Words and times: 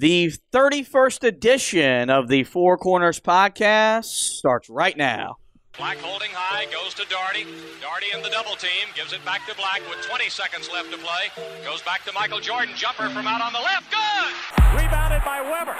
The 0.00 0.32
31st 0.56 1.28
edition 1.28 2.08
of 2.08 2.32
the 2.32 2.44
Four 2.44 2.78
Corners 2.78 3.20
podcast 3.20 4.08
starts 4.08 4.70
right 4.70 4.96
now. 4.96 5.36
Black 5.76 6.00
holding 6.00 6.32
high, 6.32 6.64
goes 6.72 6.96
to 6.96 7.04
Doherty. 7.12 7.44
Doherty 7.84 8.08
in 8.16 8.24
the 8.24 8.32
double 8.32 8.56
team, 8.56 8.88
gives 8.96 9.12
it 9.12 9.20
back 9.28 9.44
to 9.44 9.52
Black 9.60 9.84
with 9.92 10.00
20 10.08 10.32
seconds 10.32 10.72
left 10.72 10.88
to 10.88 10.96
play. 10.96 11.28
Goes 11.68 11.84
back 11.84 12.00
to 12.08 12.16
Michael 12.16 12.40
Jordan, 12.40 12.72
jumper 12.80 13.12
from 13.12 13.28
out 13.28 13.44
on 13.44 13.52
the 13.52 13.60
left, 13.60 13.92
good! 13.92 14.32
Rebounded 14.72 15.20
by 15.20 15.44
Webber. 15.44 15.76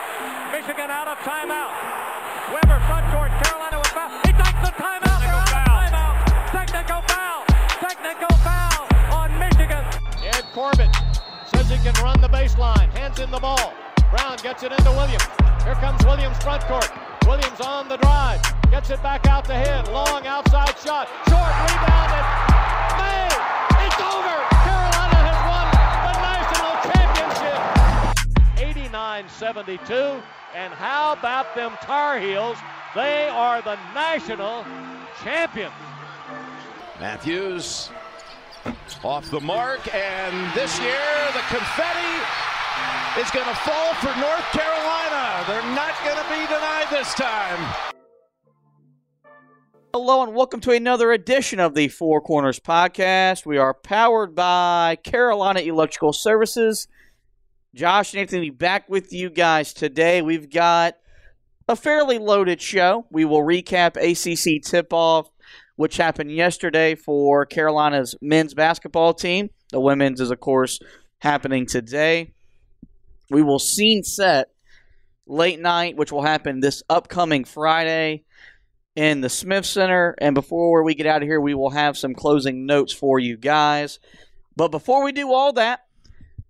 Michigan 0.52 0.92
out 0.92 1.08
of 1.08 1.16
timeout. 1.24 1.72
Webber 2.52 2.76
front 2.92 3.08
court, 3.16 3.32
Carolina 3.40 3.80
with 3.80 3.88
foul. 3.96 4.12
He 4.28 4.36
takes 4.36 4.60
the 4.60 4.72
timeout. 4.76 5.16
They're 5.24 5.32
out 5.32 5.48
of 5.48 5.64
timeout. 5.64 6.14
Technical 6.52 7.00
foul. 7.08 7.40
Technical 7.80 8.36
foul 8.44 8.84
on 9.16 9.32
Michigan. 9.40 9.80
Ed 10.28 10.44
Corbett 10.52 10.92
says 11.56 11.72
he 11.72 11.80
can 11.80 11.96
run 12.04 12.20
the 12.20 12.28
baseline. 12.28 12.92
Hands 12.92 13.16
in 13.16 13.32
the 13.32 13.40
ball. 13.40 13.72
Brown 14.10 14.36
gets 14.42 14.64
it 14.64 14.72
into 14.72 14.90
Williams. 14.90 15.22
Here 15.62 15.76
comes 15.76 16.04
Williams 16.04 16.36
front 16.42 16.64
court. 16.64 16.90
Williams 17.26 17.60
on 17.60 17.86
the 17.88 17.96
drive. 17.98 18.42
Gets 18.68 18.90
it 18.90 19.00
back 19.04 19.28
out 19.28 19.44
to 19.44 19.54
him. 19.54 19.84
Long 19.92 20.26
outside 20.26 20.76
shot. 20.78 21.06
Short 21.30 21.54
rebounded. 21.70 22.24
Made. 22.98 23.38
It's 23.86 24.00
over. 24.02 24.34
Carolina 24.66 25.14
has 25.14 25.38
won 25.46 25.70
the 26.10 26.18
national 26.26 26.74
championship. 26.90 27.62
89-72. 28.90 30.18
And 30.56 30.74
how 30.74 31.12
about 31.12 31.54
them 31.54 31.78
Tar 31.80 32.18
Heels? 32.18 32.58
They 32.96 33.28
are 33.28 33.62
the 33.62 33.78
national 33.94 34.64
champions. 35.22 35.72
Matthews 36.98 37.92
off 39.04 39.30
the 39.30 39.40
mark, 39.40 39.94
and 39.94 40.52
this 40.54 40.80
year 40.80 41.30
the 41.32 41.42
confetti 41.48 42.49
is 43.18 43.30
going 43.32 43.46
to 43.46 43.54
fall 43.56 43.92
for 43.94 44.20
North 44.20 44.44
Carolina. 44.52 45.44
They're 45.48 45.74
not 45.74 45.94
going 46.04 46.16
to 46.16 46.28
be 46.30 46.46
denied 46.46 46.86
this 46.92 47.12
time. 47.14 47.74
Hello 49.92 50.22
and 50.22 50.32
welcome 50.32 50.60
to 50.60 50.70
another 50.70 51.10
edition 51.10 51.58
of 51.58 51.74
the 51.74 51.88
Four 51.88 52.20
Corners 52.20 52.60
podcast. 52.60 53.44
We 53.44 53.58
are 53.58 53.74
powered 53.74 54.36
by 54.36 54.96
Carolina 55.02 55.58
Electrical 55.58 56.12
Services. 56.12 56.86
Josh 57.74 58.14
and 58.14 58.20
Anthony 58.20 58.50
back 58.50 58.88
with 58.88 59.12
you 59.12 59.28
guys 59.28 59.72
today. 59.72 60.22
We've 60.22 60.48
got 60.48 60.96
a 61.68 61.74
fairly 61.74 62.18
loaded 62.18 62.62
show. 62.62 63.06
We 63.10 63.24
will 63.24 63.42
recap 63.42 63.96
ACC 63.96 64.62
tip 64.62 64.92
off, 64.92 65.28
which 65.74 65.96
happened 65.96 66.30
yesterday 66.30 66.94
for 66.94 67.44
Carolina's 67.44 68.14
men's 68.22 68.54
basketball 68.54 69.14
team. 69.14 69.50
The 69.70 69.80
women's 69.80 70.20
is, 70.20 70.30
of 70.30 70.38
course, 70.38 70.78
happening 71.18 71.66
today. 71.66 72.34
We 73.30 73.42
will 73.42 73.58
scene 73.58 74.02
set 74.02 74.48
late 75.26 75.60
night, 75.60 75.96
which 75.96 76.12
will 76.12 76.22
happen 76.22 76.60
this 76.60 76.82
upcoming 76.90 77.44
Friday 77.44 78.24
in 78.96 79.20
the 79.20 79.28
Smith 79.28 79.64
Center. 79.64 80.14
And 80.18 80.34
before 80.34 80.82
we 80.82 80.94
get 80.94 81.06
out 81.06 81.22
of 81.22 81.28
here, 81.28 81.40
we 81.40 81.54
will 81.54 81.70
have 81.70 81.96
some 81.96 82.14
closing 82.14 82.66
notes 82.66 82.92
for 82.92 83.18
you 83.18 83.36
guys. 83.36 84.00
But 84.56 84.68
before 84.68 85.04
we 85.04 85.12
do 85.12 85.32
all 85.32 85.52
that, 85.54 85.86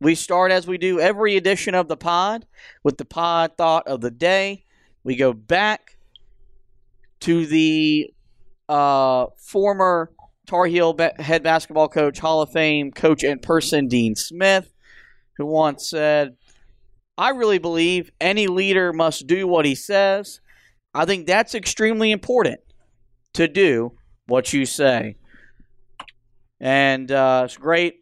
we 0.00 0.14
start 0.14 0.50
as 0.50 0.66
we 0.66 0.78
do 0.78 0.98
every 0.98 1.36
edition 1.36 1.74
of 1.74 1.86
the 1.86 1.96
pod 1.96 2.46
with 2.82 2.96
the 2.96 3.04
pod 3.04 3.52
thought 3.58 3.86
of 3.86 4.00
the 4.00 4.10
day. 4.10 4.64
We 5.04 5.16
go 5.16 5.34
back 5.34 5.98
to 7.20 7.44
the 7.44 8.12
uh, 8.68 9.26
former 9.36 10.10
Tar 10.46 10.64
Heel 10.64 10.96
head 11.18 11.42
basketball 11.42 11.88
coach, 11.88 12.18
Hall 12.18 12.40
of 12.40 12.50
Fame 12.50 12.90
coach 12.90 13.22
in 13.22 13.38
person, 13.38 13.88
Dean 13.88 14.16
Smith, 14.16 14.72
who 15.36 15.44
once 15.44 15.88
said, 15.88 16.36
I 17.20 17.28
really 17.30 17.58
believe 17.58 18.10
any 18.18 18.46
leader 18.46 18.94
must 18.94 19.26
do 19.26 19.46
what 19.46 19.66
he 19.66 19.74
says. 19.74 20.40
I 20.94 21.04
think 21.04 21.26
that's 21.26 21.54
extremely 21.54 22.12
important 22.12 22.60
to 23.34 23.46
do 23.46 23.92
what 24.26 24.54
you 24.54 24.64
say. 24.64 25.16
And 26.60 27.12
uh, 27.12 27.42
it's 27.44 27.58
great, 27.58 27.96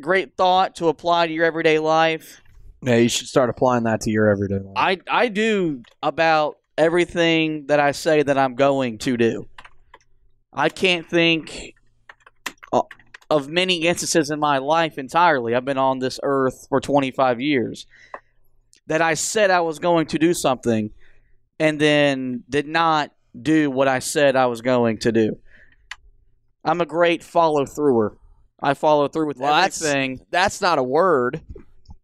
great 0.00 0.38
thought 0.38 0.76
to 0.76 0.88
apply 0.88 1.26
to 1.26 1.32
your 1.34 1.44
everyday 1.44 1.78
life. 1.78 2.40
Yeah, 2.80 2.96
you 2.96 3.10
should 3.10 3.26
start 3.26 3.50
applying 3.50 3.84
that 3.84 4.00
to 4.02 4.10
your 4.10 4.30
everyday 4.30 4.60
life. 4.60 4.72
I, 4.74 4.96
I 5.10 5.28
do 5.28 5.82
about 6.02 6.56
everything 6.78 7.66
that 7.66 7.78
I 7.78 7.92
say 7.92 8.22
that 8.22 8.38
I'm 8.38 8.54
going 8.54 8.96
to 9.00 9.18
do. 9.18 9.48
I 10.50 10.70
can't 10.70 11.06
think 11.06 11.74
uh, 12.72 12.80
of 13.28 13.50
many 13.50 13.82
instances 13.82 14.30
in 14.30 14.40
my 14.40 14.56
life 14.56 14.96
entirely. 14.96 15.54
I've 15.54 15.66
been 15.66 15.76
on 15.76 15.98
this 15.98 16.18
earth 16.22 16.68
for 16.70 16.80
25 16.80 17.38
years 17.42 17.86
that 18.90 19.00
I 19.00 19.14
said 19.14 19.50
I 19.52 19.60
was 19.60 19.78
going 19.78 20.06
to 20.06 20.18
do 20.18 20.34
something 20.34 20.90
and 21.60 21.80
then 21.80 22.42
did 22.48 22.66
not 22.66 23.12
do 23.40 23.70
what 23.70 23.86
I 23.86 24.00
said 24.00 24.34
I 24.34 24.46
was 24.46 24.62
going 24.62 24.98
to 24.98 25.12
do. 25.12 25.38
I'm 26.64 26.80
a 26.80 26.86
great 26.86 27.22
follow 27.22 27.64
througher. 27.66 28.16
I 28.60 28.74
follow 28.74 29.06
through 29.06 29.28
with 29.28 29.38
Well, 29.38 29.54
that's- 29.54 29.80
everything. 29.80 30.26
That's 30.32 30.60
not 30.60 30.78
a 30.78 30.82
word. 30.82 31.40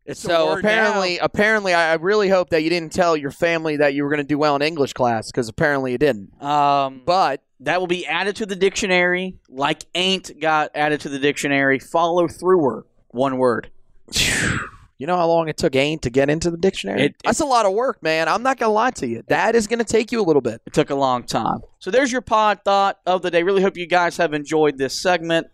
It's 0.05 0.21
so 0.21 0.47
word 0.53 0.61
apparently, 0.61 1.17
now. 1.17 1.25
apparently, 1.25 1.75
I 1.75 1.95
really 1.95 2.29
hope 2.29 2.51
that 2.51 2.63
you 2.63 2.71
didn't 2.71 2.93
tell 2.93 3.17
your 3.17 3.33
family 3.33 3.79
that 3.79 3.93
you 3.95 4.05
were 4.05 4.09
going 4.09 4.23
to 4.23 4.25
do 4.25 4.39
well 4.39 4.55
in 4.55 4.63
English 4.63 4.93
class 4.93 5.27
because 5.33 5.49
apparently 5.49 5.91
you 5.91 5.99
didn't. 5.99 6.41
um, 6.41 7.03
But 7.05 7.43
that 7.61 7.81
will 7.81 7.89
be 7.89 8.07
added 8.07 8.37
to 8.37 8.47
the 8.47 8.55
dictionary, 8.55 9.35
like 9.49 9.85
ain't 9.97 10.39
got 10.41 10.71
added 10.77 11.01
to 11.01 11.09
the 11.09 11.19
dictionary. 11.19 11.81
Follow 11.81 12.29
througher, 12.29 12.87
one 13.09 13.37
word. 13.39 13.71
you 14.99 15.07
know 15.07 15.17
how 15.17 15.27
long 15.27 15.49
it 15.49 15.57
took 15.57 15.77
ain't 15.77 16.03
to 16.03 16.11
get 16.11 16.31
into 16.31 16.51
the 16.51 16.57
dictionary? 16.57 17.03
It- 17.07 17.17
That's 17.25 17.41
a 17.41 17.45
lot 17.45 17.67
of 17.67 17.73
work, 17.73 18.03
man. 18.03 18.29
I'm 18.29 18.43
not 18.43 18.59
going 18.59 18.69
to 18.71 18.73
lie 18.75 18.91
to 18.93 19.07
you. 19.07 19.23
That 19.29 19.55
is 19.55 19.67
going 19.67 19.79
to 19.79 19.84
take 19.84 20.11
you 20.12 20.21
a 20.21 20.25
little 20.25 20.43
bit. 20.43 20.61
It 20.67 20.73
took 20.73 20.91
a 20.91 20.95
long 20.95 21.23
time. 21.25 21.61
So 21.79 21.91
there's 21.91 22.11
your 22.12 22.21
pod 22.23 22.61
thought 22.65 22.99
of 23.06 23.23
the 23.23 23.31
day. 23.31 23.43
Really 23.43 23.62
hope 23.62 23.77
you 23.77 23.87
guys 23.87 24.17
have 24.17 24.33
enjoyed 24.35 24.79
this 24.79 25.01
segment. 25.01 25.47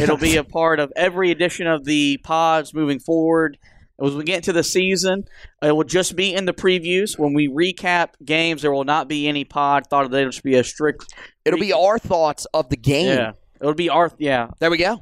It'll 0.00 0.16
be 0.16 0.36
a 0.36 0.44
part 0.58 0.80
of 0.80 0.92
every 0.96 1.30
edition 1.30 1.66
of 1.66 1.84
the 1.84 2.18
pods 2.24 2.72
moving 2.74 2.98
forward. 2.98 3.58
As 4.04 4.12
we 4.12 4.24
get 4.24 4.36
into 4.38 4.52
the 4.52 4.64
season, 4.64 5.24
it 5.62 5.70
will 5.70 5.84
just 5.84 6.16
be 6.16 6.34
in 6.34 6.46
the 6.46 6.52
previews. 6.52 7.16
When 7.16 7.32
we 7.32 7.46
recap 7.48 8.08
games, 8.24 8.62
there 8.62 8.72
will 8.72 8.82
not 8.82 9.06
be 9.08 9.28
any 9.28 9.44
pod 9.44 9.86
thought 9.88 10.04
of 10.04 10.10
the 10.10 10.16
day. 10.16 10.22
It'll 10.22 10.32
just 10.32 10.42
be 10.42 10.56
a 10.56 10.64
strict. 10.64 11.14
It'll 11.44 11.60
be 11.60 11.72
our 11.72 12.00
thoughts 12.00 12.44
of 12.52 12.68
the 12.70 12.76
game. 12.76 13.06
Yeah. 13.16 13.32
It'll 13.60 13.72
be 13.72 13.88
our 13.90 14.10
yeah 14.18 14.48
There 14.58 14.68
we 14.70 14.78
go. 14.78 15.00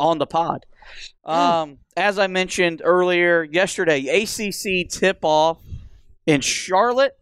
on 0.00 0.18
the 0.18 0.26
pod. 0.26 0.66
Um, 1.24 1.78
as 1.96 2.18
I 2.18 2.26
mentioned 2.26 2.82
earlier, 2.84 3.44
yesterday, 3.44 4.06
ACC 4.08 4.88
tip 4.88 5.18
off 5.22 5.58
in 6.26 6.40
Charlotte, 6.40 7.16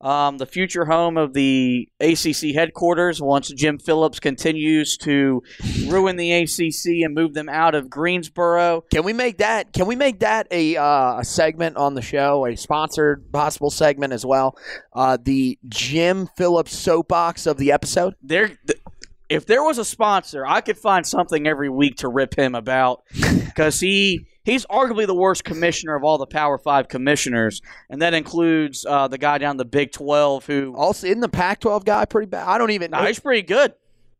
um, 0.00 0.38
the 0.38 0.46
future 0.46 0.86
home 0.86 1.18
of 1.18 1.34
the 1.34 1.86
ACC 2.00 2.54
headquarters. 2.54 3.20
Once 3.20 3.48
Jim 3.50 3.78
Phillips 3.78 4.18
continues 4.18 4.96
to 4.98 5.42
ruin 5.88 6.16
the 6.16 6.32
ACC 6.32 7.04
and 7.04 7.14
move 7.14 7.34
them 7.34 7.50
out 7.50 7.74
of 7.74 7.90
Greensboro, 7.90 8.82
Can 8.90 9.04
we 9.04 9.12
make 9.12 9.38
that? 9.38 9.74
Can 9.74 9.86
we 9.86 9.96
make 9.96 10.20
that 10.20 10.46
a 10.50 10.76
uh, 10.76 11.18
a 11.18 11.24
segment 11.24 11.76
on 11.76 11.94
the 11.94 12.02
show, 12.02 12.46
a 12.46 12.56
sponsored 12.56 13.30
possible 13.30 13.68
segment 13.70 14.12
as 14.14 14.24
well? 14.24 14.56
Uh, 14.94 15.18
the 15.22 15.58
Jim 15.68 16.28
Phillips 16.36 16.74
soapbox 16.74 17.46
of 17.46 17.58
the 17.58 17.70
episode. 17.72 18.14
there. 18.22 18.48
Th- 18.48 18.79
if 19.30 19.46
there 19.46 19.62
was 19.62 19.78
a 19.78 19.84
sponsor, 19.84 20.44
I 20.44 20.60
could 20.60 20.76
find 20.76 21.06
something 21.06 21.46
every 21.46 21.70
week 21.70 21.98
to 21.98 22.08
rip 22.08 22.36
him 22.36 22.56
about 22.56 23.04
because 23.44 23.78
he 23.78 24.26
he's 24.44 24.66
arguably 24.66 25.06
the 25.06 25.14
worst 25.14 25.44
commissioner 25.44 25.94
of 25.94 26.02
all 26.02 26.18
the 26.18 26.26
Power 26.26 26.58
Five 26.58 26.88
commissioners, 26.88 27.62
and 27.88 28.02
that 28.02 28.12
includes 28.12 28.84
uh, 28.84 29.06
the 29.08 29.18
guy 29.18 29.38
down 29.38 29.56
the 29.56 29.64
Big 29.64 29.92
Twelve 29.92 30.44
who. 30.44 30.74
Also, 30.76 31.06
in 31.06 31.20
the 31.20 31.28
Pac-12 31.28 31.84
guy, 31.84 32.04
pretty 32.04 32.26
bad. 32.26 32.46
I 32.46 32.58
don't 32.58 32.72
even. 32.72 32.90
Nah, 32.90 33.06
he's 33.06 33.20
pretty 33.20 33.42
good. 33.42 33.72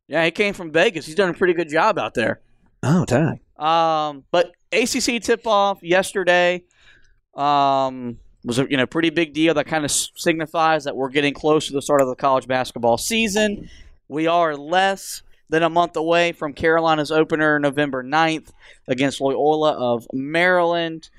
Yeah, 0.06 0.24
he 0.24 0.30
came 0.30 0.54
from 0.54 0.70
Vegas. 0.70 1.06
He's 1.06 1.16
done 1.16 1.28
a 1.30 1.34
pretty 1.34 1.54
good 1.54 1.68
job 1.68 1.98
out 1.98 2.14
there. 2.14 2.40
oh, 2.84 3.04
dang. 3.04 3.40
Um, 3.58 4.24
but 4.30 4.52
ACC 4.72 5.20
tip 5.22 5.46
off 5.46 5.82
yesterday 5.82 6.62
um, 7.34 8.18
was 8.44 8.58
a 8.60 8.66
you 8.70 8.76
know 8.76 8.86
pretty 8.86 9.10
big 9.10 9.34
deal. 9.34 9.54
That 9.54 9.66
kind 9.66 9.84
of 9.84 9.90
signifies 9.90 10.84
that 10.84 10.94
we're 10.96 11.10
getting 11.10 11.34
close 11.34 11.66
to 11.66 11.72
the 11.72 11.82
start 11.82 12.00
of 12.00 12.06
the 12.06 12.14
college 12.14 12.46
basketball 12.46 12.96
season. 12.96 13.68
We 14.10 14.26
are 14.26 14.56
less 14.56 15.22
than 15.48 15.62
a 15.62 15.70
month 15.70 15.94
away 15.94 16.32
from 16.32 16.52
Carolina's 16.52 17.12
opener 17.12 17.60
November 17.60 18.02
9th 18.02 18.50
against 18.88 19.20
Loyola 19.20 19.70
of 19.74 20.04
Maryland. 20.12 21.10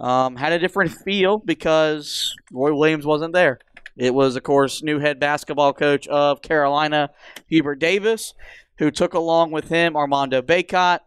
um, 0.00 0.34
had 0.34 0.52
a 0.52 0.58
different 0.58 0.90
feel 0.90 1.38
because 1.38 2.34
Roy 2.50 2.74
Williams 2.74 3.06
wasn't 3.06 3.32
there. 3.32 3.60
It 3.96 4.12
was, 4.12 4.34
of 4.34 4.42
course, 4.42 4.82
new 4.82 4.98
head 4.98 5.20
basketball 5.20 5.72
coach 5.72 6.08
of 6.08 6.42
Carolina, 6.42 7.10
Hubert 7.46 7.76
Davis, 7.76 8.34
who 8.78 8.90
took 8.90 9.14
along 9.14 9.52
with 9.52 9.68
him 9.68 9.96
Armando 9.96 10.42
Bacot 10.42 10.98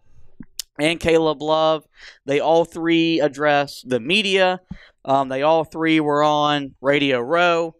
and 0.79 1.01
Caleb 1.01 1.41
Love. 1.41 1.85
They 2.25 2.39
all 2.39 2.63
three 2.63 3.19
addressed 3.19 3.89
the 3.89 3.99
media. 3.99 4.61
Um, 5.03 5.27
they 5.27 5.41
all 5.41 5.65
three 5.65 5.99
were 5.99 6.23
on 6.23 6.75
Radio 6.79 7.19
Row, 7.19 7.75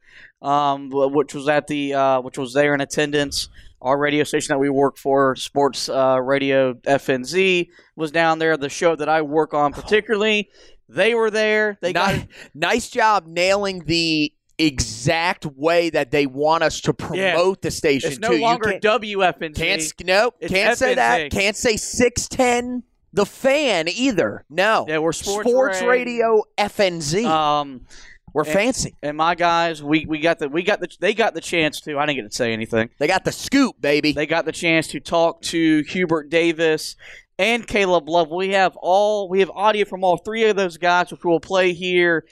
um, 0.46 0.90
which 0.92 1.34
was 1.34 1.48
at 1.50 1.68
the 1.68 1.94
uh, 1.94 2.22
which 2.22 2.38
was 2.38 2.54
there 2.54 2.74
in 2.74 2.82
attendance. 2.82 3.50
Our 3.82 3.98
radio 4.00 4.24
station 4.24 4.54
that 4.54 4.58
we 4.60 4.70
work 4.70 4.98
for, 4.98 5.36
Sports 5.36 5.90
uh, 5.90 6.20
Radio 6.22 6.74
FNZ, 6.74 7.68
was 7.96 8.12
down 8.12 8.40
there. 8.40 8.58
The 8.58 8.70
show 8.70 8.96
that 8.96 9.10
I 9.10 9.22
work 9.22 9.54
on 9.54 9.74
particularly, 9.74 10.50
they 10.90 11.14
were 11.14 11.30
there. 11.30 11.78
They 11.82 11.94
got 11.94 12.16
Ni- 12.16 12.28
nice 12.56 12.90
job 12.90 13.28
nailing 13.28 13.84
the 13.86 14.34
exact 14.58 15.46
way 15.46 15.90
that 15.90 16.12
they 16.12 16.26
want 16.26 16.64
us 16.64 16.82
to 16.82 16.94
promote 16.94 17.62
the 17.62 17.70
station. 17.70 18.12
it's 18.14 18.20
no 18.20 18.30
too. 18.30 18.36
You 18.38 18.42
longer 18.42 18.80
can't- 18.80 18.84
WFNZ. 18.84 19.56
Can't 19.56 19.94
nope. 20.06 20.36
It's 20.40 20.52
Can't 20.52 20.78
say 20.78 20.96
that. 20.96 21.30
Can't 21.32 21.56
say 21.58 21.78
six 21.78 22.28
ten 22.28 22.84
the 23.14 23.26
fan 23.26 23.88
either. 23.88 24.46
No. 24.50 24.86
Yeah, 24.88 25.00
we're 25.00 25.14
Sports 25.14 25.82
Ray. 25.82 25.88
Radio 25.88 26.44
FNZ. 26.58 27.26
um, 27.26 27.86
We're 28.36 28.44
and- 28.44 28.52
fancy. 28.52 28.96
and 29.02 29.16
my 29.16 29.34
guys, 29.34 29.82
we, 29.82 30.06
we 30.06 30.20
got 30.20 30.40
the 30.40 30.50
we 30.50 30.62
got 30.62 30.82
the 30.82 30.90
they 31.00 31.14
got 31.14 31.34
the 31.34 31.40
chance 31.42 31.80
to. 31.82 31.98
I 31.98 32.06
didn't 32.06 32.18
get 32.24 32.30
to 32.32 32.36
say 32.36 32.52
anything. 32.52 32.90
They 33.00 33.08
got 33.08 33.24
the 33.24 33.32
scoop, 33.32 33.80
baby. 33.80 34.12
They 34.12 34.26
got 34.26 34.44
the 34.44 34.52
chance 34.52 34.88
to 34.90 35.00
talk 35.00 35.42
to 35.44 35.84
Hubert 35.88 36.30
Davis 36.30 36.98
and 37.40 37.66
Caleb 37.66 38.10
Love. 38.10 38.30
We 38.30 38.50
have 38.50 38.76
all 38.76 39.30
we 39.30 39.40
have 39.40 39.50
audio 39.52 39.86
from 39.86 40.04
all 40.04 40.18
three 40.18 40.44
of 40.50 40.58
those 40.58 40.78
guys, 40.78 41.12
which 41.12 41.24
we'll 41.24 41.40
play 41.40 41.72
here 41.72 42.26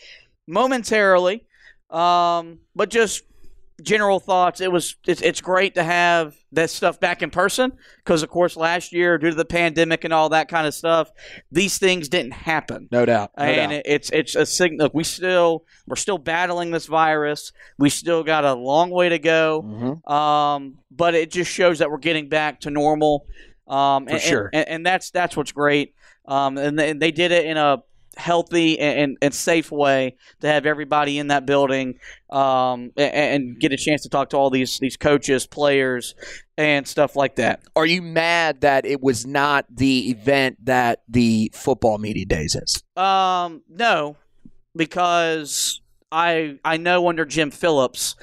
momentarily. 0.45 1.45
Um, 1.89 2.59
but 2.75 2.89
just 2.89 3.23
general 3.81 4.19
thoughts. 4.19 4.61
It 4.61 4.71
was 4.71 4.95
it's, 5.07 5.21
it's 5.21 5.41
great 5.41 5.75
to 5.75 5.83
have 5.83 6.35
that 6.51 6.69
stuff 6.69 6.99
back 6.99 7.21
in 7.23 7.29
person 7.31 7.71
because, 7.97 8.21
of 8.23 8.29
course, 8.29 8.55
last 8.55 8.93
year 8.93 9.17
due 9.17 9.31
to 9.31 9.35
the 9.35 9.45
pandemic 9.45 10.03
and 10.03 10.13
all 10.13 10.29
that 10.29 10.47
kind 10.47 10.67
of 10.67 10.73
stuff, 10.73 11.11
these 11.51 11.77
things 11.77 12.09
didn't 12.09 12.33
happen 12.33 12.87
no 12.91 13.05
doubt. 13.05 13.31
No 13.37 13.43
and 13.43 13.71
doubt. 13.71 13.81
it's 13.85 14.09
it's 14.11 14.35
a 14.35 14.45
signal. 14.45 14.89
We 14.93 15.03
still 15.03 15.65
we're 15.87 15.95
still 15.95 16.17
battling 16.17 16.71
this 16.71 16.85
virus. 16.85 17.51
We 17.77 17.89
still 17.89 18.23
got 18.23 18.45
a 18.45 18.53
long 18.53 18.89
way 18.91 19.09
to 19.09 19.19
go. 19.19 19.63
Mhm. 20.05 20.11
Um, 20.11 20.77
but 20.91 21.15
it 21.15 21.31
just 21.31 21.49
shows 21.51 21.79
that 21.79 21.89
we're 21.89 21.97
getting 21.97 22.29
back 22.29 22.61
to 22.61 22.69
normal. 22.69 23.25
Um, 23.67 24.05
For 24.05 24.11
and, 24.13 24.21
sure. 24.21 24.49
and, 24.53 24.67
and 24.67 24.85
that's 24.85 25.09
that's 25.11 25.35
what's 25.35 25.51
great. 25.51 25.95
Um, 26.25 26.57
and 26.57 26.77
they, 26.77 26.93
they 26.93 27.11
did 27.11 27.31
it 27.31 27.45
in 27.45 27.57
a 27.57 27.79
healthy 28.17 28.79
and, 28.79 28.99
and, 28.99 29.17
and 29.21 29.33
safe 29.33 29.71
way 29.71 30.15
to 30.41 30.47
have 30.47 30.65
everybody 30.65 31.17
in 31.17 31.27
that 31.27 31.45
building 31.45 31.99
um, 32.29 32.91
and, 32.97 33.13
and 33.13 33.59
get 33.59 33.71
a 33.71 33.77
chance 33.77 34.03
to 34.03 34.09
talk 34.09 34.29
to 34.29 34.37
all 34.37 34.49
these 34.49 34.79
these 34.79 34.97
coaches, 34.97 35.47
players, 35.47 36.15
and 36.57 36.87
stuff 36.87 37.15
like 37.15 37.35
that. 37.37 37.63
Are 37.75 37.85
you 37.85 38.01
mad 38.01 38.61
that 38.61 38.85
it 38.85 39.01
was 39.01 39.25
not 39.25 39.65
the 39.69 40.09
event 40.09 40.57
that 40.65 41.01
the 41.07 41.51
football 41.53 41.97
media 41.97 42.25
days 42.25 42.55
is? 42.55 42.83
Um, 42.95 43.61
no, 43.69 44.17
because 44.75 45.81
I 46.11 46.59
I 46.63 46.77
know 46.77 47.07
under 47.09 47.25
Jim 47.25 47.51
Phillips, 47.51 48.15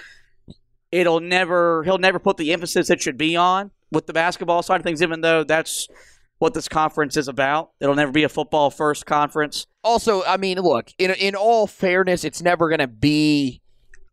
it'll 0.92 1.20
never 1.20 1.82
he'll 1.84 1.98
never 1.98 2.18
put 2.18 2.36
the 2.36 2.52
emphasis 2.52 2.90
it 2.90 3.00
should 3.00 3.18
be 3.18 3.36
on 3.36 3.70
with 3.92 4.06
the 4.06 4.12
basketball 4.12 4.62
side 4.62 4.80
of 4.80 4.84
things, 4.84 5.02
even 5.02 5.20
though 5.20 5.44
that's 5.44 5.88
what 6.40 6.54
this 6.54 6.68
conference 6.68 7.16
is 7.16 7.28
about. 7.28 7.70
It'll 7.80 7.94
never 7.94 8.10
be 8.10 8.24
a 8.24 8.28
football 8.28 8.70
first 8.70 9.04
conference. 9.06 9.66
Also, 9.84 10.24
I 10.24 10.36
mean, 10.38 10.58
look, 10.58 10.90
in 10.98 11.10
in 11.12 11.34
all 11.36 11.66
fairness, 11.68 12.24
it's 12.24 12.42
never 12.42 12.68
going 12.68 12.80
to 12.80 12.88
be 12.88 13.60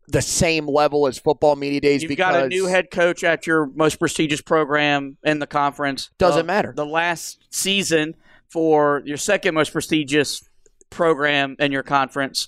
the 0.09 0.21
same 0.21 0.67
level 0.67 1.07
as 1.07 1.17
football 1.17 1.55
media 1.55 1.81
days 1.81 2.01
because 2.03 2.09
You've 2.11 2.17
got 2.17 2.35
a 2.43 2.47
new 2.47 2.65
head 2.67 2.91
coach 2.91 3.23
at 3.23 3.47
your 3.47 3.65
most 3.75 3.95
prestigious 3.97 4.41
program 4.41 5.17
in 5.23 5.39
the 5.39 5.47
conference. 5.47 6.09
Doesn't 6.17 6.41
Uh, 6.41 6.45
matter. 6.45 6.73
The 6.75 6.85
last 6.85 7.39
season 7.49 8.15
for 8.49 9.01
your 9.05 9.17
second 9.17 9.53
most 9.55 9.71
prestigious 9.73 10.41
program 10.89 11.55
in 11.59 11.71
your 11.71 11.83
conference. 11.83 12.47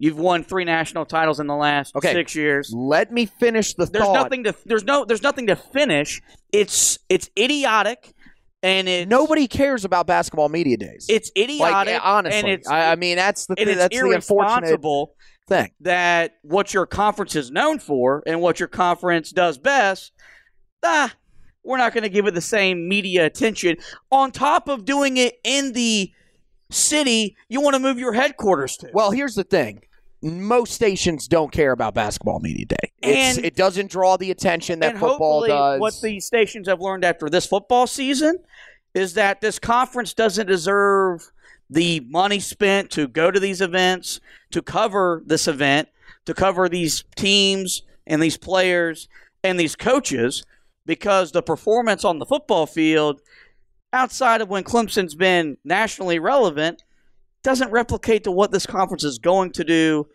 You've 0.00 0.18
won 0.18 0.44
three 0.44 0.64
national 0.64 1.06
titles 1.06 1.40
in 1.40 1.48
the 1.48 1.56
last 1.56 1.94
Okay. 1.96 2.12
six 2.12 2.34
years. 2.36 2.72
Let 2.72 3.12
me 3.12 3.26
finish 3.26 3.74
the 3.74 3.86
there's 3.86 4.04
thought. 4.04 4.14
nothing 4.14 4.44
to 4.44 4.54
there's 4.64 4.84
no 4.84 5.04
there's 5.04 5.22
nothing 5.22 5.48
to 5.48 5.56
finish. 5.56 6.20
It's 6.52 6.98
it's 7.08 7.28
idiotic, 7.36 8.12
and 8.62 8.88
it's 8.88 9.08
Nobody 9.08 9.46
cares 9.46 9.84
about 9.84 10.06
basketball 10.06 10.48
media 10.48 10.76
days. 10.76 11.06
It's 11.08 11.30
idiotic. 11.36 11.94
like 11.94 12.00
honestly, 12.04 12.38
and 12.38 12.48
it's 12.48 12.68
I, 12.68 12.92
I 12.92 12.96
mean 12.96 13.16
that's 13.16 13.46
the 13.46 13.54
it's 13.58 13.76
that's 13.76 13.98
the 13.98 14.10
unfortunate 14.10 14.80
thing. 15.48 15.70
that 15.80 16.36
what 16.42 16.74
your 16.74 16.86
conference 16.86 17.34
is 17.36 17.50
known 17.50 17.78
for 17.78 18.22
and 18.26 18.40
what 18.40 18.60
your 18.60 18.68
conference 18.68 19.30
does 19.30 19.58
best. 19.58 20.12
Ah, 20.82 21.14
we're 21.64 21.78
not 21.78 21.92
going 21.92 22.02
to 22.02 22.08
give 22.08 22.26
it 22.26 22.34
the 22.34 22.40
same 22.40 22.88
media 22.88 23.26
attention. 23.26 23.76
On 24.10 24.30
top 24.30 24.68
of 24.68 24.84
doing 24.84 25.16
it 25.16 25.38
in 25.44 25.72
the 25.72 26.12
city, 26.70 27.36
you 27.48 27.60
want 27.60 27.74
to 27.74 27.80
move 27.80 27.98
your 27.98 28.12
headquarters 28.12 28.76
to. 28.78 28.90
Well, 28.92 29.10
here's 29.10 29.34
the 29.34 29.44
thing. 29.44 29.82
Most 30.22 30.72
stations 30.72 31.28
don't 31.28 31.52
care 31.52 31.72
about 31.72 31.94
basketball 31.94 32.40
media 32.40 32.66
day. 32.66 32.92
It's, 33.02 33.36
And- 33.38 33.44
it 33.46 33.54
doesn't 33.54 33.90
draw 33.90 34.16
the 34.16 34.30
attention 34.30 34.80
that 34.80 34.90
and 34.92 34.98
football 34.98 35.40
hopefully 35.40 35.48
does. 35.50 35.80
what 35.80 35.94
the 36.02 36.20
stations 36.20 36.68
have 36.68 36.80
learned 36.80 37.04
after 37.04 37.28
this 37.30 37.46
football 37.46 37.86
season 37.86 38.38
is 38.94 39.14
that 39.14 39.40
this 39.40 39.58
conference 39.58 40.14
doesn't 40.14 40.46
deserve 40.46 41.30
the 41.70 42.00
money 42.08 42.40
spent 42.40 42.90
to 42.90 43.06
go 43.06 43.30
to 43.30 43.38
these 43.38 43.60
events, 43.60 44.20
to 44.50 44.62
cover 44.62 45.22
this 45.26 45.46
event, 45.46 45.88
to 46.24 46.34
cover 46.34 46.68
these 46.68 47.04
teams 47.14 47.82
and 48.06 48.20
these 48.22 48.36
players 48.38 49.08
and 49.44 49.60
these 49.60 49.76
coaches, 49.76 50.42
because 50.86 51.30
the 51.32 51.42
performance 51.42 52.04
on 52.04 52.18
the 52.18 52.26
football 52.26 52.66
field, 52.66 53.20
outside 53.92 54.40
of 54.40 54.48
when 54.48 54.64
Clemson's 54.64 55.14
been 55.14 55.58
nationally 55.62 56.18
relevant, 56.18 56.82
doesn't 57.42 57.70
replicate 57.70 58.24
to 58.24 58.30
what 58.30 58.50
this 58.50 58.66
conference 58.66 59.04
is 59.04 59.18
going 59.18 59.52
to 59.52 59.64
do 59.64 60.06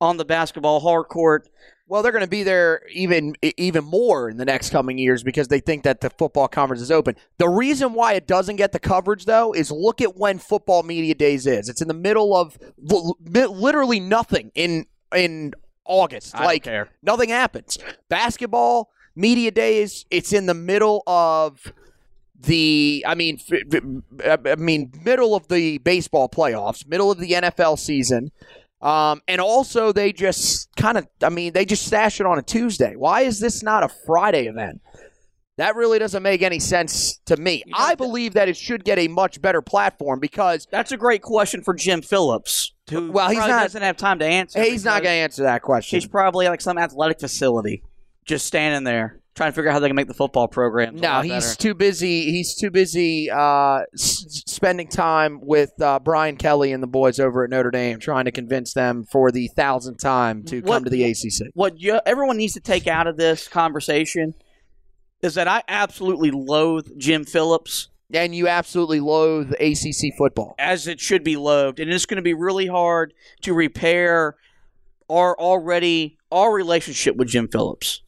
on 0.00 0.16
the 0.16 0.24
basketball 0.24 0.80
hard 0.80 1.08
court 1.08 1.48
Well, 1.86 2.02
they're 2.02 2.12
going 2.12 2.24
to 2.24 2.28
be 2.28 2.42
there 2.42 2.82
even 2.92 3.34
even 3.42 3.84
more 3.84 4.30
in 4.30 4.38
the 4.38 4.44
next 4.44 4.70
coming 4.70 4.96
years 4.98 5.22
because 5.22 5.48
they 5.48 5.60
think 5.60 5.84
that 5.84 6.00
the 6.00 6.10
football 6.10 6.48
conference 6.48 6.82
is 6.82 6.90
open. 6.90 7.14
The 7.38 7.48
reason 7.48 7.92
why 7.92 8.14
it 8.14 8.26
doesn't 8.26 8.56
get 8.56 8.72
the 8.72 8.78
coverage 8.78 9.26
though 9.26 9.52
is 9.52 9.70
look 9.70 10.00
at 10.00 10.16
when 10.16 10.38
football 10.38 10.82
media 10.82 11.14
days 11.14 11.46
is. 11.46 11.68
It's 11.68 11.82
in 11.82 11.88
the 11.88 11.94
middle 11.94 12.34
of 12.34 12.58
literally 12.78 14.00
nothing 14.00 14.50
in 14.54 14.86
in 15.14 15.52
August. 15.84 16.34
I 16.34 16.38
don't 16.38 16.46
like 16.46 16.62
care. 16.64 16.88
nothing 17.02 17.28
happens. 17.28 17.78
Basketball 18.08 18.90
media 19.14 19.50
days. 19.50 20.06
It's 20.10 20.32
in 20.32 20.46
the 20.46 20.54
middle 20.54 21.02
of 21.06 21.72
the. 22.38 23.04
I 23.06 23.14
mean, 23.14 23.38
I 24.24 24.56
mean, 24.56 24.92
middle 25.04 25.34
of 25.34 25.48
the 25.48 25.78
baseball 25.78 26.28
playoffs, 26.28 26.86
middle 26.86 27.10
of 27.10 27.18
the 27.18 27.30
NFL 27.32 27.78
season. 27.78 28.30
Um, 28.80 29.22
and 29.26 29.40
also, 29.40 29.92
they 29.92 30.12
just 30.12 30.68
kind 30.76 30.98
of, 30.98 31.08
I 31.22 31.30
mean, 31.30 31.54
they 31.54 31.64
just 31.64 31.86
stash 31.86 32.20
it 32.20 32.26
on 32.26 32.38
a 32.38 32.42
Tuesday. 32.42 32.96
Why 32.96 33.22
is 33.22 33.40
this 33.40 33.62
not 33.62 33.82
a 33.82 33.88
Friday 33.88 34.46
event? 34.46 34.82
That 35.56 35.76
really 35.76 35.98
doesn't 35.98 36.22
make 36.22 36.42
any 36.42 36.58
sense 36.58 37.18
to 37.26 37.36
me. 37.36 37.62
know, 37.66 37.76
I 37.78 37.94
believe 37.94 38.34
that 38.34 38.48
it 38.48 38.56
should 38.56 38.84
get 38.84 38.98
a 38.98 39.08
much 39.08 39.40
better 39.40 39.62
platform 39.62 40.18
because 40.20 40.66
That's 40.70 40.92
a 40.92 40.96
great 40.96 41.22
question 41.22 41.62
for 41.62 41.72
Jim 41.72 42.02
Phillips. 42.02 42.74
Who 42.90 43.10
Well, 43.12 43.28
he's 43.30 43.38
not- 43.38 43.62
doesn't 43.62 43.80
have 43.80 43.96
time 43.96 44.18
to 44.18 44.26
answer. 44.26 44.60
he's 44.62 44.84
not 44.84 45.02
going 45.02 45.14
to 45.14 45.22
answer 45.22 45.44
that 45.44 45.62
question. 45.62 45.96
He's 45.96 46.08
probably 46.08 46.48
like 46.48 46.60
some 46.60 46.76
athletic 46.76 47.20
facility, 47.20 47.84
just 48.26 48.46
standing 48.46 48.84
there 48.84 49.20
trying 49.34 49.50
to 49.50 49.54
figure 49.54 49.68
out 49.70 49.74
how 49.74 49.80
they 49.80 49.88
can 49.88 49.96
make 49.96 50.06
the 50.08 50.14
football 50.14 50.46
program. 50.48 50.94
No, 50.96 51.20
he's 51.20 51.56
too 51.56 51.74
busy. 51.74 52.30
He's 52.30 52.54
too 52.54 52.70
busy 52.70 53.30
uh, 53.30 53.80
s- 53.94 54.42
spending 54.46 54.86
time 54.88 55.40
with 55.42 55.70
uh, 55.80 55.98
Brian 55.98 56.36
Kelly 56.36 56.70
and 56.72 56.82
the 56.82 56.86
boys 56.86 57.18
over 57.18 57.42
at 57.44 57.50
Notre 57.50 57.70
Dame, 57.72 57.98
trying 57.98 58.26
to 58.26 58.30
convince 58.32 58.72
them 58.74 59.04
for 59.10 59.32
the 59.32 59.48
thousandth 59.48 60.00
time 60.00 60.44
to 60.44 60.60
What- 60.60 60.72
come 60.74 60.84
to 60.84 60.90
the 60.90 61.04
ACC. 61.04 61.48
what 61.54 61.80
you, 61.80 62.00
everyone 62.06 62.36
needs 62.36 62.52
to 62.54 62.60
take 62.60 62.86
out 62.86 63.06
of 63.06 63.16
this 63.16 63.48
conversation 63.48 64.34
is 65.22 65.34
that 65.34 65.48
I 65.48 65.62
absolutely 65.68 66.30
loathe 66.30 66.86
Jim 66.98 67.24
Phillips 67.24 67.88
And 68.12 68.34
you 68.34 68.46
absolutely 68.46 69.00
loathe 69.00 69.52
ACC 69.58 70.12
football. 70.16 70.54
as 70.58 70.86
it 70.86 71.00
should 71.00 71.24
be 71.24 71.36
loathed, 71.36 71.80
and 71.80 71.90
it's 71.92 72.06
going 72.06 72.16
to 72.18 72.22
be 72.22 72.34
really 72.34 72.66
hard 72.66 73.14
to 73.42 73.52
repair 73.54 74.36
our 75.10 75.36
already 75.38 76.18
our 76.30 76.52
relationship 76.52 77.16
with 77.16 77.28
Jim 77.28 77.48
Phillips. 77.48 78.02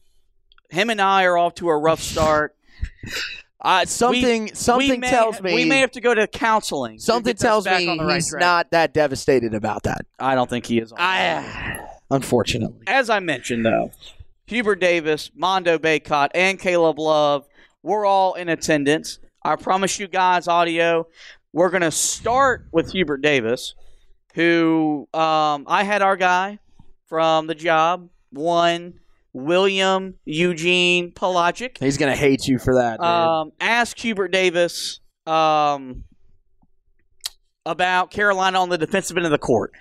Him 0.69 0.89
and 0.89 1.01
I 1.01 1.23
are 1.25 1.37
off 1.37 1.55
to 1.55 1.69
a 1.69 1.77
rough 1.77 2.01
start. 2.01 2.55
Uh, 3.59 3.83
something 3.85 4.43
We- 4.43 4.51
something 4.53 4.87
we 4.91 4.97
may, 4.97 5.09
tells 5.09 5.41
me 5.41 5.55
we 5.55 5.65
may 5.65 5.79
have 5.79 5.91
to 5.93 5.99
go 5.99 6.13
to 6.13 6.27
counseling. 6.27 6.99
something 6.99 7.33
us 7.33 7.41
tells 7.41 7.65
me 7.65 7.99
right 7.99 8.13
he's 8.13 8.29
track. 8.29 8.39
not 8.39 8.71
that 8.71 8.93
devastated 8.93 9.55
about 9.55 9.81
that. 9.83 10.05
I 10.19 10.35
don't 10.35 10.47
think 10.47 10.67
he 10.67 10.77
is. 10.77 10.91
on. 10.91 10.99
I, 11.01 11.79
unfortunately. 12.11 12.83
As 12.85 13.09
I 13.09 13.19
mentioned, 13.19 13.65
though, 13.65 13.91
Hubert 14.45 14.75
Davis, 14.79 15.31
Mondo 15.35 15.79
Bacot, 15.79 16.29
and 16.35 16.59
Caleb 16.59 16.99
Love 16.99 17.47
were 17.81 18.05
all 18.05 18.35
in 18.35 18.47
attendance. 18.47 19.17
I 19.43 19.55
promise 19.55 19.99
you 19.99 20.07
guys, 20.07 20.47
audio. 20.47 21.07
We're 21.51 21.71
going 21.71 21.81
to 21.81 21.91
start 21.91 22.67
with 22.71 22.91
Hubert 22.91 23.23
Davis, 23.23 23.73
who 24.35 25.07
um, 25.15 25.65
I 25.67 25.83
had 25.83 26.03
our 26.03 26.15
guy 26.15 26.59
from 27.07 27.47
the 27.47 27.55
job, 27.55 28.07
one 28.29 28.99
William 29.37 30.15
Eugene 30.25 31.11
Pelagic. 31.11 31.77
He's 31.79 31.97
gonna 31.97 32.15
hate 32.15 32.47
you 32.47 32.57
for 32.57 32.75
that. 32.75 32.99
Um, 32.99 33.51
ask 33.59 33.97
Hubert 33.99 34.29
Davis 34.29 34.99
um, 35.25 36.03
about 37.65 38.11
Carolina 38.11 38.59
on 38.59 38.69
the 38.69 38.77
defensive 38.77 39.15
end 39.17 39.25
of 39.25 39.31
the 39.31 39.37
court. 39.37 39.71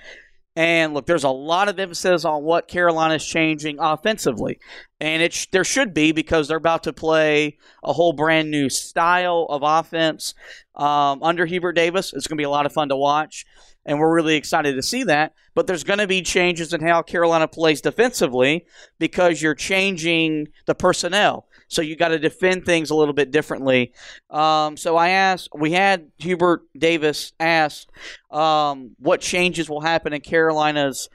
And 0.58 0.94
look, 0.94 1.04
there's 1.04 1.24
a 1.24 1.30
lot 1.30 1.68
of 1.68 1.78
emphasis 1.78 2.24
on 2.24 2.42
what 2.42 2.66
Carolina 2.66 3.14
is 3.14 3.26
changing 3.26 3.76
offensively, 3.78 4.58
and 5.00 5.22
it 5.22 5.34
sh- 5.34 5.46
there 5.52 5.64
should 5.64 5.92
be 5.92 6.12
because 6.12 6.48
they're 6.48 6.56
about 6.56 6.82
to 6.84 6.94
play 6.94 7.58
a 7.84 7.92
whole 7.92 8.14
brand 8.14 8.50
new 8.50 8.70
style 8.70 9.46
of 9.50 9.62
offense 9.62 10.34
um, 10.74 11.22
under 11.22 11.44
Hubert 11.44 11.74
Davis. 11.74 12.14
It's 12.14 12.26
going 12.26 12.38
to 12.38 12.40
be 12.40 12.46
a 12.46 12.50
lot 12.50 12.64
of 12.64 12.72
fun 12.72 12.88
to 12.88 12.96
watch, 12.96 13.44
and 13.86 13.98
we're 13.98 14.14
really 14.14 14.34
excited 14.34 14.74
to 14.74 14.82
see 14.82 15.04
that. 15.04 15.32
But 15.54 15.66
there's 15.66 15.84
going 15.84 16.00
to 16.00 16.06
be 16.06 16.20
changes 16.20 16.74
in 16.74 16.82
how 16.82 17.00
Carolina 17.00 17.48
plays 17.48 17.80
defensively 17.80 18.66
because 18.98 19.40
you're 19.40 19.54
changing 19.54 20.48
the 20.66 20.74
personnel. 20.74 21.46
So 21.68 21.80
you 21.82 21.96
got 21.96 22.08
to 22.08 22.18
defend 22.18 22.66
things 22.66 22.90
a 22.90 22.94
little 22.94 23.14
bit 23.14 23.30
differently. 23.30 23.92
Um, 24.28 24.76
so 24.76 24.96
I 24.96 25.10
asked, 25.10 25.48
we 25.54 25.72
had 25.72 26.10
Hubert 26.18 26.62
Davis 26.76 27.32
asked 27.40 27.90
um, 28.30 28.96
what 28.98 29.20
changes 29.20 29.70
will 29.70 29.80
happen 29.80 30.12
in 30.12 30.20
Carolina's 30.20 31.08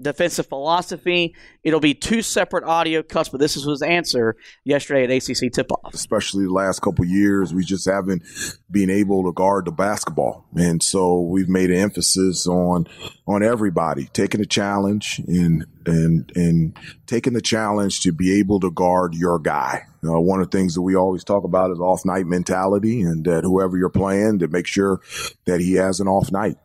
defensive 0.00 0.46
philosophy. 0.46 1.34
It'll 1.64 1.80
be 1.80 1.94
two 1.94 2.20
separate 2.20 2.62
audio 2.64 3.02
cuts, 3.02 3.30
but 3.30 3.40
this 3.40 3.56
is 3.56 3.64
his 3.64 3.80
answer 3.80 4.36
yesterday 4.64 5.04
at 5.04 5.10
ACC 5.10 5.50
tip 5.50 5.72
off. 5.72 5.94
especially 5.94 6.44
the 6.44 6.52
last 6.52 6.80
couple 6.82 7.06
years, 7.06 7.54
we 7.54 7.64
just 7.64 7.88
haven't 7.88 8.22
been 8.70 8.90
able 8.90 9.24
to 9.24 9.32
guard 9.32 9.64
the 9.64 9.72
basketball, 9.72 10.46
and 10.54 10.82
so 10.82 11.22
we've 11.22 11.48
made 11.48 11.70
an 11.70 11.78
emphasis 11.78 12.46
on 12.46 12.86
on 13.26 13.42
everybody 13.42 14.04
taking 14.12 14.42
a 14.42 14.46
challenge 14.46 15.22
and 15.26 15.64
and 15.86 16.30
and 16.36 16.78
taking 17.06 17.32
the 17.32 17.40
challenge 17.40 18.00
to 18.02 18.12
be 18.12 18.38
able 18.38 18.60
to 18.60 18.70
guard 18.70 19.14
your 19.14 19.38
guy. 19.38 19.86
Uh, 20.06 20.20
one 20.20 20.42
of 20.42 20.50
the 20.50 20.58
things 20.58 20.74
that 20.74 20.82
we 20.82 20.94
always 20.94 21.24
talk 21.24 21.44
about 21.44 21.70
is 21.70 21.80
off 21.80 22.04
night 22.04 22.26
mentality, 22.26 23.00
and 23.00 23.24
that 23.24 23.42
whoever 23.42 23.78
you're 23.78 23.88
playing, 23.88 24.38
to 24.38 24.48
make 24.48 24.66
sure 24.66 25.00
that 25.46 25.60
he 25.62 25.72
has 25.74 25.98
an 25.98 26.08
off 26.08 26.30
night. 26.30 26.56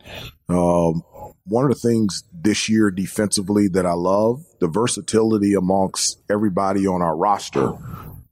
Um, 0.50 1.04
one 1.46 1.64
of 1.64 1.72
the 1.72 1.90
things 1.90 2.24
this 2.34 2.68
year 2.68 2.92
defensively 2.92 3.70
that 3.70 3.86
I 3.86 3.94
love 3.94 4.46
the 4.60 4.68
versatility 4.68 5.54
amongst 5.54 6.20
everybody 6.30 6.86
on 6.86 7.02
our 7.02 7.16
roster. 7.16 7.74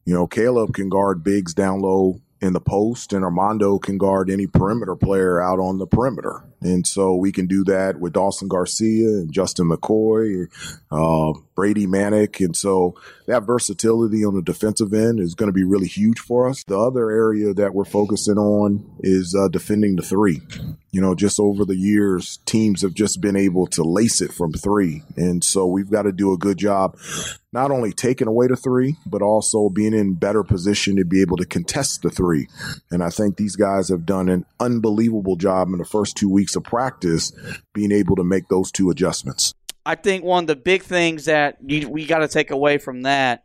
You 0.05 0.13
know, 0.13 0.27
Caleb 0.27 0.73
can 0.73 0.89
guard 0.89 1.23
bigs 1.23 1.53
down 1.53 1.81
low 1.81 2.21
in 2.39 2.53
the 2.53 2.61
post, 2.61 3.13
and 3.13 3.25
Armando 3.25 3.79
can 3.79 3.97
guard 3.97 4.29
any 4.29 4.47
perimeter 4.47 4.95
player 4.95 5.41
out 5.41 5.59
on 5.59 5.77
the 5.79 5.87
perimeter. 5.87 6.43
And 6.61 6.85
so 6.87 7.15
we 7.15 7.31
can 7.31 7.47
do 7.47 7.63
that 7.65 7.99
with 7.99 8.13
Dawson 8.13 8.47
Garcia 8.47 9.07
and 9.07 9.31
Justin 9.31 9.69
McCoy, 9.69 10.47
uh, 10.91 11.39
Brady 11.55 11.85
Manek. 11.85 12.43
And 12.43 12.55
so 12.55 12.95
that 13.27 13.43
versatility 13.43 14.25
on 14.25 14.35
the 14.35 14.41
defensive 14.41 14.93
end 14.93 15.19
is 15.19 15.35
going 15.35 15.47
to 15.47 15.53
be 15.53 15.63
really 15.63 15.87
huge 15.87 16.19
for 16.19 16.47
us. 16.49 16.63
The 16.63 16.79
other 16.79 17.09
area 17.09 17.53
that 17.53 17.73
we're 17.73 17.85
focusing 17.85 18.37
on 18.37 18.89
is 18.99 19.35
uh, 19.35 19.49
defending 19.49 19.95
the 19.95 20.03
three. 20.03 20.41
You 20.91 21.01
know, 21.01 21.13
just 21.13 21.39
over 21.39 21.63
the 21.63 21.75
years, 21.75 22.39
teams 22.45 22.81
have 22.81 22.93
just 22.93 23.21
been 23.21 23.35
able 23.35 23.67
to 23.67 23.83
lace 23.83 24.21
it 24.21 24.33
from 24.33 24.53
three. 24.53 25.03
And 25.15 25.43
so 25.43 25.67
we've 25.67 25.91
got 25.91 26.03
to 26.03 26.11
do 26.11 26.33
a 26.33 26.37
good 26.37 26.57
job 26.57 26.97
not 27.53 27.71
only 27.71 27.91
taking 27.91 28.27
away 28.27 28.45
the 28.45 28.55
three, 28.55 28.95
but 29.05 29.23
also 29.23 29.67
being 29.69 29.93
in 29.93 30.13
better 30.13 30.43
position 30.43 30.95
to 30.95 31.03
be 31.03 31.21
able 31.21 31.37
to 31.37 31.45
contest 31.45 32.03
the 32.03 32.09
three. 32.09 32.47
And 32.91 33.03
I 33.03 33.09
think 33.09 33.37
these 33.37 33.55
guys 33.55 33.89
have 33.89 34.05
done 34.05 34.29
an 34.29 34.45
unbelievable 34.59 35.37
job 35.37 35.69
in 35.69 35.77
the 35.77 35.85
first 35.85 36.17
two 36.17 36.29
weeks 36.29 36.46
of 36.55 36.63
practice 36.63 37.31
being 37.73 37.91
able 37.91 38.15
to 38.15 38.23
make 38.23 38.47
those 38.47 38.71
two 38.71 38.89
adjustments. 38.89 39.53
I 39.85 39.95
think 39.95 40.23
one 40.23 40.43
of 40.43 40.47
the 40.47 40.55
big 40.55 40.83
things 40.83 41.25
that 41.25 41.57
you, 41.65 41.89
we 41.89 42.05
got 42.05 42.19
to 42.19 42.27
take 42.27 42.51
away 42.51 42.77
from 42.77 43.03
that, 43.03 43.43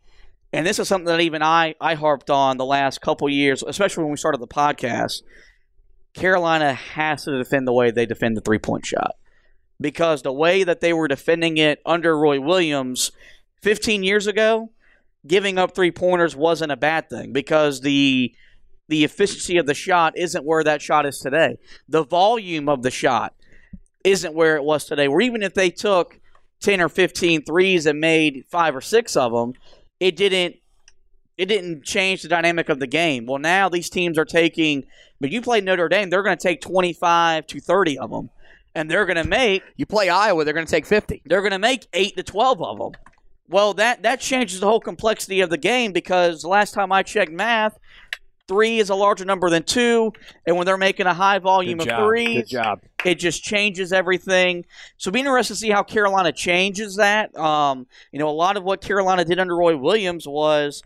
and 0.53 0.67
this 0.67 0.79
is 0.79 0.89
something 0.89 1.07
that 1.07 1.21
even 1.21 1.43
I, 1.43 1.75
I 1.81 1.95
harped 1.95 2.31
on 2.31 2.57
the 2.57 2.65
last 2.65 3.01
couple 3.01 3.29
years, 3.29 3.63
especially 3.63 4.05
when 4.05 4.11
we 4.11 4.17
started 4.17 4.41
the 4.41 4.49
podcast. 4.49 5.23
Carolina 6.15 6.75
has 6.75 7.25
to 7.25 7.39
defend 7.39 7.67
the 7.67 7.73
way 7.73 7.91
they 7.91 8.07
defend 8.07 8.37
the 8.37 8.43
three 8.43 8.59
point 8.59 8.85
shot. 8.85 9.15
Because 9.81 10.23
the 10.23 10.33
way 10.33 10.63
that 10.63 10.81
they 10.81 10.93
were 10.93 11.09
defending 11.09 11.57
it 11.57 11.81
under 11.87 12.17
Roy 12.17 12.41
Williams 12.41 13.11
15 13.63 14.03
years 14.03 14.27
ago, 14.27 14.71
giving 15.27 15.59
up 15.59 15.75
three 15.75 15.91
pointers 15.91 16.37
wasn't 16.37 16.73
a 16.73 16.77
bad 16.77 17.09
thing 17.09 17.33
because 17.33 17.81
the 17.81 18.35
the 18.89 19.05
efficiency 19.05 19.57
of 19.57 19.67
the 19.67 19.75
shot 19.75 20.17
isn't 20.17 20.45
where 20.45 20.65
that 20.65 20.83
shot 20.83 21.07
is 21.07 21.19
today. 21.19 21.57
The 21.89 22.05
volume 22.05 22.69
of 22.69 22.83
the 22.83 22.91
shot 22.91 23.35
isn't 24.05 24.35
where 24.35 24.57
it 24.57 24.65
was 24.65 24.85
today. 24.85 25.09
Where 25.09 25.21
even 25.21 25.43
if 25.43 25.55
they 25.55 25.71
took 25.71 26.21
10 26.61 26.81
or 26.81 26.89
15 26.89 27.45
threes 27.45 27.87
and 27.87 28.01
made 28.01 28.45
five 28.49 28.75
or 28.75 28.81
six 28.81 29.17
of 29.17 29.33
them, 29.33 29.55
it 30.01 30.17
didn't 30.17 30.57
it 31.39 31.47
didn't 31.47 31.83
change 31.83 32.23
the 32.23 32.29
dynamic 32.29 32.69
of 32.69 32.79
the 32.79 32.87
game. 32.87 33.27
Well, 33.27 33.39
now 33.39 33.69
these 33.69 33.89
teams 33.89 34.19
are 34.19 34.25
taking, 34.25 34.85
but 35.19 35.31
you 35.31 35.41
play 35.41 35.61
Notre 35.61 35.89
Dame, 35.89 36.11
they're 36.11 36.23
going 36.23 36.37
to 36.37 36.43
take 36.43 36.61
25 36.61 37.47
to 37.47 37.61
30 37.61 37.99
of 37.99 38.11
them, 38.11 38.31
and 38.75 38.91
they're 38.91 39.07
going 39.07 39.17
to 39.17 39.27
make 39.27 39.63
you 39.77 39.87
play 39.87 40.09
Iowa, 40.09 40.45
they're 40.45 40.55
going 40.55 40.67
to 40.67 40.71
take 40.71 40.87
50. 40.87 41.23
they're 41.25 41.41
going 41.41 41.53
to 41.53 41.59
make 41.59 41.87
8 41.93 42.17
to 42.17 42.23
12 42.23 42.63
of 42.63 42.79
them. 42.79 42.93
Well, 43.49 43.75
that 43.75 44.03
that 44.03 44.21
changes 44.21 44.61
the 44.61 44.67
whole 44.67 44.81
complexity 44.81 45.41
of 45.41 45.51
the 45.51 45.59
game 45.59 45.93
because 45.93 46.45
last 46.45 46.75
time 46.75 46.93
I 46.93 47.03
checked 47.03 47.33
math, 47.33 47.79
3 48.49 48.79
is 48.79 48.91
a 48.91 48.95
larger 48.95 49.25
number 49.25 49.49
than 49.51 49.63
2, 49.63 50.13
and 50.47 50.57
when 50.57 50.67
they're 50.67 50.77
making 50.77 51.07
a 51.07 51.15
high 51.15 51.39
volume 51.39 51.79
Good 51.79 51.89
of 51.89 51.91
job. 51.91 52.07
threes, 52.09 52.37
Good 52.43 52.49
job. 52.49 52.81
it 53.05 53.15
just 53.17 53.43
changes 53.43 53.93
everything. 53.93 54.65
So 54.97 55.09
it'll 55.09 55.15
be 55.15 55.21
interesting 55.21 55.55
to 55.55 55.61
see 55.61 55.71
how 55.71 55.83
Carolina 55.83 56.33
changes 56.33 56.97
that. 56.97 57.37
Um, 57.39 57.87
you 58.11 58.19
know, 58.19 58.29
a 58.29 58.31
lot 58.31 58.57
of 58.57 58.65
what 58.65 58.81
Carolina 58.81 59.25
did 59.25 59.39
under 59.39 59.57
Roy 59.57 59.77
Williams 59.77 60.27
was 60.27 60.83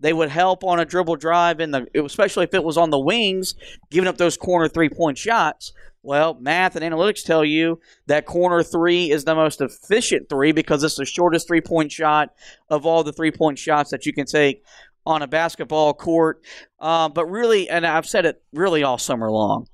they 0.00 0.12
would 0.12 0.28
help 0.28 0.64
on 0.64 0.80
a 0.80 0.84
dribble 0.84 1.16
drive 1.16 1.60
in 1.60 1.70
the 1.70 1.86
especially 2.04 2.44
if 2.44 2.54
it 2.54 2.64
was 2.64 2.76
on 2.76 2.90
the 2.90 2.98
wings, 2.98 3.54
giving 3.90 4.08
up 4.08 4.18
those 4.18 4.36
corner 4.36 4.68
three 4.68 4.88
point 4.90 5.16
shots. 5.16 5.72
Well, 6.02 6.34
math 6.34 6.76
and 6.76 6.84
analytics 6.84 7.24
tell 7.24 7.44
you 7.44 7.80
that 8.06 8.26
corner 8.26 8.62
three 8.62 9.10
is 9.10 9.24
the 9.24 9.34
most 9.34 9.60
efficient 9.60 10.28
three 10.28 10.52
because 10.52 10.84
it's 10.84 10.96
the 10.96 11.04
shortest 11.04 11.48
three 11.48 11.60
point 11.60 11.90
shot 11.90 12.30
of 12.68 12.84
all 12.84 13.02
the 13.02 13.12
three 13.12 13.32
point 13.32 13.58
shots 13.58 13.90
that 13.90 14.06
you 14.06 14.12
can 14.12 14.26
take 14.26 14.62
on 15.06 15.22
a 15.22 15.26
basketball 15.26 15.94
court. 15.94 16.42
Um, 16.80 17.12
but 17.12 17.26
really, 17.26 17.70
and 17.70 17.86
I've 17.86 18.06
said 18.06 18.26
it 18.26 18.42
really 18.52 18.82
all 18.82 18.98
summer 18.98 19.30
long, 19.30 19.68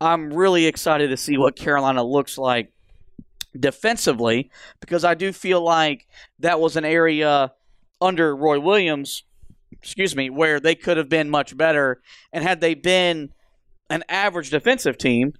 I'm 0.00 0.32
really 0.32 0.66
excited 0.66 1.08
to 1.08 1.16
see 1.16 1.38
what 1.38 1.56
Carolina 1.56 2.02
looks 2.02 2.36
like 2.36 2.72
defensively 3.58 4.50
because 4.80 5.04
I 5.04 5.14
do 5.14 5.32
feel 5.32 5.60
like 5.62 6.08
that 6.40 6.60
was 6.60 6.76
an 6.76 6.84
area 6.84 7.52
under 8.00 8.34
Roy 8.34 8.58
Williams, 8.58 9.22
excuse 9.70 10.16
me, 10.16 10.28
where 10.28 10.58
they 10.58 10.74
could 10.74 10.96
have 10.96 11.08
been 11.08 11.30
much 11.30 11.56
better. 11.56 12.02
And 12.32 12.42
had 12.42 12.60
they 12.60 12.74
been 12.74 13.30
an 13.88 14.02
average 14.08 14.50
defensive 14.50 14.98
team, 14.98 15.34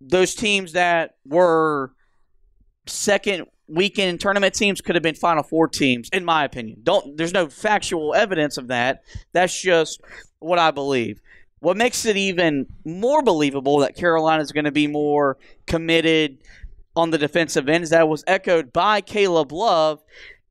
those 0.00 0.34
teams 0.34 0.72
that 0.72 1.16
were 1.24 1.92
second 2.86 3.46
weekend 3.68 4.20
tournament 4.20 4.54
teams 4.54 4.80
could 4.80 4.94
have 4.94 5.02
been 5.02 5.14
Final 5.14 5.42
Four 5.42 5.68
teams, 5.68 6.08
in 6.12 6.24
my 6.24 6.44
opinion. 6.44 6.80
Don't 6.82 7.16
there's 7.16 7.32
no 7.32 7.48
factual 7.48 8.14
evidence 8.14 8.56
of 8.58 8.68
that. 8.68 9.02
That's 9.32 9.60
just 9.60 10.00
what 10.38 10.58
I 10.58 10.70
believe. 10.70 11.20
What 11.60 11.76
makes 11.76 12.04
it 12.04 12.16
even 12.16 12.66
more 12.84 13.22
believable 13.22 13.78
that 13.78 13.96
Carolina 13.96 14.42
is 14.42 14.52
going 14.52 14.66
to 14.66 14.72
be 14.72 14.86
more 14.86 15.38
committed 15.66 16.38
on 16.94 17.10
the 17.10 17.18
defensive 17.18 17.68
end 17.68 17.84
is 17.84 17.90
that 17.90 18.08
was 18.08 18.24
echoed 18.26 18.72
by 18.72 19.00
Caleb 19.00 19.52
Love 19.52 20.02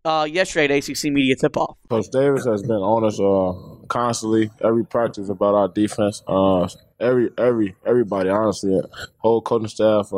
uh, 0.03 0.27
yesterday 0.29 0.77
at 0.77 0.89
ACC 0.89 1.05
Media 1.05 1.35
Tip 1.35 1.57
Off. 1.57 1.77
Coach 1.89 2.07
Davis 2.11 2.45
has 2.45 2.61
been 2.61 2.71
on 2.71 3.03
us 3.03 3.19
uh, 3.19 3.85
constantly, 3.87 4.51
every 4.63 4.85
practice 4.85 5.29
about 5.29 5.55
our 5.55 5.67
defense. 5.67 6.21
Uh, 6.27 6.67
every 6.99 7.29
every 7.37 7.75
everybody, 7.85 8.29
honestly, 8.29 8.79
whole 9.17 9.41
coaching 9.41 9.67
staff. 9.67 10.11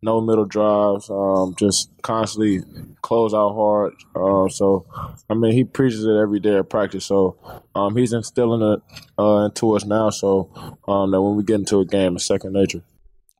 No 0.00 0.20
middle 0.20 0.44
drives, 0.44 1.10
um, 1.10 1.56
just 1.58 1.90
constantly 2.02 2.60
close 3.02 3.34
out 3.34 3.54
hard. 3.54 3.94
Uh, 4.14 4.48
so, 4.48 4.86
I 5.28 5.34
mean, 5.34 5.52
he 5.52 5.64
preaches 5.64 6.04
it 6.04 6.16
every 6.16 6.38
day 6.38 6.56
at 6.56 6.70
practice. 6.70 7.04
So, 7.04 7.36
um, 7.74 7.96
he's 7.96 8.12
instilling 8.12 8.62
it 8.62 8.80
uh, 9.18 9.46
into 9.46 9.74
us 9.74 9.84
now. 9.84 10.10
So 10.10 10.50
um, 10.86 11.10
that 11.10 11.20
when 11.20 11.36
we 11.36 11.42
get 11.42 11.56
into 11.56 11.80
a 11.80 11.84
game, 11.84 12.14
it's 12.14 12.26
second 12.26 12.52
nature. 12.52 12.82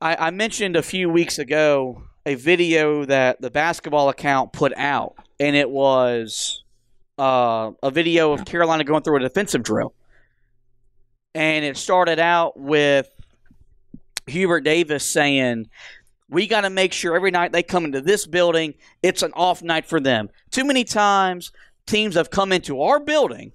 I, 0.01 0.27
I 0.27 0.31
mentioned 0.31 0.75
a 0.75 0.83
few 0.83 1.09
weeks 1.09 1.39
ago 1.39 2.03
a 2.25 2.35
video 2.35 3.05
that 3.05 3.41
the 3.41 3.49
basketball 3.49 4.09
account 4.09 4.51
put 4.53 4.73
out, 4.75 5.15
and 5.39 5.55
it 5.55 5.69
was 5.69 6.63
uh, 7.17 7.71
a 7.81 7.91
video 7.91 8.33
of 8.33 8.45
Carolina 8.45 8.83
going 8.83 9.03
through 9.03 9.17
a 9.17 9.21
defensive 9.21 9.63
drill. 9.63 9.93
And 11.33 11.63
it 11.63 11.77
started 11.77 12.19
out 12.19 12.59
with 12.59 13.09
Hubert 14.27 14.61
Davis 14.61 15.11
saying, 15.11 15.69
We 16.29 16.47
got 16.47 16.61
to 16.61 16.69
make 16.69 16.93
sure 16.93 17.15
every 17.15 17.31
night 17.31 17.51
they 17.51 17.63
come 17.63 17.85
into 17.85 18.01
this 18.01 18.27
building, 18.27 18.75
it's 19.01 19.23
an 19.23 19.31
off 19.33 19.63
night 19.63 19.85
for 19.87 19.99
them. 19.99 20.29
Too 20.51 20.63
many 20.63 20.83
times, 20.83 21.51
teams 21.87 22.15
have 22.15 22.29
come 22.29 22.51
into 22.51 22.81
our 22.81 22.99
building 22.99 23.51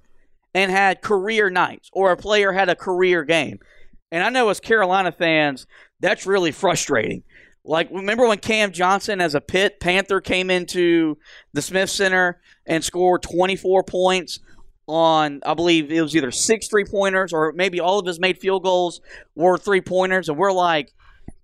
and 0.54 0.70
had 0.70 1.02
career 1.02 1.50
nights, 1.50 1.90
or 1.92 2.10
a 2.12 2.16
player 2.16 2.52
had 2.52 2.68
a 2.68 2.76
career 2.76 3.24
game. 3.24 3.58
And 4.10 4.22
I 4.22 4.28
know 4.28 4.48
as 4.48 4.60
Carolina 4.60 5.12
fans, 5.12 5.66
that's 6.00 6.26
really 6.26 6.52
frustrating. 6.52 7.22
Like, 7.64 7.88
remember 7.90 8.26
when 8.26 8.38
Cam 8.38 8.72
Johnson, 8.72 9.20
as 9.20 9.34
a 9.34 9.40
Pitt 9.40 9.80
Panther, 9.80 10.20
came 10.20 10.50
into 10.50 11.16
the 11.52 11.62
Smith 11.62 11.90
Center 11.90 12.40
and 12.66 12.84
scored 12.84 13.22
24 13.22 13.84
points 13.84 14.40
on, 14.86 15.40
I 15.46 15.54
believe 15.54 15.90
it 15.90 16.02
was 16.02 16.14
either 16.14 16.30
six 16.30 16.68
three 16.68 16.84
pointers 16.84 17.32
or 17.32 17.52
maybe 17.52 17.80
all 17.80 17.98
of 17.98 18.06
his 18.06 18.20
made 18.20 18.38
field 18.38 18.62
goals 18.62 19.00
were 19.34 19.56
three 19.56 19.80
pointers. 19.80 20.28
And 20.28 20.36
we're 20.36 20.52
like, 20.52 20.92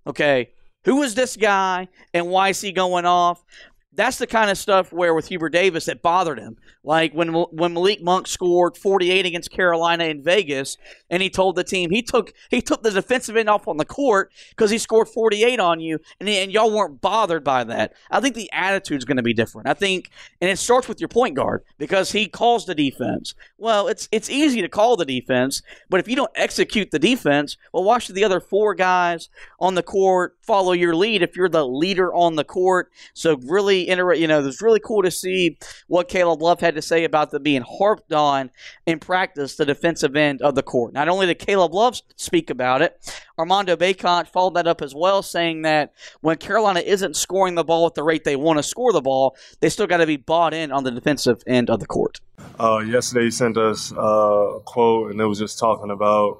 okay, 0.06 0.50
who 0.84 1.02
is 1.02 1.14
this 1.14 1.36
guy 1.36 1.88
and 2.14 2.28
why 2.28 2.50
is 2.50 2.60
he 2.60 2.72
going 2.72 3.04
off? 3.06 3.44
That's 3.92 4.18
the 4.18 4.26
kind 4.26 4.50
of 4.50 4.56
stuff 4.56 4.92
where 4.92 5.14
with 5.14 5.28
Hubert 5.28 5.48
Davis 5.48 5.86
that 5.86 6.00
bothered 6.00 6.38
him. 6.38 6.56
Like 6.84 7.12
when 7.12 7.32
when 7.32 7.74
Malik 7.74 8.02
Monk 8.02 8.26
scored 8.28 8.76
48 8.76 9.26
against 9.26 9.50
Carolina 9.50 10.04
in 10.04 10.22
Vegas, 10.22 10.76
and 11.10 11.22
he 11.22 11.28
told 11.28 11.56
the 11.56 11.64
team 11.64 11.90
he 11.90 12.00
took 12.00 12.32
he 12.50 12.62
took 12.62 12.82
the 12.82 12.90
defensive 12.90 13.36
end 13.36 13.50
off 13.50 13.66
on 13.66 13.76
the 13.76 13.84
court 13.84 14.32
because 14.50 14.70
he 14.70 14.78
scored 14.78 15.08
48 15.08 15.58
on 15.58 15.80
you, 15.80 15.98
and, 16.20 16.28
and 16.28 16.52
y'all 16.52 16.74
weren't 16.74 17.00
bothered 17.00 17.42
by 17.42 17.64
that. 17.64 17.92
I 18.10 18.20
think 18.20 18.36
the 18.36 18.50
attitude's 18.52 19.04
going 19.04 19.16
to 19.16 19.22
be 19.22 19.34
different. 19.34 19.68
I 19.68 19.74
think, 19.74 20.10
and 20.40 20.48
it 20.48 20.58
starts 20.58 20.88
with 20.88 21.00
your 21.00 21.08
point 21.08 21.34
guard 21.34 21.64
because 21.76 22.12
he 22.12 22.28
calls 22.28 22.66
the 22.66 22.74
defense. 22.74 23.34
Well, 23.58 23.88
it's 23.88 24.08
it's 24.12 24.30
easy 24.30 24.62
to 24.62 24.68
call 24.68 24.96
the 24.96 25.04
defense, 25.04 25.62
but 25.88 26.00
if 26.00 26.08
you 26.08 26.16
don't 26.16 26.32
execute 26.36 26.92
the 26.92 26.98
defense, 26.98 27.56
well, 27.72 27.84
why 27.84 27.98
should 27.98 28.14
the 28.14 28.24
other 28.24 28.40
four 28.40 28.74
guys 28.74 29.28
on 29.58 29.74
the 29.74 29.82
court 29.82 30.36
follow 30.40 30.72
your 30.72 30.94
lead 30.94 31.22
if 31.22 31.36
you're 31.36 31.48
the 31.48 31.66
leader 31.66 32.14
on 32.14 32.36
the 32.36 32.44
court? 32.44 32.90
So 33.12 33.36
really, 33.36 33.79
inter- 33.88 34.14
you 34.14 34.26
know, 34.26 34.40
it 34.40 34.44
was 34.44 34.62
really 34.62 34.80
cool 34.80 35.02
to 35.02 35.10
see 35.10 35.58
what 35.88 36.08
Caleb 36.08 36.42
Love 36.42 36.60
had 36.60 36.74
to 36.74 36.82
say 36.82 37.04
about 37.04 37.30
the 37.30 37.40
being 37.40 37.62
harped 37.62 38.12
on 38.12 38.50
in 38.86 38.98
practice, 38.98 39.56
the 39.56 39.64
defensive 39.64 40.16
end 40.16 40.42
of 40.42 40.54
the 40.54 40.62
court. 40.62 40.92
Not 40.92 41.08
only 41.08 41.26
did 41.26 41.38
Caleb 41.38 41.74
Love 41.74 42.00
speak 42.16 42.50
about 42.50 42.82
it, 42.82 43.22
Armando 43.38 43.76
Bacot 43.76 44.28
followed 44.28 44.54
that 44.54 44.66
up 44.66 44.82
as 44.82 44.94
well, 44.94 45.22
saying 45.22 45.62
that 45.62 45.92
when 46.20 46.36
Carolina 46.36 46.80
isn't 46.80 47.16
scoring 47.16 47.54
the 47.54 47.64
ball 47.64 47.86
at 47.86 47.94
the 47.94 48.02
rate 48.02 48.24
they 48.24 48.36
want 48.36 48.58
to 48.58 48.62
score 48.62 48.92
the 48.92 49.00
ball, 49.00 49.36
they 49.60 49.68
still 49.68 49.86
got 49.86 49.98
to 49.98 50.06
be 50.06 50.16
bought 50.16 50.52
in 50.52 50.70
on 50.72 50.84
the 50.84 50.90
defensive 50.90 51.42
end 51.46 51.70
of 51.70 51.80
the 51.80 51.86
court. 51.86 52.20
Uh, 52.58 52.78
yesterday, 52.78 53.24
he 53.24 53.30
sent 53.30 53.56
us 53.56 53.92
uh, 53.92 54.00
a 54.00 54.60
quote, 54.60 55.10
and 55.10 55.20
it 55.20 55.26
was 55.26 55.38
just 55.38 55.58
talking 55.58 55.90
about 55.90 56.38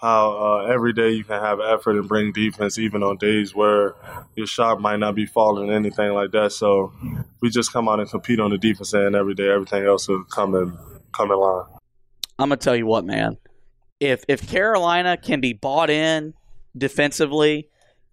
how 0.00 0.32
uh, 0.32 0.64
every 0.64 0.92
day 0.94 1.10
you 1.10 1.24
can 1.24 1.40
have 1.40 1.60
effort 1.60 1.96
and 1.96 2.08
bring 2.08 2.32
defense, 2.32 2.78
even 2.78 3.02
on 3.02 3.18
days 3.18 3.54
where 3.54 3.94
your 4.34 4.46
shot 4.46 4.80
might 4.80 4.98
not 4.98 5.14
be 5.14 5.26
falling, 5.26 5.70
anything 5.70 6.12
like 6.12 6.30
that. 6.30 6.52
So 6.52 6.92
we 7.40 7.50
just 7.50 7.72
come 7.72 7.88
out 7.88 8.00
and 8.00 8.08
compete 8.08 8.40
on 8.40 8.50
the 8.50 8.58
defense 8.58 8.94
end 8.94 9.14
every 9.14 9.34
day. 9.34 9.50
Everything 9.50 9.84
else 9.84 10.08
will 10.08 10.24
come 10.24 10.54
in 10.54 10.76
come 11.12 11.30
in 11.30 11.38
line. 11.38 11.66
I'm 12.38 12.48
gonna 12.48 12.56
tell 12.56 12.76
you 12.76 12.86
what, 12.86 13.04
man. 13.04 13.36
If 14.00 14.24
if 14.26 14.48
Carolina 14.48 15.18
can 15.18 15.40
be 15.40 15.52
bought 15.52 15.90
in 15.90 16.32
defensively 16.76 17.68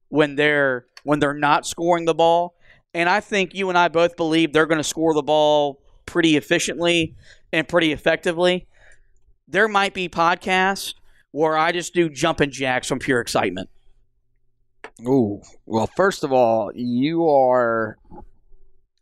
when 0.10 0.36
they're 0.36 0.86
when 1.04 1.20
they're 1.20 1.34
not 1.34 1.66
scoring 1.66 2.04
the 2.04 2.14
ball, 2.14 2.56
and 2.94 3.08
I 3.08 3.22
think 3.22 3.54
you 3.54 3.70
and 3.70 3.78
I 3.78 3.88
both 3.88 4.18
believe 4.18 4.52
they're 4.52 4.66
going 4.66 4.80
to 4.80 4.84
score 4.84 5.14
the 5.14 5.22
ball 5.22 5.80
pretty 6.06 6.36
efficiently 6.36 7.16
and 7.54 7.68
pretty 7.68 7.94
effectively. 7.94 8.68
There 9.48 9.68
might 9.68 9.94
be 9.94 10.10
podcasts 10.10 10.94
where 11.32 11.58
I 11.58 11.72
just 11.72 11.94
do 11.94 12.10
jumping 12.10 12.52
jacks 12.52 12.88
from 12.88 13.00
pure 13.00 13.20
excitement. 13.22 13.70
Ooh. 15.08 15.42
Well, 15.66 15.88
first 15.96 16.24
of 16.24 16.32
all, 16.34 16.72
you 16.74 17.28
are 17.30 17.98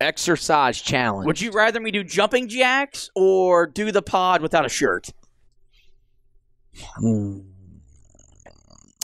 exercise 0.00 0.80
challenge. 0.80 1.26
Would 1.26 1.40
you 1.40 1.50
rather 1.52 1.80
me 1.80 1.90
do 1.90 2.04
jumping 2.04 2.48
jacks 2.48 3.10
or 3.14 3.66
do 3.66 3.90
the 3.92 4.02
pod 4.02 4.42
without 4.42 4.66
a 4.66 4.68
shirt? 4.68 5.08
Hmm. 6.96 7.40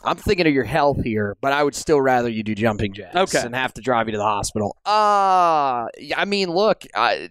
I'm 0.05 0.17
thinking 0.17 0.47
of 0.49 0.53
your 0.53 0.65
health 0.65 1.03
here, 1.05 1.37
but 1.41 1.53
I 1.53 1.63
would 1.63 1.77
still 1.77 2.01
rather 2.01 2.29
you 2.29 2.43
do 2.43 2.55
jumping 2.57 2.93
jacks 2.93 3.15
Okay. 3.15 3.47
and 3.47 3.55
have 3.55 3.73
to 3.75 3.81
drive 3.81 4.09
you 4.09 4.13
to 4.13 4.19
the 4.19 4.25
hospital. 4.25 4.77
Uh 4.85 5.87
I 6.17 6.25
mean, 6.27 6.51
look, 6.51 6.85
I, 6.95 7.31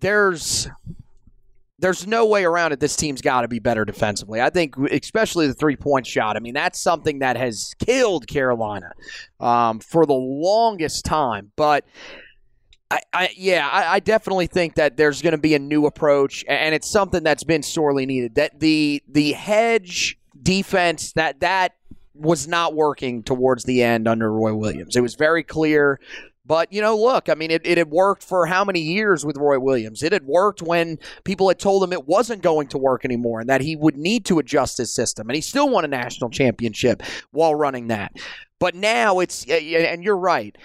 there's 0.00 0.68
there's 1.80 2.06
no 2.06 2.26
way 2.26 2.44
around 2.44 2.72
it. 2.72 2.80
This 2.80 2.94
team's 2.94 3.20
got 3.20 3.42
to 3.42 3.48
be 3.48 3.58
better 3.58 3.84
defensively. 3.84 4.40
I 4.40 4.50
think, 4.50 4.76
especially 4.76 5.46
the 5.46 5.54
three 5.54 5.76
point 5.76 6.06
shot. 6.06 6.36
I 6.36 6.40
mean, 6.40 6.54
that's 6.54 6.80
something 6.80 7.20
that 7.20 7.36
has 7.36 7.74
killed 7.78 8.26
Carolina 8.26 8.92
um, 9.40 9.80
for 9.80 10.06
the 10.06 10.14
longest 10.14 11.04
time. 11.04 11.52
But 11.56 11.84
I, 12.90 13.00
I 13.12 13.30
yeah, 13.36 13.68
I, 13.68 13.94
I 13.94 14.00
definitely 14.00 14.46
think 14.46 14.74
that 14.74 14.96
there's 14.96 15.22
going 15.22 15.32
to 15.32 15.38
be 15.38 15.54
a 15.54 15.58
new 15.58 15.86
approach, 15.86 16.44
and 16.48 16.74
it's 16.74 16.90
something 16.90 17.22
that's 17.22 17.44
been 17.44 17.62
sorely 17.62 18.06
needed. 18.06 18.34
That 18.34 18.60
the 18.60 19.02
the 19.08 19.32
hedge 19.32 20.18
defense 20.42 21.12
that 21.12 21.40
that 21.40 21.74
was 22.14 22.46
not 22.46 22.74
working 22.74 23.22
towards 23.22 23.64
the 23.64 23.82
end 23.82 24.06
under 24.06 24.30
Roy 24.30 24.54
Williams. 24.54 24.94
It 24.94 25.00
was 25.00 25.14
very 25.14 25.42
clear. 25.42 25.98
But, 26.46 26.72
you 26.72 26.80
know, 26.80 26.96
look, 26.96 27.28
I 27.28 27.34
mean, 27.34 27.50
it, 27.50 27.62
it 27.64 27.78
had 27.78 27.90
worked 27.90 28.24
for 28.24 28.46
how 28.46 28.64
many 28.64 28.80
years 28.80 29.24
with 29.24 29.36
Roy 29.36 29.58
Williams? 29.58 30.02
It 30.02 30.12
had 30.12 30.24
worked 30.24 30.62
when 30.62 30.98
people 31.24 31.48
had 31.48 31.58
told 31.58 31.84
him 31.84 31.92
it 31.92 32.08
wasn't 32.08 32.42
going 32.42 32.68
to 32.68 32.78
work 32.78 33.04
anymore 33.04 33.40
and 33.40 33.48
that 33.48 33.60
he 33.60 33.76
would 33.76 33.96
need 33.96 34.24
to 34.26 34.38
adjust 34.38 34.78
his 34.78 34.92
system. 34.92 35.28
And 35.28 35.36
he 35.36 35.42
still 35.42 35.68
won 35.68 35.84
a 35.84 35.88
national 35.88 36.30
championship 36.30 37.02
while 37.30 37.54
running 37.54 37.88
that. 37.88 38.12
But 38.58 38.74
now 38.74 39.20
it's, 39.20 39.44
and 39.48 40.02
you're 40.02 40.16
right, 40.16 40.56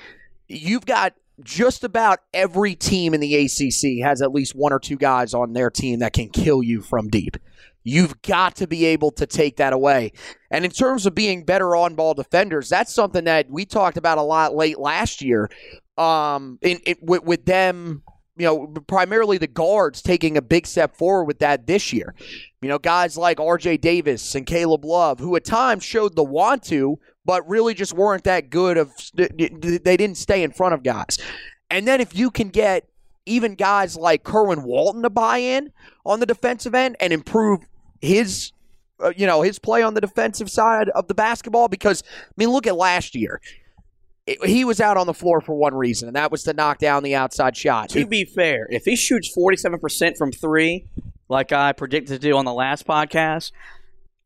you've 0.48 0.86
got 0.86 1.14
just 1.44 1.84
about 1.84 2.20
every 2.34 2.76
team 2.76 3.14
in 3.14 3.20
the 3.20 3.36
ACC 3.36 4.04
has 4.04 4.22
at 4.22 4.32
least 4.32 4.56
one 4.56 4.72
or 4.72 4.80
two 4.80 4.96
guys 4.96 5.34
on 5.34 5.54
their 5.54 5.70
team 5.70 6.00
that 6.00 6.14
can 6.14 6.30
kill 6.30 6.64
you 6.64 6.82
from 6.82 7.10
deep. 7.10 7.38
You've 7.88 8.20
got 8.24 8.56
to 8.58 8.68
be 8.68 8.84
able 8.86 9.12
to 9.12 9.28
take 9.28 9.58
that 9.58 9.72
away. 9.72 10.12
And 10.50 10.66
in 10.66 10.72
terms 10.72 11.06
of 11.06 11.14
being 11.14 11.46
better 11.46 11.76
on 11.76 11.94
ball 11.94 12.16
defenders, 12.16 12.68
that's 12.68 12.94
something 12.94 13.26
that 13.26 13.50
we 13.50 13.64
talked 13.64 13.96
about 13.96 14.18
a 14.18 14.24
lot 14.24 14.56
late 14.56 14.80
last 14.80 15.22
year. 15.22 15.50
Um, 15.96 16.58
in, 16.62 16.80
in 16.80 16.96
with, 17.02 17.24
with 17.24 17.46
them, 17.46 18.02
you 18.38 18.46
know, 18.46 18.68
primarily 18.88 19.38
the 19.38 19.48
guards 19.48 20.02
taking 20.02 20.36
a 20.36 20.42
big 20.42 20.66
step 20.66 20.98
forward 20.98 21.26
with 21.26 21.40
that 21.40 21.68
this 21.68 21.94
year. 21.94 22.16
You 22.62 22.70
know, 22.70 22.80
guys 22.80 23.18
like 23.18 23.40
R.J. 23.40 23.78
Davis 23.78 24.34
and 24.34 24.48
Caleb 24.48 24.84
Love, 24.84 25.20
who 25.20 25.36
at 25.36 25.46
times 25.46 25.84
showed 25.84 26.16
the 26.16 26.24
want 26.24 26.64
to, 26.64 27.00
but 27.24 27.48
really 27.48 27.76
just 27.76 27.94
weren't 27.94 28.24
that 28.24 28.50
good. 28.50 28.78
Of 28.78 28.92
they 29.14 29.98
didn't 29.98 30.18
stay 30.18 30.42
in 30.42 30.52
front 30.52 30.74
of 30.74 30.82
guys. 30.82 31.20
And 31.70 31.88
then 31.88 32.02
if 32.02 32.16
you 32.16 32.32
can 32.32 32.50
get 32.50 32.90
even 33.26 33.56
guys 33.56 33.96
like 33.96 34.24
Kerwin 34.24 34.64
Walton 34.64 35.04
to 35.04 35.10
buy 35.10 35.38
in 35.38 35.72
on 36.06 36.20
the 36.20 36.26
defensive 36.26 36.76
end 36.76 36.96
and 37.00 37.14
improve 37.14 37.62
his 38.02 38.52
uh, 39.04 39.12
you 39.16 39.26
know 39.28 39.42
his 39.42 39.60
play 39.60 39.82
on 39.84 39.94
the 39.94 40.02
defensive 40.02 40.50
side 40.50 40.90
of 40.90 41.08
the 41.08 41.14
basketball 41.14 41.68
because 41.68 42.04
I 42.08 42.34
mean 42.38 42.50
look 42.50 42.66
at 42.68 42.76
last 42.76 43.16
year 43.16 43.42
It- 44.26 44.44
he 44.46 44.64
was 44.66 44.80
out 44.80 44.98
on 44.98 45.06
the 45.08 45.14
floor 45.14 45.42
for 45.42 45.54
one 45.56 45.76
reason 45.76 46.08
and 46.08 46.16
that 46.16 46.32
was 46.32 46.44
to 46.44 46.54
knock 46.54 46.78
down 46.80 47.04
the 47.04 47.16
outside 47.16 47.56
shot 47.58 47.90
To 47.90 48.06
be 48.06 48.24
fair, 48.26 48.68
if 48.70 48.86
he 48.86 48.96
shoots 48.96 49.34
47% 49.36 50.18
from 50.18 50.32
three, 50.32 50.86
like 51.30 51.52
I 51.52 51.74
predicted 51.74 52.22
to 52.22 52.28
do 52.30 52.38
on 52.38 52.46
the 52.46 52.54
last 52.54 52.88
podcast, 52.88 53.52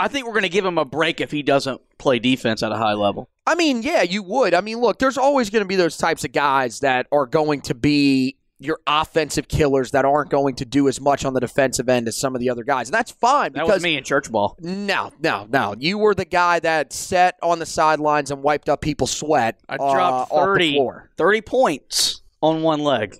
I 0.01 0.07
think 0.07 0.25
we're 0.25 0.33
going 0.33 0.43
to 0.43 0.49
give 0.49 0.63
him 0.65 0.77
a 0.77 0.85
break 0.85 1.19
if 1.19 1.29
he 1.31 1.43
doesn't 1.43 1.81
play 1.97 2.19
defense 2.19 2.63
at 2.63 2.71
a 2.71 2.77
high 2.77 2.93
level. 2.93 3.29
I 3.45 3.55
mean, 3.55 3.81
yeah, 3.81 4.01
you 4.03 4.23
would. 4.23 4.53
I 4.53 4.61
mean, 4.61 4.79
look, 4.79 4.97
there's 4.99 5.17
always 5.17 5.49
going 5.49 5.63
to 5.63 5.67
be 5.67 5.75
those 5.75 5.97
types 5.97 6.23
of 6.23 6.31
guys 6.31 6.79
that 6.79 7.07
are 7.11 7.25
going 7.25 7.61
to 7.61 7.73
be 7.75 8.37
your 8.59 8.79
offensive 8.85 9.47
killers 9.47 9.91
that 9.91 10.03
aren't 10.03 10.29
going 10.29 10.55
to 10.55 10.65
do 10.65 10.87
as 10.89 10.99
much 10.99 11.23
on 11.23 11.33
the 11.33 11.39
defensive 11.39 11.87
end 11.87 12.07
as 12.07 12.17
some 12.17 12.35
of 12.35 12.41
the 12.41 12.49
other 12.49 12.63
guys. 12.63 12.89
And 12.89 12.93
that's 12.93 13.11
fine 13.11 13.53
That 13.53 13.63
because 13.63 13.77
was 13.77 13.83
me 13.83 13.97
in 13.97 14.03
church 14.03 14.29
ball. 14.29 14.57
No, 14.59 15.13
no, 15.21 15.47
no. 15.49 15.75
You 15.79 15.97
were 15.97 16.13
the 16.13 16.25
guy 16.25 16.59
that 16.59 16.91
sat 16.91 17.37
on 17.41 17.59
the 17.59 17.65
sidelines 17.65 18.31
and 18.31 18.43
wiped 18.43 18.67
up 18.67 18.81
people's 18.81 19.11
sweat. 19.11 19.59
I 19.69 19.75
uh, 19.75 19.93
dropped 19.93 20.29
the 20.31 20.35
30, 20.35 20.73
floor. 20.73 21.09
30 21.17 21.41
points 21.41 22.21
on 22.41 22.61
one 22.61 22.81
leg. 22.81 23.15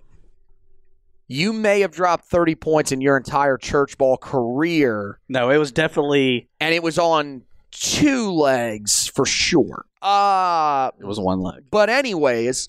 You 1.28 1.54
may 1.54 1.82
have 1.82 1.91
dropped 1.91 2.25
30 2.25 2.56
points 2.56 2.91
in 2.91 3.02
your 3.02 3.15
entire 3.15 3.58
church 3.58 3.97
ball 3.97 4.17
career, 4.17 5.19
No, 5.30 5.52
it 5.52 5.58
was 5.58 5.71
definitely 5.71 6.49
and 6.60 6.73
it 6.73 6.84
was 6.84 6.97
on 6.97 7.43
two 7.71 8.32
legs 8.32 9.08
for 9.08 9.25
sure. 9.25 9.86
Uh, 10.02 10.89
it 10.99 11.06
was 11.06 11.19
one 11.19 11.39
leg. 11.39 11.65
But 11.69 11.89
anyways, 11.89 12.67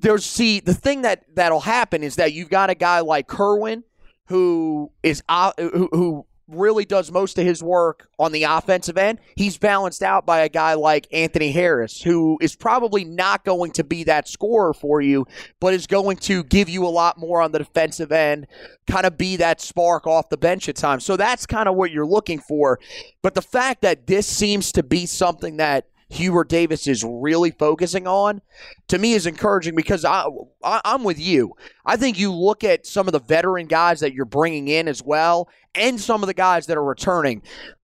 there's 0.00 0.24
see 0.24 0.60
the 0.60 0.74
thing 0.74 1.02
that 1.02 1.24
that'll 1.34 1.60
happen 1.60 2.02
is 2.02 2.16
that 2.16 2.32
you've 2.32 2.50
got 2.50 2.70
a 2.70 2.74
guy 2.74 3.00
like 3.00 3.26
Kerwin 3.26 3.84
who 4.26 4.92
is 5.02 5.22
uh, 5.28 5.52
who, 5.58 5.88
who 5.92 6.26
really 6.50 6.84
does 6.84 7.10
most 7.10 7.38
of 7.38 7.44
his 7.44 7.62
work 7.62 8.08
on 8.18 8.32
the 8.32 8.44
offensive 8.44 8.98
end. 8.98 9.18
He's 9.36 9.56
balanced 9.56 10.02
out 10.02 10.26
by 10.26 10.40
a 10.40 10.48
guy 10.48 10.74
like 10.74 11.06
Anthony 11.12 11.52
Harris 11.52 12.00
who 12.02 12.38
is 12.40 12.56
probably 12.56 13.04
not 13.04 13.44
going 13.44 13.72
to 13.72 13.84
be 13.84 14.04
that 14.04 14.28
scorer 14.28 14.74
for 14.74 15.00
you, 15.00 15.26
but 15.60 15.74
is 15.74 15.86
going 15.86 16.16
to 16.18 16.42
give 16.44 16.68
you 16.68 16.84
a 16.84 16.88
lot 16.88 17.18
more 17.18 17.40
on 17.40 17.52
the 17.52 17.58
defensive 17.58 18.12
end, 18.12 18.46
kind 18.88 19.06
of 19.06 19.16
be 19.16 19.36
that 19.36 19.60
spark 19.60 20.06
off 20.06 20.28
the 20.28 20.36
bench 20.36 20.68
at 20.68 20.76
times. 20.76 21.04
So 21.04 21.16
that's 21.16 21.46
kind 21.46 21.68
of 21.68 21.76
what 21.76 21.90
you're 21.90 22.06
looking 22.06 22.40
for. 22.40 22.78
But 23.22 23.34
the 23.34 23.42
fact 23.42 23.82
that 23.82 24.06
this 24.06 24.26
seems 24.26 24.72
to 24.72 24.82
be 24.82 25.06
something 25.06 25.56
that 25.58 25.86
Hubert 26.10 26.48
Davis 26.48 26.86
is 26.86 27.04
really 27.04 27.52
focusing 27.52 28.06
on, 28.06 28.42
to 28.88 28.98
me 28.98 29.12
is 29.12 29.26
encouraging 29.26 29.76
because 29.76 30.04
I, 30.04 30.26
I 30.62 30.80
I'm 30.84 31.04
with 31.04 31.20
you. 31.20 31.54
I 31.86 31.96
think 31.96 32.18
you 32.18 32.32
look 32.32 32.64
at 32.64 32.84
some 32.84 33.06
of 33.06 33.12
the 33.12 33.20
veteran 33.20 33.66
guys 33.66 34.00
that 34.00 34.12
you're 34.12 34.24
bringing 34.24 34.68
in 34.68 34.88
as 34.88 35.02
well, 35.02 35.48
and 35.74 36.00
some 36.00 36.22
of 36.22 36.26
the 36.26 36.34
guys 36.34 36.66
that 36.66 36.76
are 36.76 36.84
returning. 36.84 37.42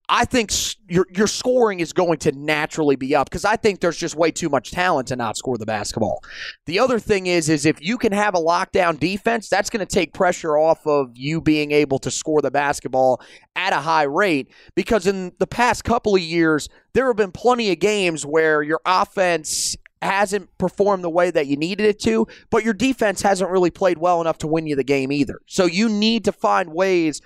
I 0.09 0.25
think 0.25 0.53
your 0.88 1.07
your 1.11 1.27
scoring 1.27 1.81
is 1.81 1.92
going 1.92 2.19
to 2.19 2.33
naturally 2.33 2.95
be 2.95 3.14
up 3.16 3.29
because 3.29 3.45
I 3.45 3.57
think 3.57 3.81
there's 3.81 3.97
just 3.97 4.14
way 4.14 4.31
too 4.31 4.49
much 4.49 4.71
talent 4.71 5.09
to 5.09 5.16
not 5.16 5.37
score 5.37 5.59
the 5.59 5.66
basketball. 5.66 6.23
The 6.66 6.79
other 6.79 7.01
thing 7.01 7.27
is 7.27 7.49
is 7.49 7.66
if 7.66 7.81
you 7.81 7.99
can 7.99 8.12
have 8.12 8.35
a 8.35 8.40
lockdown 8.40 9.01
defense, 9.01 9.49
that's 9.49 9.69
going 9.69 9.85
to 9.85 9.92
take 9.92 10.12
pressure 10.14 10.57
off 10.57 10.87
of 10.87 11.11
you 11.14 11.40
being 11.40 11.73
able 11.73 11.99
to 12.01 12.11
score 12.11 12.40
the 12.40 12.53
basketball 12.53 13.21
at 13.57 13.73
a 13.73 13.81
high 13.81 14.05
rate 14.05 14.49
because 14.77 15.07
in 15.09 15.33
the 15.38 15.47
past 15.47 15.83
couple 15.83 16.14
of 16.14 16.21
years 16.21 16.69
there 16.92 17.07
have 17.09 17.16
been 17.16 17.33
plenty 17.33 17.73
of 17.73 17.81
games 17.81 18.25
where 18.25 18.62
your 18.62 18.81
offense 18.87 19.77
hasn't 20.03 20.57
performed 20.59 21.03
the 21.03 21.11
way 21.11 21.31
that 21.31 21.47
you 21.49 21.57
needed 21.57 21.85
it 21.85 21.99
to, 21.99 22.27
but 22.51 22.62
your 22.62 22.75
defense 22.75 23.23
hasn't 23.23 23.51
really 23.51 23.71
played 23.71 23.99
well 23.99 24.21
enough 24.21 24.38
to 24.38 24.47
win 24.47 24.66
you 24.66 24.77
the 24.77 24.85
game 24.85 25.11
either. 25.11 25.40
So 25.47 25.64
you 25.64 25.88
need 25.88 26.25
to 26.27 26.33
find 26.33 26.73
ways 26.73 27.21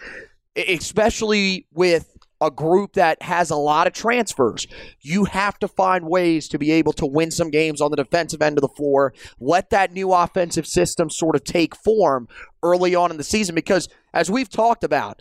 especially 0.56 1.66
with 1.72 2.09
a 2.40 2.50
group 2.50 2.94
that 2.94 3.22
has 3.22 3.50
a 3.50 3.56
lot 3.56 3.86
of 3.86 3.92
transfers. 3.92 4.66
You 5.00 5.24
have 5.26 5.58
to 5.58 5.68
find 5.68 6.08
ways 6.08 6.48
to 6.48 6.58
be 6.58 6.72
able 6.72 6.92
to 6.94 7.06
win 7.06 7.30
some 7.30 7.50
games 7.50 7.80
on 7.80 7.90
the 7.90 7.96
defensive 7.96 8.40
end 8.40 8.56
of 8.56 8.62
the 8.62 8.68
floor. 8.68 9.12
Let 9.38 9.70
that 9.70 9.92
new 9.92 10.12
offensive 10.12 10.66
system 10.66 11.10
sort 11.10 11.36
of 11.36 11.44
take 11.44 11.76
form 11.76 12.28
early 12.62 12.94
on 12.94 13.10
in 13.10 13.16
the 13.16 13.24
season 13.24 13.54
because, 13.54 13.88
as 14.14 14.30
we've 14.30 14.48
talked 14.48 14.84
about, 14.84 15.20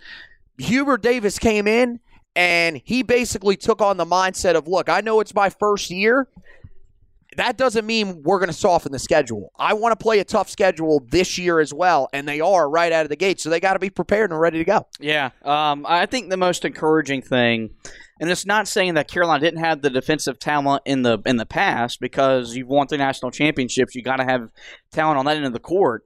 Hubert 0.58 1.02
Davis 1.02 1.40
came 1.40 1.68
in 1.68 2.00
and 2.36 2.82
he 2.84 3.04
basically 3.04 3.58
took 3.58 3.82
on 3.82 3.98
the 3.98 4.06
mindset 4.06 4.56
of, 4.56 4.68
look, 4.68 4.88
I 4.88 5.02
know 5.02 5.20
it's 5.20 5.36
my 5.36 5.50
first 5.50 5.90
year. 5.90 6.28
That 7.40 7.56
doesn't 7.56 7.86
mean 7.86 8.22
we're 8.24 8.40
going 8.40 8.50
to 8.50 8.54
soften 8.54 8.92
the 8.92 9.00
schedule. 9.00 9.54
I 9.58 9.74
want 9.74 9.98
to 9.98 10.04
play 10.04 10.20
a 10.20 10.26
tough 10.26 10.50
schedule 10.50 11.02
this 11.08 11.38
year 11.38 11.62
as 11.62 11.74
well, 11.74 12.10
and 12.12 12.28
they 12.28 12.42
are 12.42 12.70
right 12.70 12.92
out 12.92 13.06
of 13.06 13.10
the 13.10 13.16
gate. 13.16 13.40
So 13.40 13.50
they 13.50 13.62
got 13.62 13.74
to 13.74 13.80
be 13.80 13.90
prepared 13.90 14.32
and 14.32 14.42
ready 14.42 14.58
to 14.58 14.66
go. 14.66 14.88
Yeah, 15.00 15.30
um, 15.44 15.86
I 15.88 16.06
think 16.06 16.30
the 16.30 16.36
most 16.36 16.66
encouraging 16.66 17.22
thing, 17.22 17.70
and 18.20 18.30
it's 18.30 18.46
not 18.46 18.68
saying 18.68 18.96
that 18.96 19.08
Carolina 19.08 19.40
didn't 19.40 19.62
have 19.64 19.82
the 19.82 19.90
defensive 19.90 20.38
talent 20.38 20.84
in 20.86 21.04
the 21.04 21.20
in 21.26 21.38
the 21.38 21.46
past 21.46 22.02
because 22.02 22.58
you've 22.58 22.68
won 22.68 22.88
three 22.88 22.98
national 22.98 23.32
championships. 23.32 23.96
You 23.96 24.02
got 24.02 24.18
to 24.18 24.26
have 24.26 24.52
talent 24.92 25.18
on 25.18 25.24
that 25.24 25.38
end 25.38 25.46
of 25.46 25.54
the 25.54 25.62
court. 25.62 26.04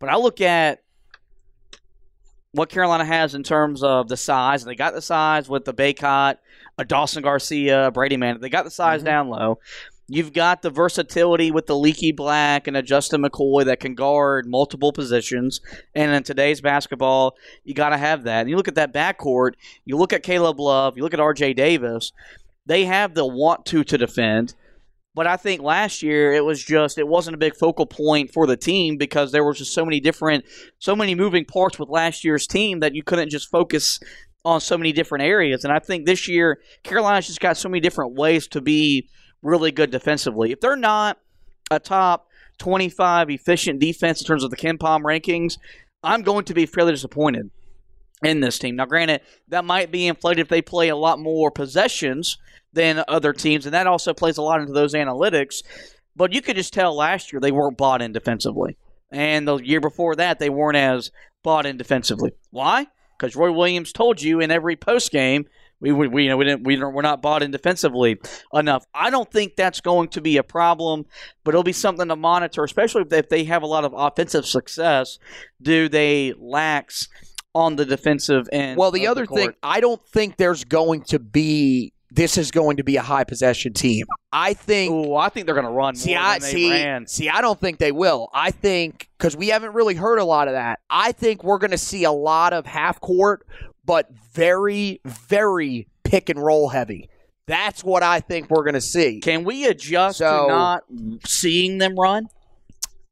But 0.00 0.08
I 0.08 0.16
look 0.16 0.40
at 0.40 0.82
what 2.50 2.68
Carolina 2.68 3.04
has 3.04 3.36
in 3.36 3.44
terms 3.44 3.82
of 3.82 4.08
the 4.08 4.16
size. 4.16 4.64
They 4.64 4.74
got 4.74 4.94
the 4.94 5.00
size 5.00 5.48
with 5.48 5.64
the 5.64 5.72
Bacot, 5.72 6.38
a 6.76 6.84
Dawson 6.84 7.22
Garcia, 7.22 7.90
Brady 7.92 8.16
Man. 8.16 8.40
They 8.40 8.48
got 8.48 8.64
the 8.64 8.70
size 8.70 9.02
down 9.02 9.28
low. 9.28 9.58
You've 10.08 10.32
got 10.32 10.62
the 10.62 10.70
versatility 10.70 11.50
with 11.50 11.66
the 11.66 11.76
Leaky 11.76 12.12
Black 12.12 12.66
and 12.66 12.76
a 12.76 12.82
Justin 12.82 13.22
McCoy 13.22 13.64
that 13.64 13.80
can 13.80 13.94
guard 13.94 14.46
multiple 14.46 14.92
positions. 14.92 15.60
And 15.94 16.12
in 16.12 16.22
today's 16.22 16.60
basketball, 16.60 17.36
you 17.64 17.72
got 17.72 17.90
to 17.90 17.96
have 17.96 18.24
that. 18.24 18.40
And 18.40 18.50
you 18.50 18.56
look 18.56 18.68
at 18.68 18.74
that 18.74 18.92
backcourt, 18.92 19.52
you 19.84 19.96
look 19.96 20.12
at 20.12 20.22
Caleb 20.22 20.58
Love, 20.58 20.96
you 20.96 21.02
look 21.02 21.14
at 21.14 21.20
RJ 21.20 21.56
Davis, 21.56 22.12
they 22.66 22.84
have 22.84 23.14
the 23.14 23.26
want 23.26 23.64
to 23.66 23.84
to 23.84 23.98
defend. 23.98 24.54
But 25.14 25.26
I 25.26 25.36
think 25.36 25.60
last 25.60 26.02
year 26.02 26.32
it 26.32 26.44
was 26.44 26.62
just 26.64 26.98
it 26.98 27.06
wasn't 27.06 27.34
a 27.34 27.38
big 27.38 27.54
focal 27.54 27.86
point 27.86 28.32
for 28.32 28.46
the 28.46 28.56
team 28.56 28.96
because 28.96 29.30
there 29.30 29.44
was 29.44 29.58
just 29.58 29.74
so 29.74 29.84
many 29.84 30.00
different 30.00 30.44
so 30.78 30.96
many 30.96 31.14
moving 31.14 31.44
parts 31.44 31.78
with 31.78 31.90
last 31.90 32.24
year's 32.24 32.46
team 32.46 32.80
that 32.80 32.94
you 32.94 33.02
couldn't 33.02 33.28
just 33.28 33.50
focus 33.50 34.00
on 34.44 34.60
so 34.60 34.76
many 34.76 34.90
different 34.90 35.22
areas. 35.24 35.64
And 35.64 35.72
I 35.72 35.78
think 35.78 36.06
this 36.06 36.28
year 36.28 36.60
Carolina's 36.82 37.26
just 37.26 37.40
got 37.40 37.56
so 37.56 37.68
many 37.68 37.80
different 37.80 38.14
ways 38.14 38.48
to 38.48 38.60
be 38.60 39.08
really 39.42 39.72
good 39.72 39.90
defensively. 39.90 40.52
If 40.52 40.60
they're 40.60 40.76
not 40.76 41.18
a 41.70 41.78
top 41.78 42.28
25 42.58 43.30
efficient 43.30 43.80
defense 43.80 44.20
in 44.20 44.26
terms 44.26 44.44
of 44.44 44.50
the 44.50 44.56
KenPom 44.56 45.02
rankings, 45.02 45.58
I'm 46.02 46.22
going 46.22 46.44
to 46.46 46.54
be 46.54 46.66
fairly 46.66 46.92
disappointed 46.92 47.50
in 48.22 48.40
this 48.40 48.58
team. 48.58 48.76
Now, 48.76 48.86
granted, 48.86 49.20
that 49.48 49.64
might 49.64 49.90
be 49.90 50.06
inflated 50.06 50.42
if 50.42 50.48
they 50.48 50.62
play 50.62 50.88
a 50.88 50.96
lot 50.96 51.18
more 51.18 51.50
possessions 51.50 52.38
than 52.72 53.04
other 53.08 53.32
teams, 53.32 53.66
and 53.66 53.74
that 53.74 53.86
also 53.86 54.14
plays 54.14 54.38
a 54.38 54.42
lot 54.42 54.60
into 54.60 54.72
those 54.72 54.94
analytics. 54.94 55.62
But 56.14 56.32
you 56.32 56.42
could 56.42 56.56
just 56.56 56.72
tell 56.72 56.94
last 56.94 57.32
year 57.32 57.40
they 57.40 57.52
weren't 57.52 57.76
bought 57.76 58.02
in 58.02 58.12
defensively. 58.12 58.76
And 59.10 59.46
the 59.46 59.56
year 59.56 59.80
before 59.80 60.16
that, 60.16 60.38
they 60.38 60.50
weren't 60.50 60.76
as 60.76 61.10
bought 61.42 61.66
in 61.66 61.76
defensively. 61.76 62.32
Why? 62.50 62.86
Because 63.18 63.36
Roy 63.36 63.52
Williams 63.52 63.92
told 63.92 64.22
you 64.22 64.40
in 64.40 64.50
every 64.50 64.76
post 64.76 65.10
game 65.10 65.46
we, 65.82 65.90
we, 65.92 66.06
we, 66.06 66.22
you 66.22 66.28
know, 66.30 66.36
we 66.36 66.44
didn't, 66.44 66.64
we 66.64 66.76
don't, 66.76 66.94
we're 66.94 67.02
not 67.02 67.20
bought 67.20 67.42
in 67.42 67.50
defensively 67.50 68.18
enough. 68.54 68.84
I 68.94 69.10
don't 69.10 69.30
think 69.30 69.56
that's 69.56 69.80
going 69.80 70.08
to 70.10 70.20
be 70.20 70.36
a 70.36 70.42
problem, 70.44 71.06
but 71.42 71.54
it'll 71.54 71.64
be 71.64 71.72
something 71.72 72.06
to 72.08 72.16
monitor, 72.16 72.62
especially 72.62 73.02
if 73.02 73.08
they, 73.08 73.18
if 73.18 73.28
they 73.28 73.44
have 73.44 73.62
a 73.62 73.66
lot 73.66 73.84
of 73.84 73.92
offensive 73.94 74.46
success. 74.46 75.18
Do 75.60 75.88
they 75.88 76.34
lax 76.38 77.08
on 77.54 77.76
the 77.76 77.84
defensive 77.84 78.48
end? 78.52 78.78
Well, 78.78 78.92
the 78.92 79.08
other 79.08 79.26
thing. 79.26 79.52
I 79.62 79.80
don't 79.80 80.02
think 80.06 80.36
there's 80.36 80.64
going 80.64 81.02
to 81.08 81.18
be. 81.18 81.92
This 82.14 82.36
is 82.36 82.50
going 82.50 82.76
to 82.76 82.84
be 82.84 82.96
a 82.96 83.02
high 83.02 83.24
possession 83.24 83.72
team. 83.72 84.04
I 84.32 84.52
think. 84.52 84.92
Ooh, 84.92 85.16
I 85.16 85.30
think 85.30 85.46
they're 85.46 85.54
going 85.54 85.66
to 85.66 85.72
run 85.72 85.94
See, 85.94 86.14
more 86.14 86.22
I 86.22 86.38
than 86.38 86.42
they 86.42 86.52
see. 86.52 86.70
ran. 86.70 87.06
See, 87.06 87.28
I 87.30 87.40
don't 87.40 87.58
think 87.58 87.78
they 87.78 87.90
will. 87.90 88.28
I 88.34 88.50
think 88.50 89.08
because 89.16 89.34
we 89.34 89.48
haven't 89.48 89.72
really 89.72 89.94
heard 89.94 90.18
a 90.18 90.24
lot 90.24 90.46
of 90.46 90.54
that. 90.54 90.80
I 90.90 91.12
think 91.12 91.42
we're 91.42 91.58
going 91.58 91.70
to 91.70 91.78
see 91.78 92.04
a 92.04 92.12
lot 92.12 92.52
of 92.52 92.66
half 92.66 93.00
court, 93.00 93.46
but 93.84 94.08
very, 94.32 95.00
very 95.04 95.88
pick 96.04 96.28
and 96.28 96.42
roll 96.42 96.68
heavy. 96.68 97.08
That's 97.46 97.82
what 97.82 98.02
I 98.02 98.20
think 98.20 98.50
we're 98.50 98.62
going 98.62 98.74
to 98.74 98.80
see. 98.80 99.20
Can 99.20 99.44
we 99.44 99.66
adjust 99.66 100.18
So- 100.18 100.46
to 100.46 100.48
not 100.48 100.82
seeing 101.26 101.78
them 101.78 101.98
run? 101.98 102.28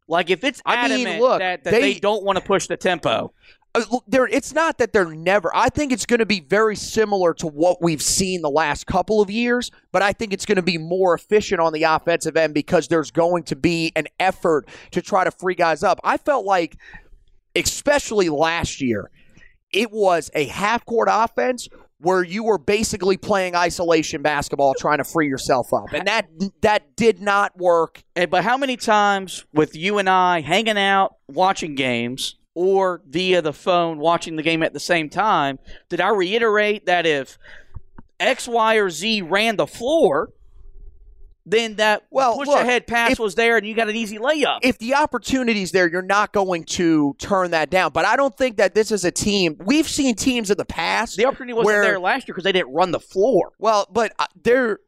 Like 0.08 0.30
if 0.30 0.42
it's 0.42 0.60
I 0.66 0.88
mean, 0.88 1.20
look, 1.20 1.38
that, 1.38 1.62
that 1.64 1.70
they, 1.70 1.94
they- 1.94 2.00
don't 2.00 2.24
want 2.24 2.36
to 2.38 2.44
push 2.44 2.66
the 2.66 2.76
tempo. 2.76 3.32
Uh, 3.72 3.84
there, 4.08 4.26
it's 4.26 4.52
not 4.52 4.78
that 4.78 4.92
they're 4.92 5.04
never. 5.14 5.54
I 5.54 5.68
think 5.68 5.92
it's 5.92 6.04
going 6.04 6.18
to 6.18 6.26
be 6.26 6.40
very 6.40 6.74
similar 6.74 7.32
to 7.34 7.46
what 7.46 7.80
we've 7.80 8.02
seen 8.02 8.42
the 8.42 8.50
last 8.50 8.88
couple 8.88 9.20
of 9.22 9.30
years, 9.30 9.70
but 9.92 10.02
I 10.02 10.12
think 10.12 10.32
it's 10.32 10.44
going 10.44 10.56
to 10.56 10.62
be 10.62 10.76
more 10.76 11.14
efficient 11.14 11.60
on 11.60 11.72
the 11.72 11.84
offensive 11.84 12.36
end 12.36 12.52
because 12.52 12.88
there's 12.88 13.12
going 13.12 13.44
to 13.44 13.54
be 13.54 13.92
an 13.94 14.08
effort 14.18 14.66
to 14.90 15.00
try 15.00 15.22
to 15.22 15.30
free 15.30 15.54
guys 15.54 15.84
up. 15.84 16.00
I 16.02 16.16
felt 16.16 16.44
like, 16.44 16.76
especially 17.54 18.28
last 18.28 18.80
year, 18.80 19.10
it 19.72 19.90
was 19.90 20.30
a 20.34 20.46
half 20.46 20.84
court 20.84 21.08
offense 21.10 21.68
where 21.98 22.22
you 22.22 22.42
were 22.42 22.58
basically 22.58 23.16
playing 23.16 23.54
isolation 23.54 24.22
basketball 24.22 24.74
trying 24.74 24.98
to 24.98 25.04
free 25.04 25.28
yourself 25.28 25.72
up. 25.72 25.92
And 25.92 26.08
that 26.08 26.28
that 26.62 26.96
did 26.96 27.20
not 27.20 27.56
work. 27.58 28.02
But 28.14 28.42
how 28.42 28.56
many 28.56 28.76
times 28.76 29.44
with 29.52 29.76
you 29.76 29.98
and 29.98 30.08
I 30.08 30.40
hanging 30.40 30.78
out 30.78 31.16
watching 31.28 31.74
games 31.74 32.36
or 32.54 33.02
via 33.06 33.42
the 33.42 33.52
phone 33.52 33.98
watching 33.98 34.36
the 34.36 34.42
game 34.42 34.62
at 34.62 34.72
the 34.72 34.80
same 34.80 35.08
time 35.08 35.58
did 35.88 36.00
I 36.00 36.08
reiterate 36.08 36.86
that 36.86 37.06
if 37.06 37.38
X, 38.18 38.48
Y, 38.48 38.74
or 38.76 38.90
Z 38.90 39.22
ran 39.22 39.56
the 39.56 39.66
floor, 39.66 40.30
then 41.46 41.76
that 41.76 42.02
Well, 42.10 42.34
push 42.36 42.48
look, 42.48 42.60
ahead 42.60 42.86
pass 42.86 43.12
if- 43.12 43.18
was 43.18 43.34
there 43.34 43.56
and 43.56 43.66
you 43.66 43.74
got 43.74 43.88
an 43.88 43.96
easy 43.96 44.18
layup. 44.18 44.58
if 44.62 44.78
the 44.78 44.94
opportunity's 44.94 45.72
there, 45.72 45.88
you're 45.90 46.02
not 46.02 46.32
going 46.32 46.64
to 46.64 47.14
turn 47.18 47.50
that 47.52 47.70
down. 47.70 47.92
But 47.92 48.04
I 48.04 48.16
don't 48.16 48.36
think 48.36 48.56
that 48.58 48.74
this 48.74 48.90
is 48.92 49.04
a 49.04 49.10
team. 49.10 49.56
We've 49.64 49.88
seen 49.88 50.14
teams 50.14 50.50
in 50.50 50.56
the 50.58 50.64
past. 50.64 51.16
the 51.16 51.24
opportunity 51.26 51.52
wasn't 51.54 51.66
where- 51.66 51.82
there 51.82 51.98
last 52.00 52.28
year 52.28 52.34
because 52.34 52.44
they 52.44 52.52
didn't 52.52 52.72
run 52.72 52.90
the 52.92 53.00
floor. 53.00 53.52
Well, 53.58 53.88
but 53.92 54.12
uh, 54.18 54.26
there. 54.42 54.78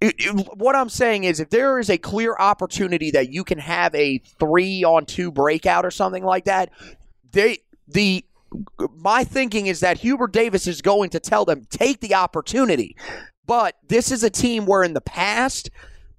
it- 0.00 0.14
it- 0.18 0.46
what 0.56 0.76
I'm 0.76 0.88
saying 0.88 1.24
is, 1.24 1.40
if 1.40 1.50
there 1.50 1.78
is 1.80 1.90
a 1.90 1.98
clear 1.98 2.36
opportunity 2.38 3.10
that 3.10 3.32
you 3.32 3.42
can 3.42 3.58
have 3.58 3.92
a 3.94 4.18
three 4.38 4.84
on 4.84 5.04
two 5.06 5.32
breakout 5.32 5.84
or 5.84 5.90
something 5.90 6.22
like 6.24 6.44
that, 6.44 6.70
they 7.32 7.58
the 7.88 8.24
my 8.96 9.24
thinking 9.24 9.66
is 9.66 9.80
that 9.80 9.98
Hubert 9.98 10.32
Davis 10.32 10.66
is 10.66 10.82
going 10.82 11.10
to 11.10 11.20
tell 11.20 11.44
them 11.44 11.66
take 11.70 12.00
the 12.00 12.14
opportunity. 12.14 12.96
But 13.50 13.74
this 13.88 14.12
is 14.12 14.22
a 14.22 14.30
team 14.30 14.64
where 14.64 14.84
in 14.84 14.94
the 14.94 15.00
past 15.00 15.70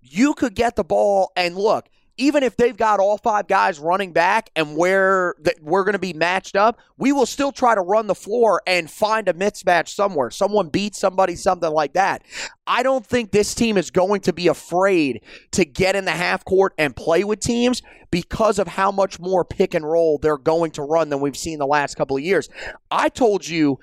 you 0.02 0.34
could 0.34 0.54
get 0.54 0.76
the 0.76 0.84
ball 0.84 1.32
and 1.38 1.56
look, 1.56 1.88
even 2.18 2.44
if 2.44 2.58
they've 2.58 2.76
got 2.76 3.00
all 3.00 3.18
five 3.18 3.48
guys 3.48 3.80
running 3.80 4.12
back 4.12 4.50
and 4.54 4.76
where 4.76 5.36
that 5.40 5.56
we're 5.62 5.86
going 5.86 5.94
to 5.94 6.00
be 6.00 6.12
matched 6.12 6.58
up, 6.58 6.78
we 6.98 7.14
will 7.14 7.26
still 7.26 7.54
try 7.54 7.74
to 7.74 7.80
run 7.80 8.08
the 8.08 8.16
floor 8.16 8.62
and 8.68 8.92
find 8.92 9.30
a 9.30 9.34
mismatch 9.34 9.88
somewhere. 9.88 10.30
Someone 10.30 10.68
beats 10.68 11.00
somebody, 11.00 11.38
something 11.38 11.72
like 11.72 11.94
that. 11.94 12.22
I 12.68 12.84
don't 12.84 13.08
think 13.08 13.32
this 13.32 13.56
team 13.56 13.78
is 13.78 13.92
going 13.92 14.20
to 14.24 14.34
be 14.34 14.50
afraid 14.50 15.22
to 15.52 15.64
get 15.64 15.96
in 15.96 16.04
the 16.04 16.12
half 16.12 16.44
court 16.44 16.74
and 16.78 16.94
play 16.94 17.24
with 17.24 17.40
teams 17.40 17.82
because 18.12 18.60
of 18.60 18.68
how 18.68 18.92
much 18.92 19.22
more 19.22 19.46
pick 19.46 19.74
and 19.74 19.90
roll 19.90 20.18
they're 20.18 20.38
going 20.38 20.72
to 20.72 20.82
run 20.82 21.08
than 21.08 21.22
we've 21.22 21.38
seen 21.38 21.60
the 21.60 21.66
last 21.66 21.96
couple 21.96 22.18
of 22.18 22.24
years. 22.24 22.50
I 22.92 23.08
told 23.08 23.48
you, 23.48 23.80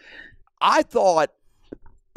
I 0.60 0.82
thought 0.82 1.30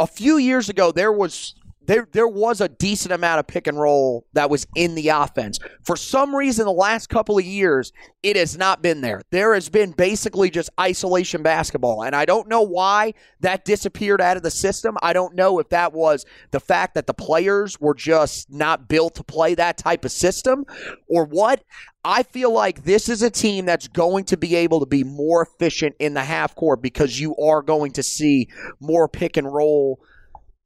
a 0.02 0.08
few 0.08 0.38
years 0.38 0.68
ago 0.68 0.92
there 0.92 1.12
was 1.12 1.54
there 1.92 2.08
there 2.14 2.28
was 2.28 2.62
a 2.62 2.70
decent 2.70 3.12
amount 3.12 3.40
of 3.40 3.48
pick 3.48 3.68
and 3.68 3.78
roll 3.78 4.26
that 4.32 4.50
was 4.50 4.66
in 4.76 4.96
the 4.96 5.10
offense. 5.10 5.60
For 5.84 5.98
some 5.98 6.34
reason 6.34 6.66
the 6.66 6.72
last 6.72 7.10
couple 7.10 7.38
of 7.38 7.44
years 7.44 7.92
it 8.24 8.38
has 8.38 8.58
not 8.58 8.82
been 8.82 9.02
there. 9.02 9.22
There 9.32 9.54
has 9.54 9.68
been 9.68 9.92
basically 9.92 10.50
just 10.50 10.70
isolation 10.80 11.44
basketball 11.44 12.04
and 12.04 12.16
I 12.16 12.24
don't 12.24 12.48
know 12.48 12.62
why 12.62 13.14
that 13.42 13.66
disappeared 13.66 14.22
out 14.22 14.38
of 14.38 14.44
the 14.44 14.52
system. 14.52 14.98
I 15.02 15.12
don't 15.12 15.36
know 15.36 15.60
if 15.60 15.68
that 15.70 15.92
was 15.92 16.26
the 16.52 16.62
fact 16.62 16.96
that 16.96 17.08
the 17.08 17.14
players 17.14 17.80
were 17.82 17.96
just 17.96 18.50
not 18.50 18.88
built 18.88 19.16
to 19.16 19.24
play 19.24 19.54
that 19.56 19.78
type 19.78 20.06
of 20.06 20.14
system 20.14 20.66
or 21.10 21.26
what. 21.26 21.64
I 22.04 22.24
feel 22.24 22.52
like 22.52 22.84
this 22.84 23.10
is 23.10 23.22
a 23.22 23.30
team 23.30 23.66
that's 23.66 23.88
going 23.88 24.24
to 24.26 24.38
be 24.38 24.56
able 24.56 24.80
to 24.80 24.88
be 24.88 25.04
more 25.04 25.44
efficient 25.44 25.96
in 26.00 26.14
the 26.14 26.24
half 26.24 26.56
court 26.56 26.82
because 26.82 27.20
you 27.20 27.36
are 27.36 27.62
going 27.62 27.92
to 27.92 28.02
see 28.02 28.48
more 28.80 29.08
pick 29.08 29.38
and 29.38 29.52
roll 29.52 30.00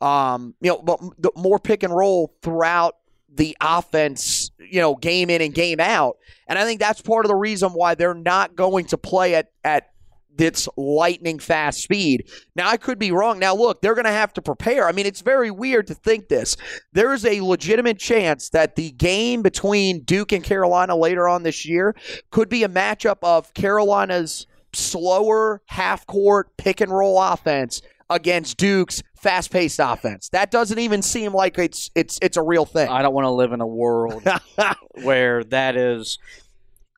um, 0.05 0.53
you 0.61 0.69
know, 0.69 0.77
but 0.83 1.35
more 1.35 1.57
pick 1.57 1.81
and 1.81 1.93
roll 1.93 2.35
throughout 2.43 2.95
the 3.33 3.57
offense, 3.59 4.51
you 4.59 4.79
know, 4.79 4.95
game 4.95 5.31
in 5.31 5.41
and 5.41 5.53
game 5.53 5.79
out. 5.79 6.17
And 6.47 6.59
I 6.59 6.63
think 6.63 6.79
that's 6.79 7.01
part 7.01 7.25
of 7.25 7.29
the 7.29 7.35
reason 7.35 7.71
why 7.71 7.95
they're 7.95 8.13
not 8.13 8.55
going 8.55 8.85
to 8.85 8.97
play 8.97 9.33
at 9.33 9.49
at 9.63 9.89
this 10.37 10.69
lightning 10.77 11.39
fast 11.39 11.81
speed. 11.81 12.29
Now 12.55 12.69
I 12.69 12.77
could 12.77 12.99
be 12.99 13.11
wrong. 13.11 13.39
Now 13.39 13.55
look, 13.55 13.81
they're 13.81 13.95
going 13.95 14.05
to 14.05 14.11
have 14.11 14.33
to 14.33 14.43
prepare. 14.43 14.87
I 14.87 14.91
mean, 14.91 15.07
it's 15.07 15.21
very 15.21 15.49
weird 15.49 15.87
to 15.87 15.95
think 15.95 16.27
this. 16.27 16.55
There 16.93 17.13
is 17.13 17.25
a 17.25 17.41
legitimate 17.41 17.97
chance 17.97 18.49
that 18.49 18.75
the 18.75 18.91
game 18.91 19.41
between 19.41 20.03
Duke 20.03 20.33
and 20.33 20.43
Carolina 20.43 20.95
later 20.95 21.27
on 21.27 21.41
this 21.41 21.65
year 21.65 21.95
could 22.29 22.49
be 22.49 22.63
a 22.63 22.69
matchup 22.69 23.17
of 23.23 23.53
Carolina's 23.55 24.45
slower 24.73 25.61
half 25.67 26.05
court 26.05 26.55
pick 26.57 26.81
and 26.81 26.91
roll 26.91 27.19
offense 27.19 27.81
against 28.09 28.57
Duke's 28.57 29.01
fast 29.17 29.51
paced 29.51 29.79
offense. 29.79 30.29
That 30.29 30.51
doesn't 30.51 30.79
even 30.79 31.01
seem 31.01 31.33
like 31.33 31.57
it's 31.57 31.89
it's 31.95 32.19
it's 32.21 32.37
a 32.37 32.43
real 32.43 32.65
thing. 32.65 32.87
I 32.87 33.01
don't 33.01 33.13
want 33.13 33.25
to 33.25 33.31
live 33.31 33.51
in 33.51 33.61
a 33.61 33.67
world 33.67 34.23
where 35.03 35.43
that 35.45 35.75
is. 35.75 36.19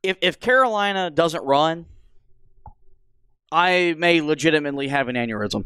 If 0.03 0.17
if 0.21 0.39
Carolina 0.39 1.09
doesn't 1.09 1.43
run, 1.43 1.85
I 3.51 3.95
may 3.97 4.21
legitimately 4.21 4.89
have 4.89 5.07
an 5.07 5.15
aneurysm. 5.15 5.65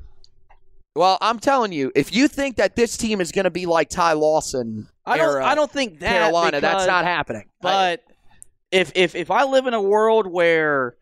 Well, 0.95 1.17
I'm 1.21 1.39
telling 1.39 1.71
you, 1.71 1.91
if 1.95 2.13
you 2.13 2.27
think 2.27 2.57
that 2.57 2.75
this 2.75 2.97
team 2.97 3.21
is 3.21 3.31
going 3.31 3.45
to 3.45 3.51
be 3.51 3.65
like 3.65 3.89
Ty 3.89 4.13
Lawson, 4.13 4.89
I 5.05 5.17
don't. 5.17 5.41
I 5.41 5.55
don't 5.55 5.71
think 5.71 5.99
that 5.99 6.19
Carolina, 6.19 6.61
that's 6.61 6.85
not 6.85 7.05
happening. 7.05 7.45
But 7.61 8.03
if 8.71 8.91
if 8.95 9.15
if 9.15 9.31
I 9.31 9.45
live 9.45 9.67
in 9.67 9.73
a 9.73 9.81
world 9.81 10.27
where 10.27 10.95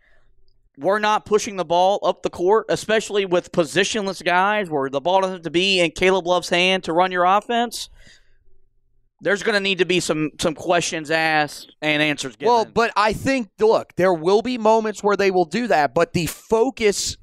we're 0.80 1.00
not 1.00 1.26
pushing 1.26 1.58
the 1.58 1.66
ball 1.66 2.00
up 2.04 2.24
the 2.24 2.30
court, 2.30 2.66
especially 2.70 3.26
with 3.26 3.52
positionless 3.52 4.24
guys, 4.24 4.70
where 4.70 4.90
the 4.90 5.02
ball 5.02 5.22
doesn't 5.22 5.38
have 5.38 5.44
to 5.44 5.52
be 5.52 5.80
in 5.80 5.92
Caleb 5.92 6.26
Love's 6.26 6.50
hand 6.50 6.86
to 6.86 6.94
run 6.94 7.12
your 7.12 7.26
offense, 7.26 7.90
there's 9.22 9.44
going 9.44 9.56
to 9.56 9.60
need 9.60 9.80
to 9.80 9.86
be 9.86 10.00
some 10.00 10.32
some 10.40 10.56
questions 10.56 11.12
asked 11.12 11.76
and 11.82 12.02
answers 12.02 12.38
given. 12.38 12.54
Well, 12.54 12.66
but 12.66 12.92
I 12.96 13.12
think 13.12 13.50
look, 13.60 13.94
there 13.98 14.14
will 14.14 14.42
be 14.42 14.58
moments 14.58 15.04
where 15.04 15.18
they 15.18 15.32
will 15.32 15.46
do 15.46 15.68
that, 15.68 15.94
but 15.94 16.14
the 16.14 16.28
focus 16.28 17.18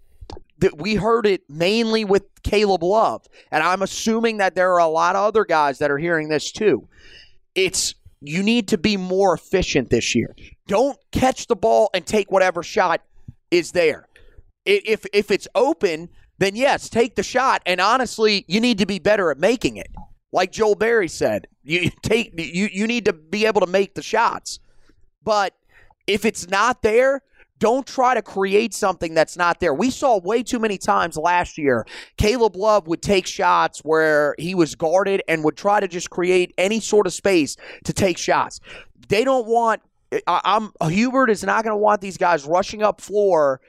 that 0.59 0.79
we 0.79 0.95
heard 0.95 1.27
it 1.27 1.42
mainly 1.49 2.05
with 2.05 2.25
Caleb 2.42 2.83
Love, 2.83 3.27
and 3.51 3.62
I'm 3.62 3.83
assuming 3.83 4.38
that 4.38 4.55
there 4.55 4.73
are 4.73 4.81
a 4.81 4.87
lot 4.87 5.16
of 5.16 5.25
other 5.25 5.45
guys 5.45 5.79
that 5.79 5.90
are 5.90 5.99
hearing 5.99 6.29
this 6.29 6.53
too. 6.53 6.88
It's 7.55 7.95
you 8.21 8.42
need 8.42 8.69
to 8.69 8.79
be 8.79 8.99
more 8.99 9.35
efficient 9.35 9.88
this 9.88 10.14
year. 10.14 10.35
Don't 10.66 10.99
catch 11.12 11.47
the 11.47 11.57
ball 11.57 11.88
and 11.95 12.05
take 12.05 12.31
whatever 12.31 12.62
shot 12.62 13.01
is 13.50 13.72
there. 13.72 14.09
If 14.64 15.06
if 15.12 15.30
it's 15.30 15.48
open, 15.54 16.09
then 16.38 16.56
yes, 16.56 16.88
take 16.88 17.14
the 17.14 17.22
shot. 17.22 17.62
And 17.66 17.80
honestly, 17.80 18.44
you 18.48 18.61
need 18.61 18.78
to 18.78 18.87
be 18.87 18.98
better 18.98 19.30
at 19.30 19.38
making 19.38 19.76
it. 19.76 19.88
Like 20.32 20.52
Joel 20.52 20.74
Berry 20.74 21.09
said, 21.09 21.46
you 21.62 21.90
take 22.02 22.32
you 22.38 22.68
you 22.72 22.87
need 22.87 23.04
to 23.06 23.12
be 23.12 23.46
able 23.46 23.61
to 23.61 23.66
make 23.66 23.94
the 23.94 24.02
shots. 24.02 24.59
But 25.22 25.54
if 26.06 26.24
it's 26.24 26.48
not 26.48 26.82
there, 26.82 27.22
don't 27.59 27.87
try 27.87 28.14
to 28.14 28.22
create 28.22 28.74
something 28.74 29.14
that's 29.14 29.37
not 29.37 29.61
there. 29.61 29.72
We 29.72 29.90
saw 29.90 30.18
way 30.18 30.42
too 30.42 30.59
many 30.59 30.78
times 30.78 31.16
last 31.16 31.56
year. 31.56 31.87
Caleb 32.18 32.54
Love 32.54 32.87
would 32.87 33.02
take 33.02 33.26
shots 33.26 33.80
where 33.80 34.35
he 34.38 34.54
was 34.54 34.74
guarded 34.74 35.22
and 35.26 35.42
would 35.42 35.56
try 35.56 35.80
to 35.80 35.88
just 35.88 36.11
create 36.11 36.52
any 36.59 36.80
sort 36.80 37.06
of 37.06 37.12
space 37.12 37.56
to 37.85 37.92
take 37.92 38.18
shots. 38.18 38.61
They 39.09 39.24
don't 39.24 39.46
want. 39.46 39.82
I'm 40.27 40.73
Hubert 40.83 41.31
is 41.31 41.42
not 41.45 41.64
going 41.64 41.73
to 41.73 41.79
want 41.79 42.01
these 42.01 42.16
guys 42.16 42.45
rushing 42.45 42.83
up 42.83 43.01
floor 43.01 43.61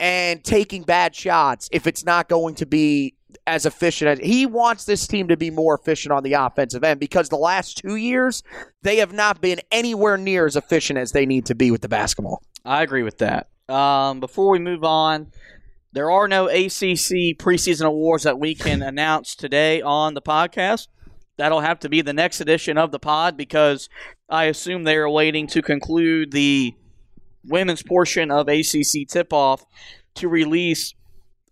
and 0.00 0.42
taking 0.42 0.82
bad 0.82 1.14
shots 1.14 1.68
if 1.72 1.86
it's 1.86 2.04
not 2.04 2.28
going 2.28 2.54
to 2.56 2.66
be 2.66 3.14
as 3.46 3.66
efficient 3.66 4.08
as 4.08 4.18
he 4.18 4.46
wants 4.46 4.84
this 4.84 5.06
team 5.06 5.28
to 5.28 5.36
be 5.36 5.50
more 5.50 5.74
efficient 5.74 6.12
on 6.12 6.22
the 6.22 6.34
offensive 6.34 6.84
end 6.84 7.00
because 7.00 7.28
the 7.28 7.36
last 7.36 7.78
two 7.78 7.96
years 7.96 8.42
they 8.82 8.96
have 8.96 9.12
not 9.12 9.40
been 9.40 9.60
anywhere 9.70 10.16
near 10.16 10.46
as 10.46 10.56
efficient 10.56 10.98
as 10.98 11.12
they 11.12 11.26
need 11.26 11.46
to 11.46 11.54
be 11.54 11.70
with 11.70 11.80
the 11.82 11.88
basketball. 11.88 12.42
I 12.64 12.82
agree 12.82 13.02
with 13.02 13.18
that. 13.18 13.48
Um, 13.68 14.20
before 14.20 14.50
we 14.50 14.58
move 14.58 14.84
on, 14.84 15.32
there 15.92 16.10
are 16.10 16.28
no 16.28 16.46
ACC 16.46 17.36
preseason 17.38 17.86
awards 17.86 18.24
that 18.24 18.38
we 18.38 18.54
can 18.54 18.82
announce 18.82 19.34
today 19.34 19.82
on 19.82 20.14
the 20.14 20.22
podcast. 20.22 20.88
That'll 21.38 21.60
have 21.60 21.80
to 21.80 21.88
be 21.88 22.02
the 22.02 22.12
next 22.12 22.40
edition 22.40 22.78
of 22.78 22.92
the 22.92 22.98
pod 22.98 23.36
because 23.36 23.88
I 24.28 24.44
assume 24.44 24.84
they 24.84 24.96
are 24.96 25.08
waiting 25.08 25.46
to 25.48 25.62
conclude 25.62 26.32
the 26.32 26.74
women's 27.44 27.82
portion 27.82 28.30
of 28.30 28.48
ACC 28.48 29.08
tip 29.08 29.32
off 29.32 29.64
to 30.14 30.28
release 30.28 30.94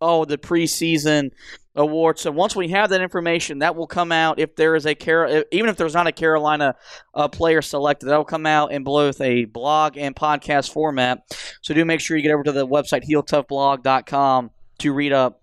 oh 0.01 0.25
the 0.25 0.39
preseason 0.39 1.31
awards. 1.75 2.21
So 2.21 2.31
once 2.31 2.57
we 2.57 2.69
have 2.69 2.91
that 2.91 3.01
information, 3.01 3.61
that 3.61 3.77
will 3.77 3.87
come 3.87 4.13
out. 4.13 4.39
If 4.39 4.57
there 4.57 4.75
is 4.75 4.87
a 4.87 4.95
Car- 4.95 5.45
even 5.51 5.71
if 5.71 5.77
there's 5.77 5.95
not 5.95 6.07
a 6.07 6.13
Carolina 6.13 6.75
uh, 7.15 7.29
player 7.29 7.63
selected, 7.63 8.07
that 8.07 8.17
will 8.17 8.25
come 8.25 8.47
out 8.47 8.73
in 8.73 8.85
both 8.85 9.21
a 9.21 9.45
blog 9.47 9.97
and 9.97 10.15
podcast 10.15 10.73
format. 10.73 11.23
So 11.63 11.75
do 11.75 11.85
make 11.85 12.01
sure 12.01 12.17
you 12.17 12.23
get 12.23 12.33
over 12.33 12.45
to 12.45 12.53
the 12.53 12.67
website 12.67 13.09
heeltoughblog.com 13.09 14.51
to 14.79 14.93
read 14.93 15.13
up 15.13 15.41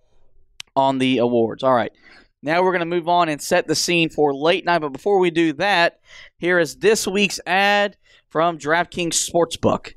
on 0.76 0.98
the 0.98 1.18
awards. 1.18 1.62
All 1.62 1.74
right. 1.74 1.92
Now 2.42 2.62
we're 2.62 2.72
going 2.72 2.80
to 2.80 2.86
move 2.86 3.08
on 3.08 3.28
and 3.28 3.42
set 3.42 3.66
the 3.66 3.74
scene 3.74 4.10
for 4.10 4.34
late 4.34 4.64
night. 4.64 4.80
But 4.80 4.92
before 4.92 5.18
we 5.18 5.30
do 5.30 5.52
that, 5.54 5.98
here 6.38 6.58
is 6.58 6.76
this 6.76 7.06
week's 7.06 7.40
ad 7.46 7.96
from 8.28 8.58
DraftKings 8.58 9.28
Sportsbook. 9.28 9.94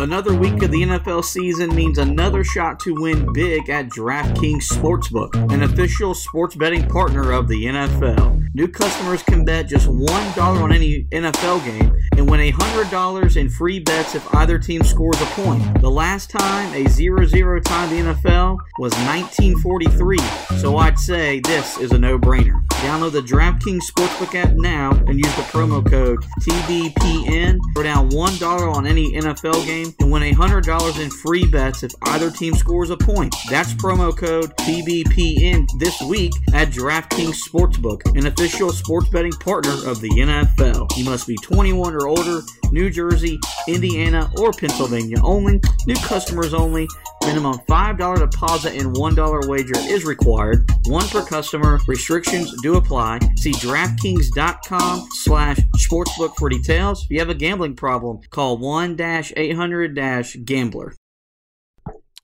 Another 0.00 0.34
week 0.34 0.62
of 0.62 0.70
the 0.70 0.80
NFL 0.80 1.22
season 1.22 1.74
means 1.74 1.98
another 1.98 2.42
shot 2.42 2.80
to 2.80 2.94
win 2.94 3.30
big 3.34 3.68
at 3.68 3.90
DraftKings 3.90 4.62
Sportsbook, 4.62 5.34
an 5.52 5.62
official 5.62 6.14
sports 6.14 6.54
betting 6.54 6.88
partner 6.88 7.32
of 7.32 7.48
the 7.48 7.66
NFL. 7.66 8.40
New 8.54 8.66
customers 8.66 9.22
can 9.22 9.44
bet 9.44 9.68
just 9.68 9.88
$1 9.88 10.38
on 10.38 10.72
any 10.72 11.04
NFL 11.04 11.62
game 11.66 11.94
and 12.16 12.28
win 12.28 12.40
$100 12.40 13.36
in 13.36 13.50
free 13.50 13.78
bets 13.78 14.14
if 14.14 14.34
either 14.34 14.58
team 14.58 14.82
scores 14.82 15.20
a 15.20 15.26
point. 15.26 15.82
The 15.82 15.90
last 15.90 16.30
time 16.30 16.72
a 16.74 16.88
0 16.88 17.26
0 17.26 17.60
tie 17.60 17.84
in 17.84 18.06
the 18.06 18.14
NFL 18.14 18.58
was 18.78 18.92
1943, 18.92 20.16
so 20.58 20.78
I'd 20.78 20.98
say 20.98 21.40
this 21.40 21.78
is 21.78 21.92
a 21.92 21.98
no 21.98 22.18
brainer. 22.18 22.64
Download 22.80 23.12
the 23.12 23.20
DraftKings 23.20 23.82
Sportsbook 23.90 24.34
app 24.34 24.54
now 24.54 24.92
and 24.92 25.18
use 25.18 25.36
the 25.36 25.42
promo 25.42 25.88
code 25.88 26.20
TBPN 26.40 27.58
for 27.74 27.82
down 27.82 28.08
$1 28.10 28.74
on 28.74 28.86
any 28.86 29.12
NFL 29.12 29.66
game 29.66 29.89
and 29.98 30.10
win 30.10 30.22
$100 30.22 31.02
in 31.02 31.10
free 31.10 31.46
bets 31.46 31.82
if 31.82 31.92
either 32.02 32.30
team 32.30 32.54
scores 32.54 32.90
a 32.90 32.96
point. 32.96 33.34
That's 33.48 33.74
promo 33.74 34.16
code 34.16 34.56
TBPN 34.58 35.68
this 35.78 36.00
week 36.02 36.32
at 36.54 36.68
DraftKings 36.68 37.38
Sportsbook, 37.48 38.16
an 38.16 38.26
official 38.26 38.70
sports 38.72 39.08
betting 39.08 39.32
partner 39.32 39.72
of 39.88 40.00
the 40.00 40.10
NFL. 40.10 40.96
You 40.96 41.04
must 41.04 41.26
be 41.26 41.36
21 41.36 41.94
or 41.94 42.08
older, 42.08 42.42
New 42.70 42.90
Jersey, 42.90 43.38
Indiana, 43.66 44.30
or 44.38 44.52
Pennsylvania 44.52 45.18
only. 45.22 45.60
New 45.86 45.96
customers 45.96 46.54
only. 46.54 46.88
Minimum 47.26 47.58
$5 47.68 48.18
deposit 48.18 48.74
and 48.74 48.96
$1 48.96 49.48
wager 49.48 49.78
is 49.78 50.04
required. 50.04 50.68
One 50.86 51.06
per 51.08 51.24
customer. 51.24 51.78
Restrictions 51.86 52.52
do 52.62 52.76
apply. 52.76 53.20
See 53.36 53.52
DraftKings.com 53.52 55.08
slash 55.12 55.58
sportsbook 55.76 56.34
for 56.36 56.48
details. 56.48 57.04
If 57.04 57.10
you 57.10 57.18
have 57.18 57.28
a 57.28 57.34
gambling 57.34 57.76
problem, 57.76 58.20
call 58.30 58.58
1-800-GAMBLER. 58.58 60.94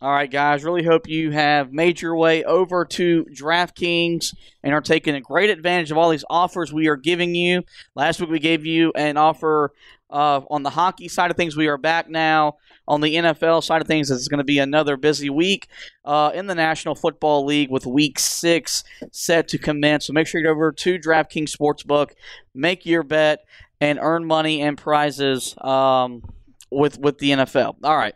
All 0.02 0.12
right, 0.12 0.30
guys. 0.30 0.64
Really 0.64 0.84
hope 0.84 1.08
you 1.08 1.30
have 1.30 1.72
made 1.72 2.02
your 2.02 2.16
way 2.16 2.44
over 2.44 2.84
to 2.84 3.24
DraftKings 3.32 4.34
and 4.62 4.74
are 4.74 4.80
taking 4.80 5.14
a 5.14 5.20
great 5.20 5.50
advantage 5.50 5.90
of 5.90 5.98
all 5.98 6.10
these 6.10 6.24
offers 6.28 6.72
we 6.72 6.88
are 6.88 6.96
giving 6.96 7.34
you. 7.34 7.62
Last 7.94 8.20
week 8.20 8.30
we 8.30 8.38
gave 8.38 8.66
you 8.66 8.92
an 8.94 9.16
offer 9.16 9.72
uh, 10.10 10.40
on 10.50 10.62
the 10.62 10.70
hockey 10.70 11.08
side 11.08 11.30
of 11.30 11.36
things. 11.36 11.56
We 11.56 11.68
are 11.68 11.78
back 11.78 12.08
now 12.08 12.56
on 12.88 13.00
the 13.00 13.14
NFL 13.14 13.62
side 13.62 13.80
of 13.80 13.86
things. 13.86 14.10
It's 14.10 14.28
going 14.28 14.38
to 14.38 14.44
be 14.44 14.58
another 14.58 14.96
busy 14.96 15.30
week 15.30 15.68
uh, 16.04 16.30
in 16.34 16.46
the 16.46 16.54
National 16.54 16.94
Football 16.94 17.44
League 17.44 17.70
with 17.70 17.86
Week 17.86 18.18
Six 18.18 18.84
set 19.12 19.48
to 19.48 19.58
commence. 19.58 20.06
So 20.06 20.12
make 20.12 20.26
sure 20.26 20.40
you 20.40 20.46
get 20.46 20.52
over 20.52 20.72
to 20.72 20.98
DraftKings 20.98 21.54
Sportsbook, 21.54 22.12
make 22.54 22.86
your 22.86 23.02
bet, 23.02 23.40
and 23.80 23.98
earn 24.00 24.24
money 24.24 24.62
and 24.62 24.78
prizes. 24.78 25.54
Um, 25.60 26.22
with 26.68 26.98
with 26.98 27.18
the 27.18 27.30
NFL. 27.30 27.76
All 27.84 27.96
right, 27.96 28.14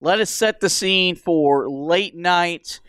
let 0.00 0.18
us 0.18 0.28
set 0.28 0.60
the 0.60 0.68
scene 0.68 1.14
for 1.14 1.70
late 1.70 2.16
night, 2.16 2.80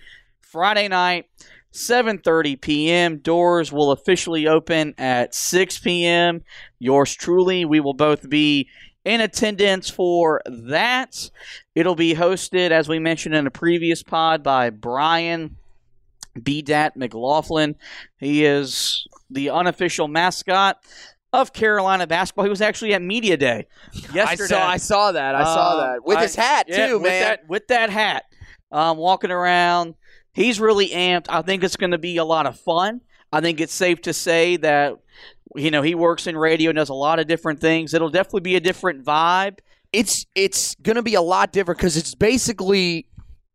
Friday 0.41 0.87
night, 0.87 1.25
7:30 1.73 2.61
p.m. 2.61 3.17
Doors 3.17 3.71
will 3.71 3.91
officially 3.91 4.47
open 4.47 4.93
at 4.97 5.33
6 5.33 5.79
p.m. 5.79 6.43
Yours 6.79 7.15
truly, 7.15 7.65
we 7.65 7.79
will 7.79 7.95
both 7.95 8.29
be 8.29 8.69
in 9.05 9.21
attendance 9.21 9.89
for 9.89 10.41
that. 10.45 11.29
It'll 11.75 11.95
be 11.95 12.13
hosted, 12.15 12.71
as 12.71 12.87
we 12.87 12.99
mentioned 12.99 13.35
in 13.35 13.47
a 13.47 13.51
previous 13.51 14.03
pod, 14.03 14.43
by 14.43 14.69
Brian 14.69 15.57
BDAT 16.37 16.95
McLaughlin. 16.95 17.75
He 18.17 18.45
is 18.45 19.05
the 19.29 19.49
unofficial 19.49 20.07
mascot 20.07 20.77
of 21.31 21.51
Carolina 21.53 22.07
basketball. 22.07 22.45
He 22.45 22.49
was 22.49 22.61
actually 22.61 22.93
at 22.93 23.01
media 23.01 23.37
day 23.37 23.67
yesterday. 24.13 24.55
I 24.55 24.57
saw 24.57 24.67
I 24.67 24.77
saw 24.77 25.11
that. 25.13 25.35
I 25.35 25.43
saw 25.43 25.73
Um, 25.73 25.79
that 25.79 26.05
with 26.05 26.17
I- 26.17 26.21
his 26.23 26.35
hat 26.35 26.65
yeah, 26.69 26.87
too, 26.87 26.93
with 26.99 27.03
man. 27.11 27.21
That, 27.21 27.39
with 27.47 27.67
that 27.67 27.89
hat, 27.89 28.23
um, 28.71 28.97
walking 28.97 29.31
around, 29.31 29.95
he's 30.33 30.59
really 30.59 30.89
amped. 30.89 31.25
I 31.29 31.41
think 31.41 31.63
it's 31.63 31.75
going 31.75 31.91
to 31.91 31.97
be 31.97 32.17
a 32.17 32.25
lot 32.25 32.45
of 32.45 32.59
fun. 32.59 33.01
I 33.31 33.41
think 33.41 33.59
it's 33.59 33.73
safe 33.73 34.01
to 34.03 34.13
say 34.13 34.57
that 34.57 34.93
you 35.55 35.71
know 35.71 35.81
he 35.81 35.95
works 35.95 36.27
in 36.27 36.37
radio 36.37 36.69
and 36.69 36.77
does 36.77 36.89
a 36.89 36.93
lot 36.93 37.19
of 37.19 37.27
different 37.27 37.59
things. 37.59 37.93
It'll 37.93 38.09
definitely 38.09 38.41
be 38.41 38.55
a 38.55 38.59
different 38.59 39.03
vibe. 39.05 39.59
It's 39.91 40.25
it's 40.35 40.75
going 40.75 40.95
to 40.95 41.03
be 41.03 41.15
a 41.15 41.21
lot 41.21 41.51
different 41.51 41.77
because 41.79 41.97
it's 41.97 42.15
basically 42.15 43.05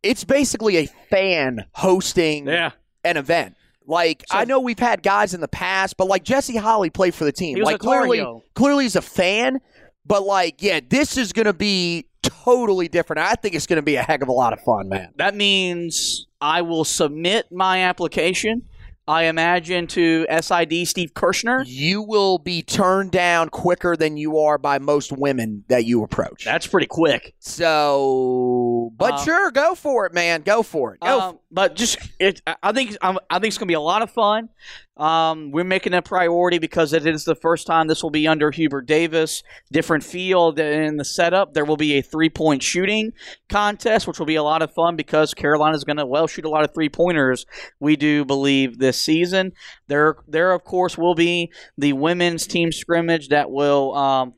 it's 0.03 0.23
basically 0.23 0.77
a 0.77 0.85
fan 1.09 1.65
hosting 1.73 2.47
Yeah. 2.47 2.71
an 3.03 3.17
event. 3.17 3.55
Like 3.85 4.23
I 4.31 4.45
know 4.45 4.59
we've 4.59 4.79
had 4.79 5.01
guys 5.03 5.33
in 5.33 5.41
the 5.41 5.47
past, 5.47 5.97
but 5.97 6.07
like 6.07 6.23
Jesse 6.23 6.55
Holley 6.57 6.89
played 6.89 7.13
for 7.15 7.25
the 7.25 7.31
team. 7.31 7.59
Like 7.59 7.79
clearly, 7.79 8.23
clearly 8.53 8.85
he's 8.85 8.95
a 8.95 9.01
fan. 9.01 9.59
But 10.05 10.23
like, 10.23 10.61
yeah, 10.61 10.79
this 10.87 11.17
is 11.17 11.33
going 11.33 11.45
to 11.45 11.53
be 11.53 12.05
totally 12.23 12.87
different. 12.87 13.19
I 13.19 13.33
think 13.35 13.53
it's 13.55 13.67
going 13.67 13.77
to 13.77 13.83
be 13.83 13.95
a 13.95 14.01
heck 14.01 14.21
of 14.21 14.27
a 14.27 14.31
lot 14.31 14.53
of 14.53 14.59
fun, 14.61 14.89
man. 14.89 15.09
That 15.17 15.35
means 15.35 16.27
I 16.39 16.61
will 16.61 16.85
submit 16.85 17.51
my 17.51 17.81
application. 17.81 18.63
I 19.09 19.23
imagine 19.23 19.87
to 19.87 20.27
SID 20.29 20.87
Steve 20.87 21.15
Kirschner. 21.15 21.63
You 21.65 22.03
will 22.03 22.37
be 22.37 22.61
turned 22.61 23.09
down 23.09 23.49
quicker 23.49 23.97
than 23.97 24.17
you 24.17 24.37
are 24.37 24.59
by 24.59 24.77
most 24.77 25.11
women 25.11 25.63
that 25.67 25.85
you 25.85 26.03
approach. 26.03 26.45
That's 26.45 26.67
pretty 26.67 26.85
quick. 26.85 27.33
So, 27.39 28.91
but 28.97 29.13
Uh, 29.13 29.23
sure, 29.23 29.51
go 29.51 29.73
for 29.73 30.05
it, 30.05 30.13
man. 30.13 30.43
Go 30.43 30.61
for 30.61 30.93
it. 30.93 30.99
Go. 30.99 31.19
Um, 31.19 31.39
but 31.51 31.75
just 31.75 31.97
it, 32.19 32.41
I- 32.61 32.71
think 32.71 32.95
I'm- 33.01 33.17
I 33.29 33.35
think 33.39 33.47
it's 33.47 33.57
gonna 33.57 33.67
be 33.67 33.73
a 33.73 33.79
lot 33.79 34.01
of 34.01 34.11
fun. 34.11 34.49
Um, 34.97 35.51
we're 35.51 35.63
making 35.63 35.93
a 35.93 36.01
priority 36.01 36.59
because 36.59 36.93
it 36.93 37.05
is 37.07 37.23
the 37.23 37.35
first 37.35 37.65
time 37.65 37.87
this 37.87 38.03
will 38.03 38.09
be 38.11 38.27
under 38.27 38.51
Hubert 38.51 38.85
Davis. 38.85 39.41
Different 39.71 40.03
field 40.03 40.59
in 40.59 40.97
the 40.97 41.05
setup. 41.05 41.53
There 41.53 41.65
will 41.65 41.77
be 41.77 41.93
a 41.97 42.01
three 42.01 42.29
point 42.29 42.61
shooting 42.61 43.13
contest, 43.47 44.07
which 44.07 44.19
will 44.19 44.25
be 44.25 44.35
a 44.35 44.43
lot 44.43 44.61
of 44.61 44.73
fun 44.73 44.95
because 44.95 45.33
Carolina 45.33 45.75
is 45.75 45.83
gonna 45.83 46.05
well 46.05 46.27
shoot 46.27 46.45
a 46.45 46.49
lot 46.49 46.63
of 46.63 46.73
three 46.73 46.89
pointers. 46.89 47.45
We 47.79 47.95
do 47.95 48.25
believe 48.25 48.77
this 48.77 49.01
season. 49.01 49.53
There, 49.87 50.17
there 50.27 50.51
of 50.51 50.63
course 50.63 50.97
will 50.97 51.15
be 51.15 51.51
the 51.77 51.93
women's 51.93 52.45
team 52.45 52.71
scrimmage 52.71 53.29
that 53.29 53.49
will. 53.51 53.95
Um, 53.95 54.33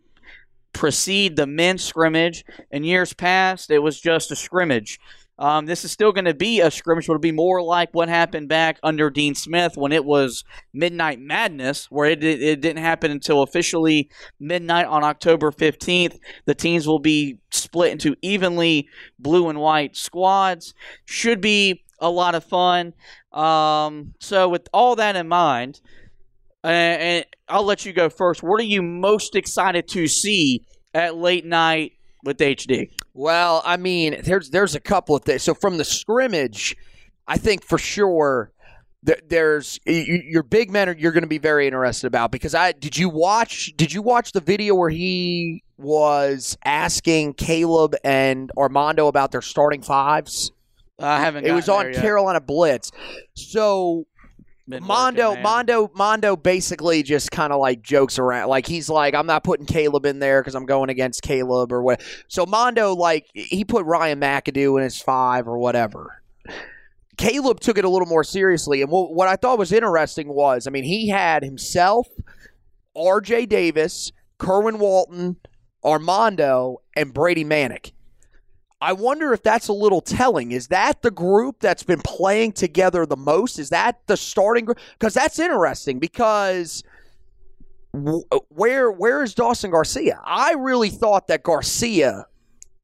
precede 0.73 1.35
the 1.35 1.45
men's 1.45 1.83
scrimmage. 1.83 2.45
In 2.71 2.85
years 2.85 3.11
past, 3.11 3.69
it 3.69 3.79
was 3.79 3.99
just 3.99 4.31
a 4.31 4.37
scrimmage. 4.37 4.99
Um, 5.41 5.65
this 5.65 5.83
is 5.83 5.91
still 5.91 6.11
going 6.11 6.25
to 6.25 6.35
be 6.35 6.59
a 6.59 6.69
scrimmage, 6.69 7.07
but 7.07 7.13
it'll 7.13 7.19
be 7.19 7.31
more 7.31 7.63
like 7.63 7.89
what 7.93 8.09
happened 8.09 8.47
back 8.47 8.77
under 8.83 9.09
Dean 9.09 9.33
Smith 9.33 9.75
when 9.75 9.91
it 9.91 10.05
was 10.05 10.43
Midnight 10.71 11.19
Madness, 11.19 11.89
where 11.89 12.07
it, 12.07 12.23
it, 12.23 12.61
didn't 12.61 12.83
happen 12.83 13.09
until 13.09 13.41
officially 13.41 14.07
midnight 14.39 14.85
on 14.85 15.03
October 15.03 15.49
15th. 15.49 16.19
The 16.45 16.53
teams 16.53 16.87
will 16.87 16.99
be 16.99 17.39
split 17.49 17.91
into 17.91 18.15
evenly 18.21 18.87
blue 19.17 19.49
and 19.49 19.59
white 19.59 19.95
squads. 19.95 20.75
Should 21.05 21.41
be 21.41 21.85
a 21.97 22.11
lot 22.11 22.35
of 22.35 22.43
fun. 22.43 22.93
Um, 23.31 24.13
so, 24.19 24.47
with 24.47 24.69
all 24.71 24.95
that 24.97 25.15
in 25.15 25.27
mind, 25.27 25.81
and 26.63 27.25
I'll 27.47 27.63
let 27.63 27.83
you 27.83 27.93
go 27.93 28.11
first. 28.11 28.43
What 28.43 28.61
are 28.61 28.65
you 28.65 28.83
most 28.83 29.35
excited 29.35 29.87
to 29.87 30.07
see 30.07 30.61
at 30.93 31.15
late 31.17 31.45
night 31.45 31.93
with 32.23 32.37
HD? 32.37 32.91
Well, 33.13 33.61
I 33.65 33.77
mean, 33.77 34.21
there's 34.23 34.49
there's 34.49 34.75
a 34.75 34.79
couple 34.79 35.15
of 35.15 35.23
things. 35.23 35.43
So 35.43 35.53
from 35.53 35.77
the 35.77 35.85
scrimmage, 35.85 36.75
I 37.27 37.37
think 37.37 37.63
for 37.63 37.77
sure 37.77 38.51
th- 39.05 39.21
there's 39.27 39.79
your 39.85 40.43
big 40.43 40.71
men 40.71 40.89
are 40.89 40.95
you're 40.95 41.11
going 41.11 41.23
to 41.23 41.27
be 41.27 41.37
very 41.37 41.65
interested 41.67 42.07
about 42.07 42.31
because 42.31 42.55
I 42.55 42.71
did 42.71 42.97
you 42.97 43.09
watch 43.09 43.73
did 43.75 43.93
you 43.93 44.01
watch 44.01 44.31
the 44.31 44.41
video 44.41 44.75
where 44.75 44.89
he 44.89 45.63
was 45.77 46.57
asking 46.63 47.33
Caleb 47.33 47.95
and 48.03 48.51
Armando 48.57 49.07
about 49.07 49.31
their 49.31 49.41
starting 49.41 49.81
fives? 49.81 50.51
I 50.99 51.19
haven't. 51.19 51.45
It 51.47 51.51
was 51.51 51.67
on 51.67 51.85
there 51.85 51.93
yet. 51.93 52.01
Carolina 52.01 52.41
Blitz. 52.41 52.91
So 53.33 54.05
Been 54.71 54.83
Mondo, 54.83 55.29
working. 55.29 55.43
Mondo, 55.43 55.91
Mondo 55.93 56.35
basically 56.35 57.03
just 57.03 57.29
kind 57.29 57.53
of 57.53 57.59
like 57.59 57.81
jokes 57.81 58.17
around. 58.17 58.49
Like 58.49 58.65
he's 58.65 58.89
like, 58.89 59.13
I'm 59.13 59.27
not 59.27 59.43
putting 59.43 59.65
Caleb 59.65 60.05
in 60.05 60.19
there 60.19 60.41
because 60.41 60.55
I'm 60.55 60.65
going 60.65 60.89
against 60.89 61.21
Caleb 61.21 61.71
or 61.71 61.83
what. 61.83 62.01
So 62.27 62.45
Mondo, 62.45 62.93
like, 62.93 63.27
he 63.33 63.63
put 63.63 63.85
Ryan 63.85 64.19
McAdoo 64.19 64.77
in 64.77 64.83
his 64.83 65.01
five 65.01 65.47
or 65.47 65.57
whatever. 65.57 66.23
Caleb 67.17 67.59
took 67.59 67.77
it 67.77 67.85
a 67.85 67.89
little 67.89 68.07
more 68.07 68.23
seriously, 68.23 68.81
and 68.81 68.89
what, 68.89 69.13
what 69.13 69.27
I 69.27 69.35
thought 69.35 69.59
was 69.59 69.71
interesting 69.71 70.29
was, 70.29 70.65
I 70.65 70.71
mean, 70.71 70.85
he 70.85 71.09
had 71.09 71.43
himself, 71.43 72.07
R.J. 72.95 73.45
Davis, 73.45 74.11
Kerwin 74.39 74.79
Walton, 74.79 75.35
Armando, 75.83 76.81
and 76.95 77.13
Brady 77.13 77.45
Manek. 77.45 77.91
I 78.81 78.93
wonder 78.93 79.31
if 79.31 79.43
that's 79.43 79.67
a 79.67 79.73
little 79.73 80.01
telling. 80.01 80.51
Is 80.51 80.67
that 80.67 81.03
the 81.03 81.11
group 81.11 81.59
that's 81.59 81.83
been 81.83 82.01
playing 82.01 82.53
together 82.53 83.05
the 83.05 83.15
most? 83.15 83.59
Is 83.59 83.69
that 83.69 83.99
the 84.07 84.17
starting 84.17 84.65
group? 84.65 84.79
Because 84.97 85.13
that's 85.13 85.37
interesting. 85.37 85.99
Because 85.99 86.83
uh, 87.93 88.39
where 88.49 88.91
where 88.91 89.21
is 89.21 89.35
Dawson 89.35 89.69
Garcia? 89.69 90.19
I 90.25 90.53
really 90.53 90.89
thought 90.89 91.27
that 91.27 91.43
Garcia 91.43 92.25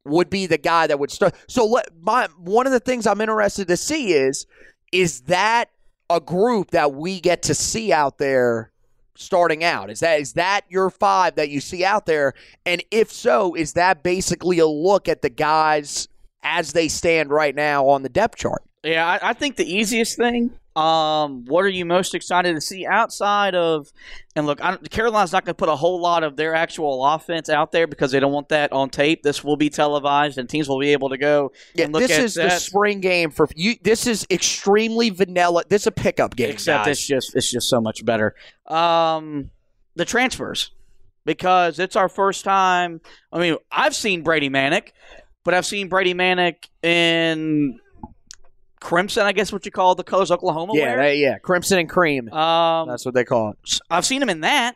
would 0.05 0.29
be 0.29 0.45
the 0.45 0.59
guy 0.59 0.85
that 0.85 0.99
would 0.99 1.11
start. 1.11 1.33
So 1.47 1.65
let 1.65 1.89
my 1.99 2.27
one 2.37 2.67
of 2.67 2.73
the 2.73 2.79
things 2.79 3.07
I'm 3.07 3.19
interested 3.19 3.67
to 3.67 3.77
see 3.77 4.13
is 4.13 4.45
is 4.91 5.21
that 5.21 5.69
a 6.09 6.19
group 6.19 6.71
that 6.71 6.93
we 6.93 7.19
get 7.19 7.41
to 7.43 7.55
see 7.55 7.91
out 7.91 8.19
there 8.19 8.71
starting 9.17 9.63
out? 9.63 9.89
Is 9.89 9.99
that 9.99 10.19
is 10.19 10.33
that 10.33 10.61
your 10.69 10.89
five 10.89 11.35
that 11.35 11.49
you 11.49 11.59
see 11.59 11.83
out 11.83 12.05
there? 12.05 12.33
And 12.65 12.83
if 12.91 13.11
so, 13.11 13.55
is 13.55 13.73
that 13.73 14.03
basically 14.03 14.59
a 14.59 14.67
look 14.67 15.07
at 15.07 15.21
the 15.21 15.29
guys 15.29 16.07
as 16.43 16.73
they 16.73 16.87
stand 16.87 17.29
right 17.29 17.55
now 17.55 17.87
on 17.87 18.03
the 18.03 18.09
depth 18.09 18.37
chart? 18.37 18.63
Yeah, 18.83 19.05
I, 19.05 19.29
I 19.29 19.33
think 19.33 19.55
the 19.55 19.71
easiest 19.71 20.17
thing. 20.17 20.51
Um, 20.77 21.43
what 21.45 21.65
are 21.65 21.69
you 21.69 21.85
most 21.85 22.13
excited 22.13 22.53
to 22.53 22.61
see 22.61 22.85
outside 22.85 23.55
of? 23.55 23.91
And 24.35 24.45
look, 24.45 24.63
I, 24.63 24.71
don't- 24.71 24.89
Carolina's 24.91 25.31
not 25.33 25.43
going 25.43 25.55
to 25.55 25.57
put 25.57 25.69
a 25.69 25.75
whole 25.75 25.99
lot 25.99 26.23
of 26.23 26.35
their 26.35 26.53
actual 26.53 27.03
offense 27.03 27.49
out 27.49 27.71
there 27.71 27.87
because 27.87 28.11
they 28.11 28.19
don't 28.19 28.31
want 28.31 28.49
that 28.49 28.71
on 28.71 28.91
tape. 28.91 29.23
This 29.23 29.43
will 29.43 29.57
be 29.57 29.71
televised, 29.71 30.37
and 30.37 30.47
teams 30.47 30.69
will 30.69 30.79
be 30.79 30.91
able 30.91 31.09
to 31.09 31.17
go 31.17 31.51
Yeah, 31.73 31.85
and 31.85 31.93
look 31.93 32.03
this 32.03 32.17
is 32.19 32.35
the 32.35 32.49
spring 32.59 32.99
game 33.01 33.31
for 33.31 33.49
you. 33.55 33.73
This 33.81 34.05
is 34.05 34.27
extremely 34.29 35.09
vanilla. 35.09 35.63
This 35.67 35.83
is 35.83 35.87
a 35.87 35.91
pickup 35.91 36.35
game, 36.35 36.51
except 36.51 36.85
guys. 36.85 36.91
it's 36.97 37.07
just 37.07 37.35
it's 37.35 37.51
just 37.51 37.67
so 37.69 37.81
much 37.81 38.05
better. 38.05 38.35
Um, 38.67 39.49
the 39.95 40.05
transfers 40.05 40.69
because 41.25 41.79
it's 41.79 41.95
our 41.95 42.07
first 42.07 42.43
time. 42.45 43.01
I 43.33 43.39
mean, 43.39 43.57
I've 43.71 43.95
seen 43.95 44.21
Brady 44.21 44.49
Manek, 44.51 44.89
but 45.43 45.55
I've 45.55 45.65
seen 45.65 45.89
Brady 45.89 46.13
Manek 46.13 46.67
in 46.83 47.79
crimson. 48.79 49.25
I 49.25 49.31
guess 49.31 49.51
what 49.51 49.65
you 49.65 49.71
call 49.71 49.95
the 49.95 50.03
colors 50.03 50.31
Oklahoma 50.31 50.73
yeah, 50.75 50.81
wear. 50.95 50.97
they- 50.97 51.17
yeah, 51.17 51.37
crimson 51.39 51.79
and 51.79 51.89
cream. 51.89 52.31
um, 52.31 52.87
That's 52.87 53.05
what 53.05 53.13
they 53.13 53.23
call 53.25 53.51
it. 53.51 53.79
I've 53.89 54.05
seen 54.05 54.21
him 54.21 54.29
in 54.29 54.41
that. 54.41 54.75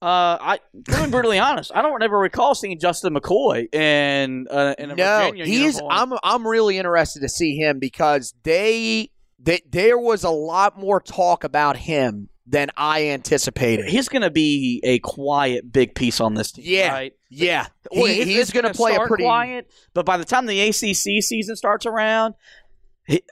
Uh, 0.00 0.36
I 0.40 0.58
to 0.88 1.04
be 1.04 1.10
brutally 1.12 1.38
honest, 1.38 1.70
I 1.74 1.80
don't 1.80 2.02
ever 2.02 2.18
recall 2.18 2.56
seeing 2.56 2.76
Justin 2.80 3.14
McCoy 3.14 3.72
in 3.72 4.48
uh, 4.50 4.74
in 4.76 4.90
a 4.90 4.96
No, 4.96 5.18
Virginia 5.26 5.46
he's. 5.46 5.76
uniform. 5.76 5.92
I'm. 5.92 6.18
I'm 6.24 6.46
really 6.46 6.76
interested 6.76 7.20
to 7.20 7.28
see 7.28 7.56
him 7.56 7.78
because 7.78 8.34
they. 8.42 9.10
They, 9.44 9.60
there 9.68 9.98
was 9.98 10.22
a 10.22 10.30
lot 10.30 10.78
more 10.78 11.00
talk 11.00 11.42
about 11.42 11.76
him 11.76 12.28
than 12.46 12.70
I 12.76 13.08
anticipated. 13.08 13.86
He's 13.86 14.08
going 14.08 14.22
to 14.22 14.30
be 14.30 14.80
a 14.84 15.00
quiet 15.00 15.72
big 15.72 15.96
piece 15.96 16.20
on 16.20 16.34
this 16.34 16.52
team. 16.52 16.64
Yeah, 16.68 16.92
right? 16.92 17.12
yeah. 17.28 17.66
Well, 17.90 18.06
He- 18.06 18.22
he's 18.24 18.52
going 18.52 18.66
to 18.66 18.72
play 18.74 18.94
a 18.94 19.04
pretty. 19.06 19.24
quiet, 19.24 19.68
but 19.94 20.06
by 20.06 20.16
the 20.16 20.24
time 20.24 20.46
the 20.46 20.60
ACC 20.60 21.22
season 21.24 21.56
starts 21.56 21.86
around, 21.86 22.34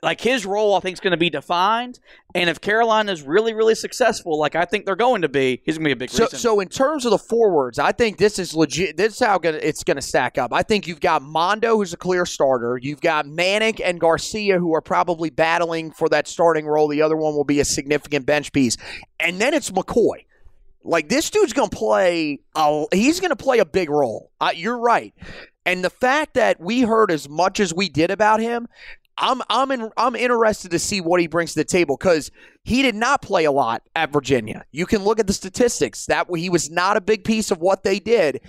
like 0.03 0.19
his 0.19 0.45
role, 0.45 0.75
I 0.75 0.79
think 0.81 0.95
is 0.95 0.99
going 0.99 1.11
to 1.11 1.17
be 1.17 1.29
defined. 1.29 1.99
And 2.35 2.49
if 2.49 2.59
Carolina 2.59 3.11
is 3.11 3.21
really, 3.21 3.53
really 3.53 3.75
successful, 3.75 4.37
like 4.37 4.55
I 4.55 4.65
think 4.65 4.85
they're 4.85 4.95
going 4.95 5.21
to 5.21 5.29
be, 5.29 5.61
he's 5.65 5.77
going 5.77 5.85
to 5.85 5.89
be 5.89 5.93
a 5.93 5.95
big 5.95 6.09
So, 6.09 6.25
reason. 6.25 6.39
so 6.39 6.59
in 6.59 6.67
terms 6.67 7.05
of 7.05 7.11
the 7.11 7.17
forwards, 7.17 7.79
I 7.79 7.91
think 7.93 8.17
this 8.17 8.37
is 8.37 8.53
legit. 8.53 8.97
This 8.97 9.13
is 9.13 9.19
how 9.19 9.37
gonna, 9.37 9.59
it's 9.61 9.83
going 9.83 9.95
to 9.95 10.01
stack 10.01 10.37
up. 10.37 10.53
I 10.53 10.63
think 10.63 10.87
you've 10.87 10.99
got 10.99 11.21
Mondo, 11.21 11.77
who's 11.77 11.93
a 11.93 11.97
clear 11.97 12.25
starter. 12.25 12.77
You've 12.81 13.01
got 13.01 13.25
Manek 13.25 13.81
and 13.83 13.99
Garcia, 13.99 14.59
who 14.59 14.75
are 14.75 14.81
probably 14.81 15.29
battling 15.29 15.91
for 15.91 16.09
that 16.09 16.27
starting 16.27 16.65
role. 16.65 16.87
The 16.89 17.01
other 17.01 17.15
one 17.15 17.33
will 17.33 17.45
be 17.45 17.59
a 17.61 17.65
significant 17.65 18.25
bench 18.25 18.51
piece, 18.51 18.75
and 19.19 19.39
then 19.39 19.53
it's 19.53 19.71
McCoy. 19.71 20.25
Like 20.83 21.09
this 21.09 21.29
dude's 21.29 21.53
going 21.53 21.69
to 21.69 21.75
play. 21.77 22.39
A, 22.55 22.85
he's 22.91 23.19
going 23.19 23.29
to 23.29 23.35
play 23.35 23.59
a 23.59 23.65
big 23.65 23.89
role. 23.89 24.31
Uh, 24.41 24.51
you're 24.55 24.79
right. 24.79 25.13
And 25.63 25.83
the 25.83 25.91
fact 25.91 26.33
that 26.33 26.59
we 26.59 26.81
heard 26.81 27.11
as 27.11 27.29
much 27.29 27.59
as 27.59 27.71
we 27.71 27.87
did 27.87 28.09
about 28.09 28.39
him, 28.39 28.67
I'm 29.17 29.41
I'm 29.49 29.71
in, 29.71 29.91
I'm 29.97 30.15
interested 30.15 30.71
to 30.71 30.79
see 30.79 31.01
what 31.01 31.21
he 31.21 31.27
brings 31.27 31.53
to 31.53 31.59
the 31.59 31.65
table 31.65 31.97
because 31.97 32.31
he 32.63 32.81
did 32.81 32.95
not 32.95 33.21
play 33.21 33.45
a 33.45 33.51
lot 33.51 33.83
at 33.95 34.11
Virginia. 34.11 34.65
You 34.71 34.85
can 34.85 35.03
look 35.03 35.19
at 35.19 35.27
the 35.27 35.33
statistics 35.33 36.05
that 36.07 36.27
he 36.35 36.49
was 36.49 36.69
not 36.69 36.97
a 36.97 37.01
big 37.01 37.23
piece 37.23 37.51
of 37.51 37.59
what 37.59 37.83
they 37.83 37.99
did. 37.99 38.41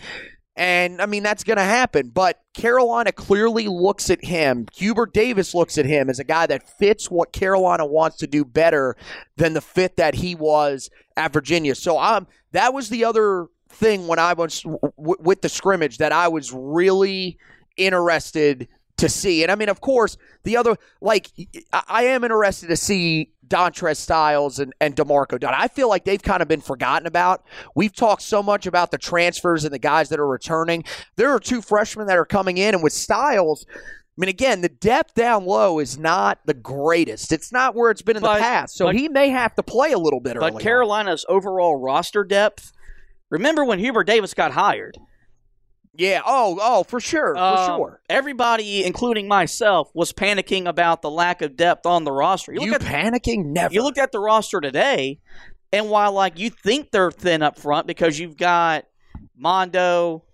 And 0.54 1.00
I 1.00 1.06
mean 1.06 1.22
that's 1.22 1.44
going 1.44 1.56
to 1.56 1.62
happen, 1.62 2.10
but 2.10 2.40
Carolina 2.54 3.12
clearly 3.12 3.68
looks 3.68 4.10
at 4.10 4.24
him. 4.24 4.66
Hubert 4.74 5.14
Davis 5.14 5.54
looks 5.54 5.78
at 5.78 5.86
him 5.86 6.10
as 6.10 6.18
a 6.18 6.24
guy 6.24 6.46
that 6.46 6.68
fits 6.78 7.10
what 7.10 7.32
Carolina 7.32 7.86
wants 7.86 8.18
to 8.18 8.26
do 8.26 8.44
better 8.44 8.94
than 9.36 9.54
the 9.54 9.62
fit 9.62 9.96
that 9.96 10.16
he 10.16 10.34
was 10.34 10.90
at 11.16 11.32
Virginia. 11.32 11.74
So 11.74 11.98
um 11.98 12.26
that 12.52 12.74
was 12.74 12.90
the 12.90 13.04
other 13.04 13.46
thing 13.70 14.06
when 14.06 14.18
I 14.18 14.34
was 14.34 14.60
w- 14.62 14.92
with 14.96 15.40
the 15.40 15.48
scrimmage 15.48 15.98
that 15.98 16.12
I 16.12 16.28
was 16.28 16.52
really 16.52 17.38
interested 17.78 18.68
to 19.02 19.08
see. 19.08 19.42
And 19.42 19.50
I 19.50 19.56
mean, 19.56 19.68
of 19.68 19.80
course, 19.80 20.16
the 20.44 20.56
other 20.56 20.76
like 21.00 21.30
I, 21.72 22.04
am 22.04 22.24
interested 22.24 22.68
to 22.68 22.76
see 22.76 23.32
Dontrez 23.46 23.96
Styles 23.96 24.58
and, 24.60 24.72
and 24.80 24.94
D'Marco 24.94 25.38
Dunn. 25.38 25.52
I 25.56 25.68
feel 25.68 25.88
like 25.88 26.04
they've 26.04 26.22
kind 26.22 26.40
of 26.40 26.48
been 26.48 26.60
forgotten 26.60 27.06
about. 27.06 27.44
We've 27.74 27.94
talked 27.94 28.22
so 28.22 28.42
much 28.42 28.66
about 28.66 28.92
the 28.92 28.98
transfers 28.98 29.64
and 29.64 29.74
the 29.74 29.78
guys 29.80 30.08
that 30.08 30.20
are 30.20 30.26
returning. 30.26 30.84
There 31.16 31.30
are 31.30 31.40
two 31.40 31.60
freshmen 31.60 32.06
that 32.06 32.16
are 32.16 32.24
coming 32.24 32.58
in, 32.58 32.74
and 32.74 32.82
with 32.82 32.92
Styles, 32.92 33.66
I 33.68 33.74
mean, 34.18 34.28
again, 34.28 34.60
the 34.60 34.68
depth 34.68 35.14
down 35.14 35.46
low 35.46 35.80
is 35.80 35.98
not 35.98 36.38
the 36.44 36.54
greatest. 36.54 37.32
It's 37.32 37.50
not 37.50 37.74
where 37.74 37.90
it's 37.90 38.02
been 38.02 38.16
in 38.16 38.22
But- 38.22 38.34
the 38.34 38.40
past. 38.40 38.76
So 38.76 38.86
but- 38.86 38.94
he 38.94 39.08
may 39.08 39.30
have 39.30 39.54
to 39.56 39.62
play 39.62 39.92
a 39.92 39.98
little 39.98 40.20
bit 40.20 40.36
early. 40.36 40.50
But 40.50 40.54
on. 40.56 40.60
Carolina's 40.60 41.24
overall 41.28 41.76
roster 41.76 42.22
depth. 42.22 42.72
Remember 43.30 43.64
when 43.64 43.78
Hubert 43.78 44.04
Davis 44.04 44.34
got 44.34 44.52
hired? 44.52 44.98
Yeah. 45.94 46.22
Oh, 46.24 46.58
oh, 46.60 46.84
for 46.84 47.00
sure. 47.00 47.34
For 47.34 47.40
Um, 47.40 47.76
sure. 47.78 48.00
Everybody, 48.08 48.84
including 48.84 49.28
myself, 49.28 49.90
was 49.94 50.12
panicking 50.12 50.66
about 50.66 51.02
the 51.02 51.10
lack 51.10 51.42
of 51.42 51.56
depth 51.56 51.84
on 51.86 52.04
the 52.04 52.12
roster. 52.12 52.52
You, 52.52 52.60
look 52.60 52.80
at 52.80 52.80
panicking? 52.82 53.44
Never. 53.46 53.74
you 53.74 53.82
looked 53.82 53.98
at 53.98 54.10
the 54.12 54.18
roster 54.20 54.60
today, 54.60 55.20
and 55.72 55.90
while 55.90 56.12
like 56.12 56.38
you 56.38 56.48
think 56.50 56.90
they're 56.92 57.10
thin 57.10 57.42
up 57.42 57.58
front 57.58 57.86
because 57.86 58.18
you've 58.18 58.36
got 58.36 58.84
Mondo, 59.36 60.24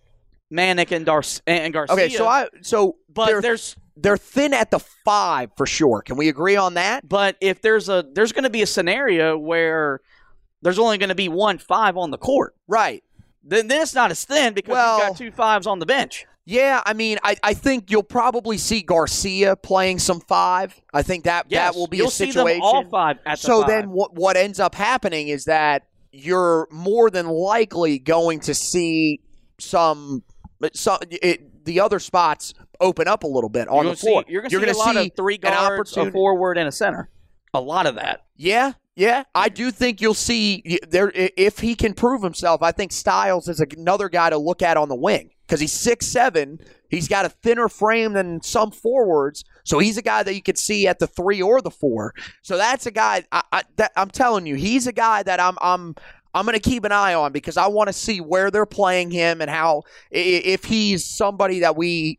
Manek, 0.53 0.93
and, 0.95 1.05
Dar- 1.05 1.23
and 1.47 1.73
Garcia. 1.73 1.95
okay, 1.95 2.09
so 2.09 2.27
I 2.27 2.49
so 2.63 2.97
but 3.13 3.27
they're, 3.27 3.41
there's 3.41 3.77
they're 3.97 4.17
thin 4.17 4.55
at 4.55 4.71
the 4.71 4.79
five 5.05 5.51
for 5.57 5.67
sure. 5.67 6.03
Can 6.03 6.17
we 6.17 6.29
agree 6.29 6.57
on 6.57 6.75
that? 6.75 7.09
but 7.09 7.37
if 7.41 7.61
there's 7.63 7.89
a 7.89 8.05
there's 8.15 8.33
going 8.33 8.45
to 8.45 8.51
be 8.51 8.63
a 8.63 8.67
scenario 8.67 9.37
where 9.37 10.01
there's 10.63 10.79
only 10.79 10.99
going 10.99 11.09
to 11.09 11.15
be 11.15 11.29
one 11.29 11.59
five 11.59 11.97
on 11.97 12.11
the 12.11 12.19
court, 12.19 12.55
Right. 12.67 13.03
Then 13.49 13.69
then 13.69 13.83
it's 13.83 13.95
not 13.95 14.11
as 14.11 14.25
thin 14.25 14.55
because 14.55 14.73
Well- 14.73 14.99
you've 14.99 15.09
got 15.09 15.17
two 15.17 15.31
fives 15.33 15.67
on 15.67 15.79
the 15.79 15.87
bench. 15.87 16.27
Yeah, 16.51 16.81
I 16.87 16.95
mean, 16.95 17.19
I, 17.23 17.37
I 17.43 17.53
think 17.53 17.91
you'll 17.91 18.03
probably 18.03 18.57
see 18.57 18.81
Garcia 18.81 19.55
playing 19.55 19.99
some 19.99 20.19
five. 20.21 20.81
I 20.95 21.03
think 21.03 21.25
that 21.25 21.45
Yes, 21.51 21.75
that 21.75 21.79
will 21.79 21.89
be 21.89 21.99
you'll 21.99 22.09
a 22.09 22.11
see 22.11 22.33
situation. 22.33 22.61
them 22.61 22.63
all 22.63 22.85
five 22.89 23.19
at 23.27 23.39
the 23.39 23.47
so 23.47 23.61
five. 23.61 23.69
then 23.69 23.91
what 23.91 24.15
what 24.15 24.39
ends 24.39 24.59
up 24.59 24.75
happening 24.75 25.29
is 25.29 25.45
that 25.45 25.83
you're 26.11 26.67
more 26.71 27.11
than 27.11 27.27
likely 27.27 27.99
going 27.99 28.41
to 28.41 28.55
see 28.55 29.21
some 29.59 30.23
some 30.73 30.99
it, 31.11 31.67
the 31.67 31.81
other 31.81 31.99
spots 31.99 32.55
open 32.81 33.09
up 33.09 33.25
a 33.25 33.27
little 33.27 33.51
bit 33.51 33.69
on 33.69 33.85
the 33.85 33.95
floor. 33.95 34.25
See, 34.27 34.33
you're 34.33 34.41
going 34.41 34.51
to 34.51 34.73
see 34.75 34.81
a 34.81 34.85
lot 34.85 34.97
of 34.97 35.11
three 35.17 35.35
an 35.35 35.41
guards, 35.43 35.95
a 35.99 36.11
forward, 36.11 36.57
and 36.57 36.67
a 36.67 36.73
center. 36.73 37.11
A 37.53 37.61
lot 37.61 37.85
of 37.87 37.97
that. 37.97 38.25
Yeah, 38.37 38.73
yeah, 38.99 39.23
I 39.33 39.49
do 39.49 39.71
think 39.71 40.01
you'll 40.01 40.13
see 40.13 40.81
there 40.89 41.13
if 41.15 41.61
he 41.61 41.77
can 41.77 41.95
prove 41.95 42.21
himself. 42.21 42.63
I 42.63 42.73
think 42.73 42.91
Styles 42.91 43.49
is 43.49 43.61
another 43.61 44.09
guy 44.09 44.29
to 44.29 44.37
look 44.37 44.61
at 44.61 44.77
on 44.77 44.89
the 44.89 44.97
wing 44.97 45.31
because 45.47 45.61
he's 45.61 45.73
six 45.73 46.05
seven. 46.05 46.59
He's 46.91 47.07
got 47.07 47.25
a 47.25 47.29
thinner 47.29 47.69
frame 47.69 48.15
than 48.15 48.43
some 48.43 48.73
forwards, 48.73 49.45
so 49.63 49.79
he's 49.79 49.99
a 49.99 50.03
guy 50.03 50.25
that 50.25 50.35
you 50.35 50.43
could 50.43 50.59
see 50.59 50.89
at 50.89 50.99
the 50.99 51.07
three 51.07 51.41
or 51.41 51.63
the 51.63 51.71
four. 51.71 52.13
So 52.43 52.57
that's 52.57 52.87
a 52.87 52.91
guy. 52.91 53.23
I, 53.31 53.43
I, 53.53 53.63
that, 53.77 53.93
I'm 53.95 54.11
telling 54.11 54.47
you, 54.47 54.57
he's 54.57 54.89
a 54.89 54.93
guy 54.93 55.23
that 55.23 55.39
I'm 55.39 55.57
I'm 55.63 55.95
I'm 56.35 56.45
going 56.45 56.59
to 56.59 56.71
keep 56.71 56.83
an 56.83 56.91
eye 56.91 57.15
on 57.15 57.31
because 57.31 57.57
I 57.57 57.69
want 57.69 57.87
to 57.87 57.93
see 57.93 58.21
where 58.21 58.51
they're 58.51 58.67
playing 58.67 59.13
him 59.13 59.41
and 59.41 59.49
how 59.49 59.85
if 60.11 60.65
he's 60.65 61.05
somebody 61.05 61.61
that 61.61 61.77
we 61.77 62.19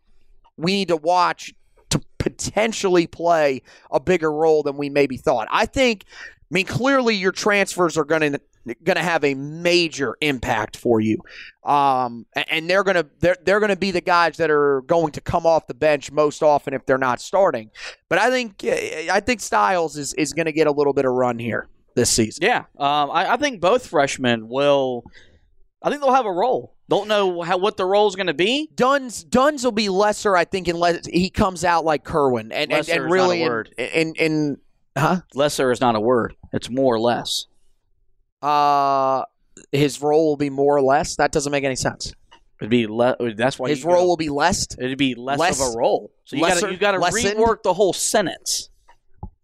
we 0.56 0.72
need 0.72 0.88
to 0.88 0.96
watch 0.96 1.54
to 1.90 2.02
potentially 2.20 3.06
play 3.06 3.64
a 3.92 4.00
bigger 4.00 4.32
role 4.32 4.64
than 4.64 4.78
we 4.78 4.90
maybe 4.90 5.18
thought. 5.18 5.50
I 5.52 5.66
think. 5.66 6.06
I 6.52 6.54
mean, 6.54 6.66
clearly 6.66 7.16
your 7.16 7.32
transfers 7.32 7.98
are 7.98 8.04
going 8.04 8.34
to 8.34 8.42
going 8.84 8.98
to 8.98 9.04
have 9.04 9.24
a 9.24 9.34
major 9.36 10.16
impact 10.22 10.78
for 10.78 11.00
you, 11.00 11.20
um, 11.64 12.26
and 12.36 12.70
they're 12.70 12.84
going 12.84 12.96
to 12.96 13.08
they're 13.20 13.38
they're 13.44 13.60
going 13.60 13.70
to 13.70 13.76
be 13.76 13.92
the 13.92 14.02
guys 14.02 14.38
that 14.38 14.50
are 14.50 14.82
going 14.82 15.12
to 15.14 15.22
come 15.22 15.46
off 15.46 15.68
the 15.68 15.74
bench 15.74 16.12
most 16.12 16.42
often 16.44 16.74
if 16.74 16.86
they're 16.86 16.98
not 16.98 17.22
starting. 17.22 17.70
But 18.10 18.20
I 18.20 18.30
think 18.30 18.64
uh, 18.64 19.14
I 19.14 19.20
think 19.20 19.42
Styles 19.42 19.98
is 19.98 20.14
is 20.16 20.34
going 20.34 20.48
to 20.48 20.52
get 20.52 20.68
a 20.68 20.72
little 20.72 20.94
bit 20.94 21.06
of 21.06 21.14
run 21.14 21.38
here 21.40 21.68
this 21.96 22.10
season. 22.10 22.44
Yeah, 22.44 22.66
um, 22.78 23.12
I, 23.12 23.34
I 23.34 23.38
think 23.38 23.62
both 23.62 23.86
freshmen 23.88 24.48
will. 24.48 25.04
I 25.82 25.90
think 25.90 26.02
they'll 26.02 26.14
have 26.14 26.26
a 26.26 26.32
role. 26.32 26.76
Don't 26.90 27.08
know 27.08 27.42
how 27.44 27.58
what 27.58 27.78
the 27.78 27.86
role 27.86 28.08
is 28.08 28.16
going 28.16 28.28
to 28.28 28.34
be. 28.34 28.70
Duns 28.74 29.24
Dunn's 29.24 29.64
will 29.64 29.72
be 29.72 29.90
lesser, 29.90 30.36
I 30.36 30.46
think, 30.46 30.68
unless 30.68 31.06
he 31.06 31.30
comes 31.30 31.64
out 31.64 31.86
like 31.86 32.04
Kerwin 32.04 32.52
and 32.52 32.74
and, 32.74 32.90
and 32.90 33.12
really 33.12 33.44
not 33.44 33.68
a 33.78 34.02
in- 34.02 34.16
in 34.16 34.16
in 34.16 34.58
huh 34.98 35.22
Lesser 35.36 35.72
is 35.72 35.80
not 35.80 35.96
a 35.96 36.00
word. 36.00 36.36
It's 36.54 36.70
more 36.70 36.96
or 36.96 37.00
less. 37.00 37.46
uh 38.42 39.24
his 39.72 40.02
role 40.02 40.28
will 40.30 40.38
be 40.38 40.50
more 40.50 40.78
or 40.78 40.82
less. 40.82 41.16
That 41.18 41.32
doesn't 41.32 41.52
make 41.52 41.64
any 41.66 41.76
sense. 41.76 42.14
It'd 42.62 42.70
be 42.70 42.88
le- 42.88 43.16
That's 43.36 43.60
why 43.60 43.70
His 43.70 43.84
role 43.84 44.08
will 44.08 44.18
be 44.18 44.30
less. 44.30 44.68
It'd 44.80 44.98
be 44.98 45.16
less, 45.16 45.38
less- 45.40 45.62
of 45.62 45.74
a 45.76 45.78
role. 45.78 46.12
So 46.26 46.36
you 46.38 46.42
got 46.46 46.58
to 46.60 46.72
you 46.72 46.78
got 46.78 46.92
to 46.94 47.00
lessened? 47.00 47.38
rework 47.38 47.64
the 47.64 47.74
whole 47.74 47.94
sentence. 47.94 48.70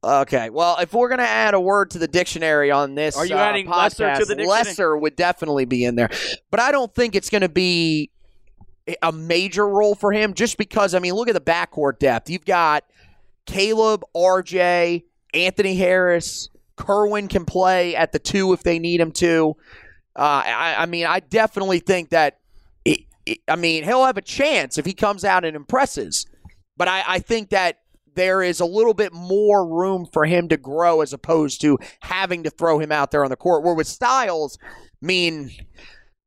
Okay, 0.03 0.49
well, 0.51 0.78
if 0.80 0.93
we're 0.93 1.10
gonna 1.10 1.24
add 1.24 1.53
a 1.56 1.60
word 1.60 1.89
to 1.91 1.99
the 1.99 2.08
dictionary 2.08 2.70
on 2.72 2.93
this, 2.95 3.18
Are 3.18 3.26
you 3.26 3.36
uh, 3.36 3.39
adding 3.39 3.68
lesser 3.68 4.14
to 4.14 4.20
the 4.26 4.36
dictionary? 4.36 4.47
lesser 4.47 4.95
would 4.97 5.16
definitely 5.16 5.66
be 5.66 5.84
in 5.84 5.95
there, 5.95 6.10
but 6.51 6.60
I 6.60 6.72
don't 6.72 6.93
think 6.93 7.16
it's 7.16 7.30
gonna 7.32 7.49
be 7.49 8.12
a 9.01 9.12
major 9.12 9.68
role 9.68 9.95
for 9.95 10.12
him. 10.12 10.34
Just 10.36 10.58
because, 10.60 10.93
I 10.93 10.99
mean, 10.99 11.14
look 11.16 11.28
at 11.28 11.34
the 11.34 11.41
backcourt 11.41 11.97
depth. 11.99 12.30
You've 12.30 12.45
got 12.45 12.84
Caleb, 13.47 14.03
RJ, 14.16 15.03
Anthony 15.34 15.76
Harris, 15.76 16.49
Kerwin 16.78 17.28
can 17.28 17.45
play 17.45 17.95
at 17.95 18.11
the 18.11 18.19
two 18.19 18.53
if 18.53 18.63
they 18.63 18.80
need 18.80 18.99
him 18.99 19.11
to. 19.13 19.55
Uh, 20.15 20.43
I, 20.45 20.76
I 20.80 20.86
mean, 20.86 21.05
I 21.05 21.19
definitely 21.19 21.80
think 21.80 22.09
that. 22.09 22.39
It, 22.84 23.01
it- 23.26 23.39
I 23.47 23.55
mean, 23.55 23.84
he'll 23.84 24.05
have 24.05 24.17
a 24.17 24.21
chance 24.21 24.78
if 24.78 24.86
he 24.86 24.93
comes 24.93 25.26
out 25.26 25.45
and 25.45 25.55
impresses, 25.55 26.26
but 26.78 26.88
I, 26.88 27.03
I 27.07 27.19
think 27.19 27.49
that 27.49 27.80
there 28.13 28.41
is 28.41 28.59
a 28.59 28.65
little 28.65 28.93
bit 28.93 29.11
more 29.13 29.67
room 29.67 30.05
for 30.13 30.26
him 30.26 30.47
to 30.49 30.57
grow 30.57 31.01
as 31.01 31.11
opposed 31.11 31.59
to 31.61 31.78
having 32.01 32.43
to 32.43 32.49
throw 32.49 32.80
him 32.80 32.91
out 32.91 33.11
there 33.11 33.23
on 33.23 33.30
the 33.30 33.36
court. 33.36 33.63
Where 33.63 33.73
with 33.73 33.88
Styles, 33.88 34.57
I 34.61 35.05
mean, 35.05 35.51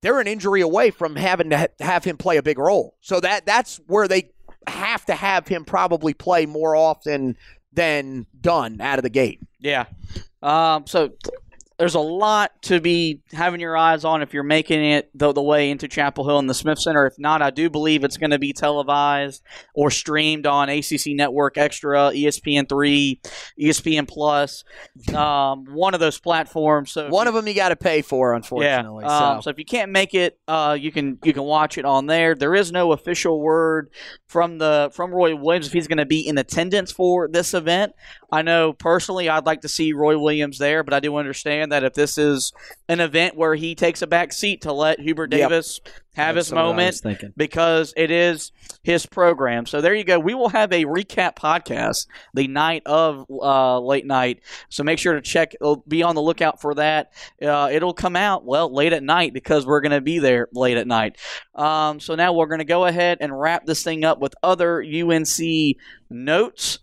they're 0.03 0.21
an 0.21 0.27
injury 0.27 0.61
away 0.61 0.91
from 0.91 1.17
having 1.17 1.51
to 1.51 1.59
ha- 1.59 1.67
have 1.81 2.05
him 2.05 2.17
play 2.19 2.37
a 2.37 2.43
big 2.43 2.59
role. 2.59 2.97
So 3.01 3.21
that 3.21 3.47
that's 3.47 3.81
where 3.87 4.07
they 4.09 4.31
have 4.67 5.05
to 5.07 5.15
have 5.15 5.49
him 5.49 5.65
probably 5.65 6.13
play 6.15 6.45
more 6.47 6.77
often 6.77 7.37
than 7.79 8.27
Dunn 8.41 8.81
out 8.81 8.99
of 8.99 9.05
the 9.05 9.11
gate. 9.11 9.41
Yeah. 9.61 9.85
Um, 10.43 10.85
so 10.89 11.11
there's 11.79 11.95
a 11.95 12.01
lot 12.01 12.61
to 12.63 12.81
be 12.81 13.21
having 13.33 13.61
your 13.61 13.77
eyes 13.77 14.05
on 14.05 14.21
if 14.21 14.35
you're 14.35 14.43
making 14.43 14.85
it 14.85 15.11
the, 15.15 15.33
the 15.33 15.43
way 15.43 15.71
into 15.71 15.87
Chapel 15.87 16.27
Hill 16.27 16.39
and 16.41 16.51
the 16.51 16.55
Smith 16.55 16.81
Center. 16.81 17.07
If 17.07 17.19
not, 17.19 17.41
I 17.41 17.51
do 17.51 17.71
believe 17.71 18.03
it's 18.03 18.17
going 18.17 18.31
to 18.31 18.39
be 18.39 18.53
televised 18.53 19.43
or 19.75 19.91
streamed 19.91 20.45
on 20.45 20.69
ACC 20.69 21.09
Network 21.09 21.57
Extra, 21.57 22.11
E 22.13 22.27
ESPN3, 22.27 23.21
ESPN 23.61 24.09
Plus, 24.09 24.65
um, 25.15 25.67
one 25.67 25.95
of 25.95 26.01
those 26.01 26.19
platforms. 26.19 26.91
So 26.91 27.09
One 27.11 27.29
of 27.29 27.35
them 27.35 27.47
you 27.47 27.55
got 27.55 27.69
to 27.69 27.77
pay 27.77 28.03
for, 28.03 28.35
unfortunately. 28.35 29.05
yeah. 29.05 29.11
Um, 29.11 29.39
so. 29.39 29.45
so 29.45 29.51
if 29.51 29.59
you 29.59 29.65
can't 29.65 29.93
make 29.93 30.15
it, 30.15 30.39
uh, 30.49 30.77
you 30.79 30.91
can 30.91 31.19
you 31.23 31.33
can 31.33 31.45
watch 31.45 31.79
it 31.79 31.85
on 31.85 32.07
there. 32.07 32.35
There 32.35 32.57
is 32.57 32.73
no 32.73 32.91
official 32.91 33.41
word 33.41 33.91
from 34.27 34.59
the 34.59 34.91
from 34.93 35.13
Roy 35.13 35.37
Williams 35.37 35.69
if 35.69 35.73
he's 35.73 35.87
going 35.87 35.99
to 35.99 36.07
be 36.07 36.27
in 36.27 36.39
attendance 36.39 36.91
for 36.91 37.29
this 37.29 37.55
event. 37.55 37.93
I 38.31 38.43
know 38.43 38.73
personally, 38.75 39.29
I'd 39.29 39.47
like 39.47 39.63
to 39.63 39.69
see 39.69 39.93
Roy 39.95 40.19
Williams 40.19 40.59
there, 40.59 40.83
but 40.83 40.93
I 40.93 41.01
do 41.01 41.17
understand 41.17 41.73
that 41.73 41.83
if 41.83 41.95
this 41.95 42.19
is 42.19 42.53
an 42.89 43.01
event 43.01 43.37
where 43.37 43.55
he 43.55 43.75
takes 43.75 44.03
a 44.03 44.07
back 44.07 44.33
seat 44.33 44.63
to 44.63 44.73
let 44.73 45.01
Hubert 45.01 45.33
Yep. 45.33 45.49
Davis 45.49 45.81
have 46.15 46.35
That's 46.35 46.49
his 46.49 46.53
what 46.53 46.61
I 46.61 46.65
was 46.65 46.71
moment 46.73 46.95
because 47.37 47.95
it 47.97 48.11
is 48.11 48.53
his 48.83 49.07
program. 49.07 49.65
So 49.65 49.81
there 49.81 49.95
you 49.95 50.05
go. 50.05 50.19
We 50.19 50.35
will 50.35 50.51
have 50.51 50.73
a 50.73 50.85
recap 50.85 51.37
podcast 51.37 52.07
the 52.35 52.49
night 52.49 52.83
of 52.85 53.25
uh, 53.31 53.79
late 53.81 54.05
night. 54.05 54.41
So 54.69 54.83
make 54.83 54.99
sure 54.99 55.15
to 55.15 55.23
check. 55.23 55.55
uh, 55.63 55.77
Be 55.87 56.03
on 56.03 56.15
the 56.15 56.23
lookout 56.23 56.61
for 56.61 56.75
that. 56.75 57.13
Uh, 57.41 57.71
it'll 57.73 57.95
come 57.95 58.17
out 58.17 58.45
well 58.45 58.73
late 58.75 58.93
at 58.93 59.03
night 59.03 59.33
because 59.33 59.65
we're 59.65 59.81
going 59.81 59.93
to 59.93 60.01
be 60.03 60.19
there 60.19 60.49
late 60.53 60.77
at 60.77 60.87
night. 60.87 61.17
Um, 61.55 61.99
so 62.01 62.15
now 62.15 62.35
we're 62.35 62.47
going 62.47 62.59
to 62.59 62.65
go 62.65 62.85
ahead 62.85 63.19
and 63.23 63.39
wrap 63.39 63.65
this 63.65 63.83
thing 63.83 64.05
up 64.05 64.19
with 64.19 64.35
other 64.43 64.83
UNC 64.83 65.77
notes. 66.11 66.81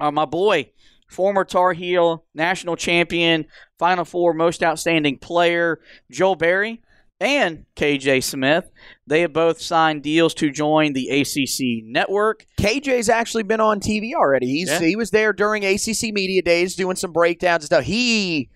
Uh, 0.00 0.10
my 0.10 0.24
boy, 0.24 0.70
former 1.08 1.44
Tar 1.44 1.72
Heel, 1.72 2.24
national 2.34 2.76
champion, 2.76 3.46
Final 3.78 4.04
Four 4.04 4.34
most 4.34 4.62
outstanding 4.62 5.18
player, 5.18 5.80
Joel 6.10 6.36
Berry 6.36 6.82
and 7.20 7.64
KJ 7.74 8.22
Smith. 8.22 8.70
They 9.06 9.22
have 9.22 9.32
both 9.32 9.60
signed 9.60 10.02
deals 10.04 10.34
to 10.34 10.50
join 10.50 10.92
the 10.92 11.08
ACC 11.08 11.84
network. 11.84 12.46
KJ's 12.60 13.08
actually 13.08 13.42
been 13.42 13.60
on 13.60 13.80
TV 13.80 14.12
already. 14.14 14.46
He's 14.46 14.68
Yeah. 14.68 14.80
he 14.80 14.94
was 14.94 15.10
there 15.10 15.32
during 15.32 15.64
ACC 15.64 16.12
media 16.12 16.42
days 16.42 16.76
doing 16.76 16.94
some 16.96 17.12
breakdowns 17.12 17.62
and 17.64 17.66
stuff. 17.66 17.84
He 17.84 18.50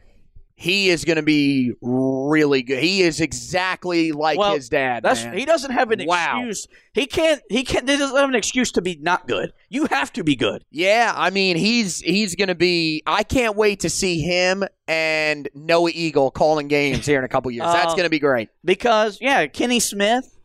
he 0.62 0.88
is 0.90 1.04
going 1.04 1.16
to 1.16 1.22
be 1.22 1.72
really 1.82 2.62
good. 2.62 2.78
He 2.82 3.02
is 3.02 3.20
exactly 3.20 4.12
like 4.12 4.38
Well, 4.38 4.54
his 4.54 4.68
dad. 4.68 5.04
He 5.34 5.44
doesn't 5.44 5.72
have 5.72 5.90
an 5.90 6.04
Wow. 6.06 6.38
excuse. 6.46 6.68
He 6.94 7.06
can't. 7.06 7.42
He 7.50 7.64
can't. 7.64 7.88
He 7.88 7.96
doesn't 7.96 8.16
have 8.16 8.28
an 8.28 8.34
excuse 8.36 8.70
to 8.72 8.82
be 8.82 8.96
not 9.00 9.26
good. 9.26 9.52
You 9.68 9.86
have 9.86 10.12
to 10.12 10.22
be 10.24 10.36
good. 10.36 10.62
Yeah, 10.70 11.12
I 11.16 11.30
mean 11.30 11.56
he's 11.56 12.00
he's 12.00 12.36
going 12.36 12.48
to 12.48 12.54
be. 12.54 13.02
I 13.06 13.24
can't 13.24 13.56
wait 13.56 13.80
to 13.80 13.90
see 13.90 14.20
him 14.20 14.62
and 14.86 15.48
Noah 15.54 15.90
Eagle 15.92 16.30
calling 16.30 16.68
games 16.68 17.04
here 17.06 17.18
in 17.18 17.24
a 17.24 17.28
couple 17.28 17.50
years. 17.50 17.66
That's 17.72 17.92
Uh, 17.92 17.96
going 17.96 18.04
to 18.04 18.10
be 18.10 18.18
great. 18.20 18.48
because 18.64 19.18
yeah, 19.20 19.46
Kenny 19.48 19.80
Smith 19.80 20.38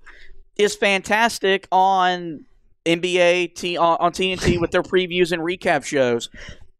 is 0.57 0.75
fantastic 0.75 1.67
on 1.71 2.45
NBA 2.85 3.53
T- 3.55 3.77
on 3.77 4.11
TNT 4.13 4.59
with 4.61 4.71
their 4.71 4.81
previews 4.83 5.31
and 5.33 5.41
recap 5.41 5.83
shows. 5.83 6.29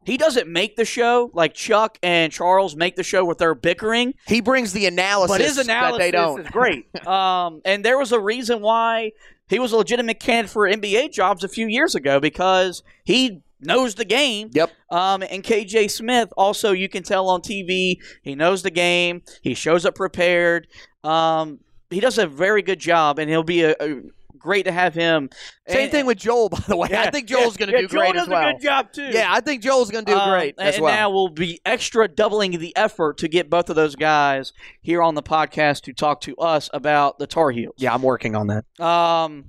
He 0.08 0.16
doesn't 0.16 0.48
make 0.48 0.78
the 0.78 0.86
show 0.86 1.30
like 1.34 1.54
Chuck 1.54 1.98
and 2.02 2.32
Charles 2.32 2.78
make 2.78 2.96
the 2.96 3.04
show 3.04 3.26
with 3.26 3.40
their 3.40 3.54
bickering. 3.54 4.14
He 4.26 4.40
brings 4.40 4.72
the 4.72 4.86
analysis, 4.86 5.38
but 5.38 5.42
his 5.42 5.58
analysis 5.58 5.98
that 5.98 6.04
they 6.06 6.12
don't. 6.12 6.40
is 6.40 6.48
great. 6.52 7.06
um, 7.06 7.60
and 7.66 7.84
there 7.84 7.98
was 7.98 8.14
a 8.14 8.20
reason 8.20 8.62
why 8.62 9.12
he 9.50 9.60
was 9.60 9.74
a 9.74 9.76
legitimate 9.76 10.22
candidate 10.22 10.50
for 10.50 10.66
NBA 10.66 11.12
jobs 11.12 11.44
a 11.44 11.50
few 11.50 11.68
years 11.68 11.94
ago 11.94 12.22
because 12.22 12.84
he 13.04 13.42
knows 13.60 13.96
the 13.96 14.06
game. 14.06 14.50
Yep. 14.54 14.72
Um, 14.90 15.24
and 15.24 15.44
KJ 15.44 15.92
Smith 15.92 16.32
also, 16.38 16.72
you 16.72 16.88
can 16.88 17.04
tell 17.04 17.28
on 17.28 17.42
TV, 17.42 17.98
he 18.22 18.34
knows 18.34 18.64
the 18.64 18.72
game. 18.72 19.24
He 19.42 19.54
shows 19.56 19.86
up 19.86 19.96
prepared. 19.96 20.68
Um, 21.04 21.60
he 21.90 22.00
does 22.00 22.18
a 22.18 22.28
very 22.28 22.62
good 22.62 22.80
job, 22.80 23.20
and 23.20 23.30
he'll 23.30 23.44
be 23.44 23.64
a, 23.64 23.76
a 23.82 24.02
great 24.38 24.64
to 24.66 24.72
have 24.72 24.94
him. 24.94 25.30
Same 25.68 25.84
And- 25.84 25.92
thing 25.92 26.06
with 26.06 26.18
Joel, 26.18 26.50
by 26.50 26.60
the 26.68 26.76
way. 26.78 26.90
I 26.92 27.10
think 27.10 27.28
Joel's 27.28 27.60
yeah, 27.60 27.66
going 27.66 27.70
to 27.70 27.76
yeah, 27.76 27.82
do 27.82 27.88
Joel 27.88 28.00
great 28.02 28.14
does 28.14 28.24
as 28.24 28.30
well. 28.30 28.48
a 28.50 28.54
good 28.54 28.62
job 28.62 28.92
too. 28.94 29.10
Yeah, 29.12 29.28
I 29.30 29.42
think 29.42 29.62
Joel's 29.64 29.92
going 29.92 30.06
to 30.06 30.12
do 30.12 30.18
Um, 30.18 30.30
great 30.30 30.56
as 30.58 30.76
and 30.76 30.84
well. 30.84 30.94
now 30.94 31.10
we'll 31.10 31.30
be 31.30 31.60
extra 31.66 32.08
doubling 32.08 32.58
the 32.60 32.76
effort 32.76 33.18
to 33.20 33.28
get 33.28 33.50
both 33.50 33.70
of 33.70 33.76
those 33.76 33.96
guys 33.96 34.54
here 34.82 35.02
on 35.02 35.16
the 35.16 35.24
podcast 35.24 35.82
to 35.84 35.94
talk 35.94 36.22
to 36.22 36.36
us 36.38 36.70
about 36.74 37.20
the 37.20 37.28
Tar 37.28 37.52
Heels. 37.52 37.76
yeah, 37.78 37.94
I'm 37.94 38.02
working 38.04 38.36
on 38.36 38.48
that. 38.48 38.66
Um, 38.84 39.46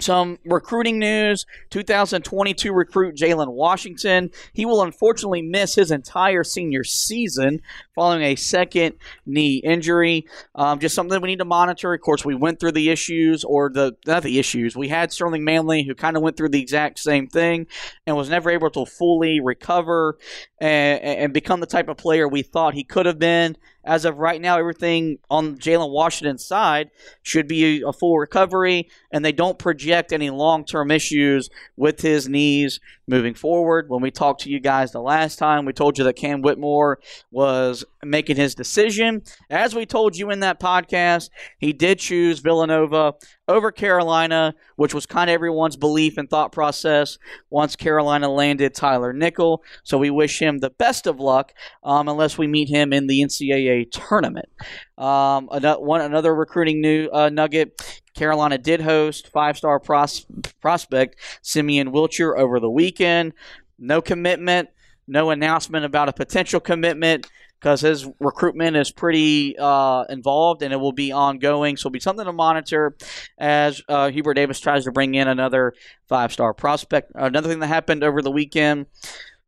some 0.00 0.38
recruiting 0.44 0.98
news 0.98 1.46
2022 1.70 2.72
recruit 2.72 3.16
Jalen 3.16 3.52
Washington. 3.52 4.30
He 4.52 4.64
will 4.64 4.82
unfortunately 4.82 5.42
miss 5.42 5.74
his 5.74 5.90
entire 5.90 6.44
senior 6.44 6.84
season 6.84 7.60
following 7.94 8.22
a 8.22 8.36
second 8.36 8.94
knee 9.26 9.56
injury. 9.64 10.26
Um, 10.54 10.78
just 10.78 10.94
something 10.94 11.20
we 11.20 11.28
need 11.28 11.38
to 11.38 11.44
monitor. 11.44 11.92
Of 11.92 12.00
course, 12.00 12.24
we 12.24 12.34
went 12.34 12.60
through 12.60 12.72
the 12.72 12.90
issues, 12.90 13.44
or 13.44 13.70
the 13.70 13.96
not 14.06 14.22
the 14.22 14.38
issues. 14.38 14.76
We 14.76 14.88
had 14.88 15.12
Sterling 15.12 15.44
Manley, 15.44 15.84
who 15.84 15.94
kind 15.94 16.16
of 16.16 16.22
went 16.22 16.36
through 16.36 16.50
the 16.50 16.60
exact 16.60 16.98
same 16.98 17.26
thing 17.26 17.66
and 18.06 18.16
was 18.16 18.30
never 18.30 18.50
able 18.50 18.70
to 18.70 18.86
fully 18.86 19.40
recover 19.40 20.18
and, 20.60 21.00
and 21.00 21.32
become 21.32 21.60
the 21.60 21.66
type 21.66 21.88
of 21.88 21.96
player 21.96 22.26
we 22.26 22.42
thought 22.42 22.74
he 22.74 22.84
could 22.84 23.06
have 23.06 23.18
been. 23.18 23.56
As 23.84 24.04
of 24.04 24.18
right 24.18 24.40
now, 24.40 24.58
everything 24.58 25.18
on 25.30 25.56
Jalen 25.56 25.90
Washington's 25.90 26.44
side 26.44 26.90
should 27.22 27.48
be 27.48 27.82
a 27.82 27.92
full 27.92 28.18
recovery, 28.18 28.88
and 29.10 29.24
they 29.24 29.32
don't 29.32 29.58
project 29.58 30.12
any 30.12 30.30
long 30.30 30.64
term 30.64 30.90
issues 30.90 31.48
with 31.76 32.02
his 32.02 32.28
knees 32.28 32.78
moving 33.06 33.34
forward. 33.34 33.88
When 33.88 34.02
we 34.02 34.10
talked 34.10 34.42
to 34.42 34.50
you 34.50 34.60
guys 34.60 34.92
the 34.92 35.00
last 35.00 35.38
time, 35.38 35.64
we 35.64 35.72
told 35.72 35.96
you 35.96 36.04
that 36.04 36.16
Cam 36.16 36.42
Whitmore 36.42 36.98
was 37.30 37.84
making 38.02 38.36
his 38.36 38.54
decision. 38.54 39.22
As 39.48 39.74
we 39.74 39.86
told 39.86 40.16
you 40.16 40.30
in 40.30 40.40
that 40.40 40.60
podcast, 40.60 41.30
he 41.58 41.72
did 41.72 41.98
choose 41.98 42.40
Villanova 42.40 43.14
over 43.48 43.70
Carolina, 43.72 44.54
which 44.76 44.94
was 44.94 45.06
kind 45.06 45.28
of 45.28 45.34
everyone's 45.34 45.76
belief 45.76 46.16
and 46.16 46.28
thought 46.28 46.52
process 46.52 47.18
once 47.50 47.76
Carolina 47.76 48.28
landed 48.30 48.74
Tyler 48.74 49.12
Nickel. 49.12 49.62
So 49.82 49.98
we 49.98 50.10
wish 50.10 50.40
him 50.40 50.58
the 50.58 50.70
best 50.70 51.06
of 51.06 51.20
luck, 51.20 51.52
um, 51.82 52.08
unless 52.08 52.38
we 52.38 52.46
meet 52.46 52.68
him 52.68 52.92
in 52.92 53.06
the 53.06 53.20
NCAA 53.20 53.90
tournament. 53.90 54.48
Um, 54.96 55.48
another, 55.50 55.80
one 55.80 56.00
another 56.00 56.34
recruiting 56.34 56.80
new 56.80 57.08
uh, 57.12 57.28
nugget. 57.28 57.80
Carolina 58.14 58.58
did 58.58 58.80
host 58.80 59.28
five-star 59.28 59.80
pros- 59.80 60.26
prospect 60.60 61.16
Simeon 61.42 61.92
Wilcher 61.92 62.36
over 62.36 62.60
the 62.60 62.70
weekend. 62.70 63.32
No 63.78 64.02
commitment, 64.02 64.68
no 65.06 65.30
announcement 65.30 65.84
about 65.84 66.08
a 66.08 66.12
potential 66.12 66.60
commitment 66.60 67.26
because 67.60 67.82
his 67.82 68.08
recruitment 68.20 68.74
is 68.74 68.90
pretty 68.90 69.54
uh, 69.58 70.04
involved 70.08 70.62
and 70.62 70.72
it 70.72 70.78
will 70.78 70.92
be 70.92 71.12
ongoing. 71.12 71.76
So 71.76 71.82
it'll 71.82 71.92
be 71.92 72.00
something 72.00 72.24
to 72.24 72.32
monitor 72.32 72.96
as 73.36 73.82
uh, 73.88 74.10
Hubert 74.10 74.34
Davis 74.34 74.60
tries 74.60 74.84
to 74.84 74.92
bring 74.92 75.14
in 75.14 75.28
another 75.28 75.74
five-star 76.08 76.54
prospect. 76.54 77.12
Another 77.14 77.50
thing 77.50 77.58
that 77.58 77.66
happened 77.66 78.02
over 78.02 78.22
the 78.22 78.30
weekend 78.30 78.86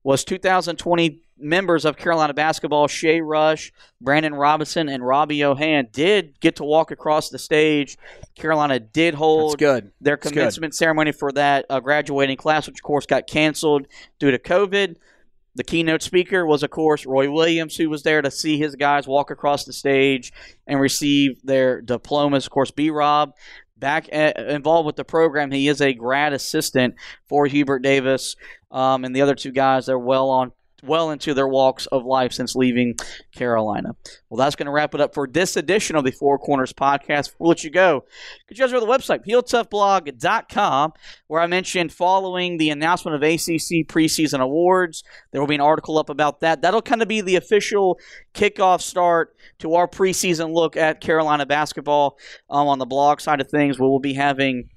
was 0.04 0.24
2020 0.24 1.20
members 1.38 1.84
of 1.84 1.96
Carolina 1.96 2.34
basketball, 2.34 2.86
Shea 2.86 3.20
Rush, 3.20 3.72
Brandon 4.00 4.34
Robinson, 4.34 4.88
and 4.88 5.04
Robbie 5.04 5.42
O'Han 5.44 5.88
did 5.92 6.38
get 6.40 6.56
to 6.56 6.64
walk 6.64 6.90
across 6.90 7.30
the 7.30 7.38
stage. 7.38 7.96
Carolina 8.34 8.78
did 8.78 9.14
hold 9.14 9.58
their 10.00 10.16
commencement 10.16 10.74
ceremony 10.74 11.12
for 11.12 11.32
that 11.32 11.66
uh, 11.70 11.80
graduating 11.80 12.36
class, 12.36 12.66
which 12.66 12.78
of 12.78 12.82
course 12.82 13.06
got 13.06 13.26
canceled 13.26 13.86
due 14.18 14.30
to 14.30 14.38
COVID. 14.38 14.96
The 15.54 15.64
keynote 15.64 16.02
speaker 16.02 16.46
was, 16.46 16.62
of 16.62 16.70
course, 16.70 17.04
Roy 17.04 17.30
Williams, 17.30 17.76
who 17.76 17.90
was 17.90 18.02
there 18.02 18.22
to 18.22 18.30
see 18.30 18.58
his 18.58 18.74
guys 18.74 19.06
walk 19.06 19.30
across 19.30 19.64
the 19.64 19.72
stage 19.72 20.32
and 20.66 20.80
receive 20.80 21.42
their 21.42 21.82
diplomas. 21.82 22.46
Of 22.46 22.52
course, 22.52 22.70
B 22.70 22.88
Rob, 22.88 23.34
back 23.76 24.08
uh 24.12 24.32
involved 24.36 24.86
with 24.86 24.96
the 24.96 25.04
program. 25.04 25.50
He 25.50 25.68
is 25.68 25.82
a 25.82 25.92
grad 25.92 26.32
assistant 26.32 26.94
for 27.28 27.46
Hubert 27.46 27.80
Davis, 27.80 28.36
um, 28.70 29.04
and 29.04 29.14
the 29.14 29.22
other 29.22 29.34
two 29.34 29.52
guys 29.52 29.86
they're 29.86 29.98
well 29.98 30.30
on. 30.30 30.52
Well 30.82 31.10
into 31.10 31.32
their 31.32 31.46
walks 31.46 31.86
of 31.86 32.04
life 32.04 32.32
since 32.32 32.56
leaving 32.56 32.96
Carolina. 33.34 33.94
Well, 34.28 34.38
that's 34.38 34.56
going 34.56 34.66
to 34.66 34.72
wrap 34.72 34.94
it 34.94 35.00
up 35.00 35.14
for 35.14 35.28
this 35.28 35.56
edition 35.56 35.94
of 35.94 36.04
the 36.04 36.10
Four 36.10 36.38
Corners 36.38 36.72
podcast. 36.72 37.34
We'll 37.38 37.50
let 37.50 37.62
you 37.62 37.70
go. 37.70 38.04
Could 38.48 38.58
you 38.58 38.64
guys 38.64 38.72
go 38.72 38.80
to 38.80 38.86
the 38.86 38.92
website, 38.92 39.24
HeelToughBlog.com, 39.26 40.92
where 41.28 41.40
I 41.40 41.46
mentioned 41.46 41.92
following 41.92 42.56
the 42.56 42.70
announcement 42.70 43.14
of 43.14 43.22
ACC 43.22 43.86
preseason 43.86 44.40
awards. 44.40 45.04
There 45.30 45.40
will 45.40 45.48
be 45.48 45.54
an 45.54 45.60
article 45.60 45.98
up 45.98 46.10
about 46.10 46.40
that. 46.40 46.62
That'll 46.62 46.82
kind 46.82 47.02
of 47.02 47.08
be 47.08 47.20
the 47.20 47.36
official 47.36 47.98
kickoff 48.34 48.80
start 48.80 49.34
to 49.60 49.74
our 49.74 49.86
preseason 49.86 50.52
look 50.52 50.76
at 50.76 51.00
Carolina 51.00 51.46
basketball 51.46 52.18
um, 52.50 52.66
on 52.66 52.78
the 52.78 52.86
blog 52.86 53.20
side 53.20 53.40
of 53.40 53.48
things. 53.48 53.78
We 53.78 53.86
will 53.86 54.00
be 54.00 54.14
having 54.14 54.68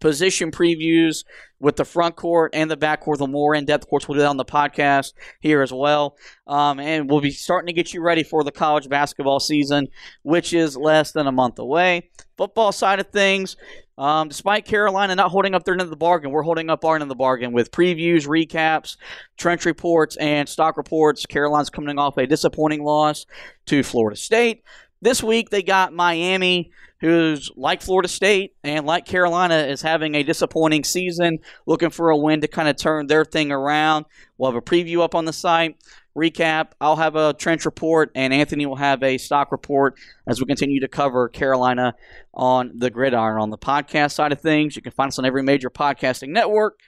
position 0.00 0.50
previews 0.50 1.24
with 1.58 1.76
the 1.76 1.84
front 1.84 2.16
court 2.16 2.50
and 2.54 2.70
the 2.70 2.76
back 2.76 3.00
court, 3.00 3.18
the 3.18 3.26
more 3.26 3.54
in 3.54 3.64
depth. 3.64 3.84
Of 3.84 3.90
course, 3.90 4.08
we'll 4.08 4.16
do 4.16 4.20
that 4.20 4.28
on 4.28 4.36
the 4.36 4.44
podcast 4.44 5.12
here 5.40 5.62
as 5.62 5.72
well. 5.72 6.16
Um, 6.46 6.78
and 6.78 7.08
we'll 7.08 7.20
be 7.20 7.30
starting 7.30 7.66
to 7.68 7.72
get 7.72 7.94
you 7.94 8.02
ready 8.02 8.22
for 8.22 8.44
the 8.44 8.52
college 8.52 8.88
basketball 8.88 9.40
season, 9.40 9.88
which 10.22 10.52
is 10.52 10.76
less 10.76 11.12
than 11.12 11.26
a 11.26 11.32
month 11.32 11.58
away. 11.58 12.10
Football 12.36 12.72
side 12.72 13.00
of 13.00 13.08
things, 13.08 13.56
um, 13.98 14.28
despite 14.28 14.66
Carolina 14.66 15.14
not 15.14 15.30
holding 15.30 15.54
up 15.54 15.64
their 15.64 15.72
end 15.72 15.80
of 15.80 15.88
the 15.88 15.96
bargain, 15.96 16.30
we're 16.30 16.42
holding 16.42 16.68
up 16.68 16.84
our 16.84 16.94
end 16.96 17.02
of 17.02 17.08
the 17.08 17.14
bargain 17.14 17.52
with 17.52 17.70
previews, 17.70 18.26
recaps, 18.26 18.98
trench 19.38 19.64
reports, 19.64 20.16
and 20.16 20.46
stock 20.46 20.76
reports. 20.76 21.24
Carolina's 21.24 21.70
coming 21.70 21.98
off 21.98 22.18
a 22.18 22.26
disappointing 22.26 22.84
loss 22.84 23.24
to 23.64 23.82
Florida 23.82 24.16
State. 24.16 24.62
This 25.00 25.22
week 25.22 25.50
they 25.50 25.62
got 25.62 25.92
Miami, 25.92 26.70
who's 27.00 27.50
like 27.56 27.82
Florida 27.82 28.08
State 28.08 28.54
and 28.64 28.86
like 28.86 29.04
Carolina 29.04 29.56
is 29.56 29.82
having 29.82 30.14
a 30.14 30.22
disappointing 30.22 30.84
season, 30.84 31.38
looking 31.66 31.90
for 31.90 32.10
a 32.10 32.16
win 32.16 32.40
to 32.40 32.48
kind 32.48 32.68
of 32.68 32.76
turn 32.76 33.06
their 33.06 33.24
thing 33.24 33.52
around. 33.52 34.06
We'll 34.38 34.50
have 34.50 34.56
a 34.56 34.62
preview 34.62 35.02
up 35.02 35.14
on 35.14 35.26
the 35.26 35.32
site, 35.32 35.76
recap. 36.16 36.68
I'll 36.80 36.96
have 36.96 37.14
a 37.14 37.34
trench 37.34 37.66
report, 37.66 38.10
and 38.14 38.32
Anthony 38.32 38.64
will 38.64 38.76
have 38.76 39.02
a 39.02 39.18
stock 39.18 39.52
report 39.52 39.98
as 40.26 40.40
we 40.40 40.46
continue 40.46 40.80
to 40.80 40.88
cover 40.88 41.28
Carolina 41.28 41.94
on 42.32 42.72
the 42.76 42.90
gridiron. 42.90 43.40
On 43.40 43.50
the 43.50 43.58
podcast 43.58 44.12
side 44.12 44.32
of 44.32 44.40
things, 44.40 44.74
you 44.76 44.82
can 44.82 44.92
find 44.92 45.08
us 45.08 45.18
on 45.18 45.26
every 45.26 45.42
major 45.42 45.70
podcasting 45.70 46.30
network. 46.30 46.80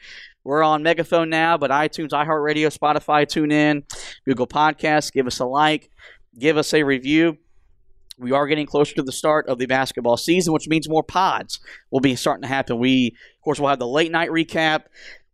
We're 0.45 0.63
on 0.63 0.83
Megaphone 0.83 1.29
now, 1.29 1.59
but 1.59 1.71
iTunes, 1.71 2.11
iHeartRadio, 2.11 2.75
Spotify, 2.75 3.27
TuneIn, 3.27 3.83
Google 4.25 4.47
Podcasts. 4.47 5.13
Give 5.13 5.27
us 5.27 5.41
a 5.41 5.45
like, 5.45 5.91
give 6.39 6.57
us 6.57 6.73
a 6.73 6.83
review. 6.83 7.37
We 8.19 8.33
are 8.33 8.47
getting 8.47 8.67
closer 8.67 8.95
to 8.97 9.03
the 9.03 9.13
start 9.13 9.47
of 9.49 9.59
the 9.59 9.67
basketball 9.67 10.17
season, 10.17 10.53
which 10.53 10.69
means 10.69 10.89
more 10.89 11.03
pods 11.03 11.61
will 11.91 12.01
be 12.01 12.17
starting 12.17 12.43
to 12.43 12.49
happen. 12.49 12.79
We, 12.79 13.15
of 13.37 13.43
course, 13.43 13.61
will 13.61 13.69
have 13.69 13.79
the 13.79 13.87
late 13.87 14.11
night 14.11 14.31
recap. 14.31 14.85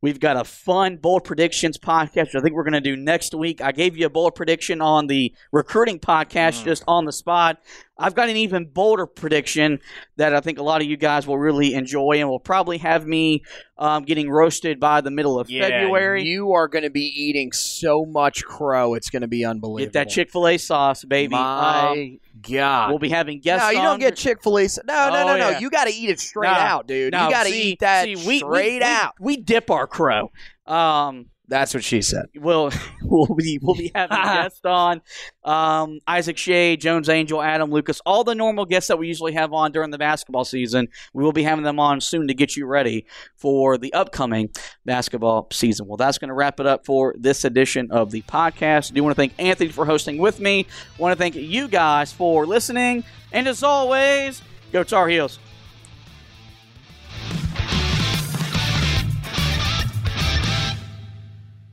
We've 0.03 0.21
got 0.21 0.37
a 0.37 0.45
fun 0.45 0.99
bold 0.99 1.25
predictions 1.25 1.79
podcast, 1.79 2.27
which 2.27 2.35
I 2.35 2.41
think 2.41 2.55
we're 2.55 2.65
going 2.65 2.75
to 2.75 2.81
do 2.83 2.95
next 2.95 3.35
week. 3.35 3.63
I 3.63 3.73
gave 3.73 3.97
you 3.97 4.05
a 4.05 4.11
bold 4.11 4.35
prediction 4.35 4.83
on 4.83 5.07
the 5.07 5.33
recruiting 5.51 5.99
podcast 5.99 6.61
mm. 6.61 6.65
just 6.65 6.85
on 6.87 7.07
the 7.07 7.13
spot. 7.13 7.59
I've 7.97 8.15
got 8.17 8.29
an 8.29 8.37
even 8.37 8.67
bolder 8.67 9.07
prediction 9.07 9.79
that 10.17 10.35
I 10.35 10.41
think 10.41 10.59
a 10.59 10.63
lot 10.65 10.81
of 10.83 10.89
you 10.89 10.97
guys 10.97 11.27
will 11.29 11.39
really 11.39 11.75
enjoy 11.75 12.15
and 12.19 12.29
will 12.29 12.41
probably 12.41 12.79
have 12.79 13.07
me 13.07 13.45
um, 13.79 14.03
getting 14.05 14.29
roasted 14.29 14.81
by 14.81 15.01
the 15.01 15.13
middle 15.13 15.39
of 15.39 15.47
February. 15.49 16.25
You 16.25 16.53
are 16.55 16.67
going 16.67 16.83
to 16.83 16.91
be 16.91 17.05
eating 17.05 17.53
so 17.53 18.05
much 18.05 18.43
crow. 18.45 18.95
It's 18.95 19.11
going 19.11 19.23
to 19.23 19.29
be 19.29 19.45
unbelievable. 19.45 19.85
Get 19.87 19.93
that 19.93 20.09
Chick 20.09 20.31
fil 20.33 20.49
A 20.49 20.59
sauce, 20.59 21.05
baby. 21.05 21.31
My 21.37 21.91
Um, 21.93 22.19
God. 22.43 22.91
we'll 22.91 22.99
be 22.99 23.11
having 23.11 23.39
guests 23.41 23.65
no, 23.67 23.71
you 23.71 23.79
on. 23.79 23.85
don't 23.85 24.01
get 24.01 24.17
Chick 24.17 24.43
Fil 24.43 24.59
A. 24.59 24.69
sauce. 24.69 24.85
No, 24.87 25.11
no, 25.11 25.23
Oh, 25.23 25.27
no, 25.29 25.37
no. 25.39 25.49
yeah. 25.51 25.59
You 25.61 25.71
got 25.71 25.85
to 25.85 25.95
eat 25.95 26.11
it 26.11 26.19
straight 26.19 26.49
No, 26.49 26.55
out, 26.55 26.87
dude. 26.89 27.13
no, 27.13 27.27
you 27.27 27.31
got 27.31 27.47
to 27.47 27.53
eat 27.55 27.79
that 27.79 28.05
see, 28.07 28.17
we- 28.17 28.27
we- 28.27 28.39
straight 28.41 28.81
we- 28.81 28.83
out. 28.83 29.15
We 29.21 29.37
dip 29.37 29.71
our 29.71 29.87
crow. 29.87 30.33
Um, 30.67 31.27
That's 31.47 31.75
what 31.75 31.85
she 31.85 32.01
said. 32.01 32.27
we'll 32.37 32.71
we'll 33.03 33.35
be 33.35 33.59
we'll 33.61 33.75
be 33.75 33.91
having 33.95 34.17
guests 34.23 34.61
on 34.65 35.03
um, 35.45 35.99
Isaac 36.07 36.39
Shea, 36.39 36.77
Jones 36.77 37.09
Angel, 37.09 37.43
Adam 37.43 37.71
Lucas, 37.71 38.01
all 38.07 38.25
the 38.25 38.35
normal 38.35 38.65
guests 38.65 38.89
that 38.89 38.99
we 38.99 39.09
usually 39.09 39.33
have 39.35 39.53
on 39.53 39.73
during 39.73 39.91
the 39.91 39.99
basketball 39.99 40.45
season. 40.45 40.89
We 41.13 41.23
will 41.23 41.33
be 41.33 41.43
having 41.43 41.65
them 41.65 41.79
on 41.79 42.01
soon 42.01 42.29
to 42.29 42.35
get 42.35 42.57
you 42.57 42.67
ready 42.67 43.05
for 43.37 43.77
the 43.77 43.93
upcoming 43.93 44.51
basketball 44.87 45.49
season. 45.53 45.87
Well, 45.87 45.99
that's 45.99 46.17
going 46.19 46.29
to 46.29 46.35
wrap 46.35 46.61
it 46.61 46.67
up 46.67 46.87
for 46.87 47.15
this 47.19 47.45
edition 47.45 47.91
of 47.91 48.11
the 48.11 48.23
podcast. 48.23 48.91
I 48.91 48.95
do 48.95 49.03
want 49.03 49.15
to 49.15 49.21
thank 49.21 49.35
Anthony 49.39 49.71
for 49.71 49.85
hosting 49.85 50.17
with 50.19 50.41
me. 50.41 50.67
want 50.99 51.13
to 51.13 51.19
thank 51.19 51.35
you 51.35 51.69
guys 51.69 52.13
for 52.13 52.47
listening, 52.47 53.05
and 53.33 53.47
as 53.47 53.63
always, 53.63 54.41
go 54.73 54.83
Tar 54.83 55.09
Heels. 55.09 55.39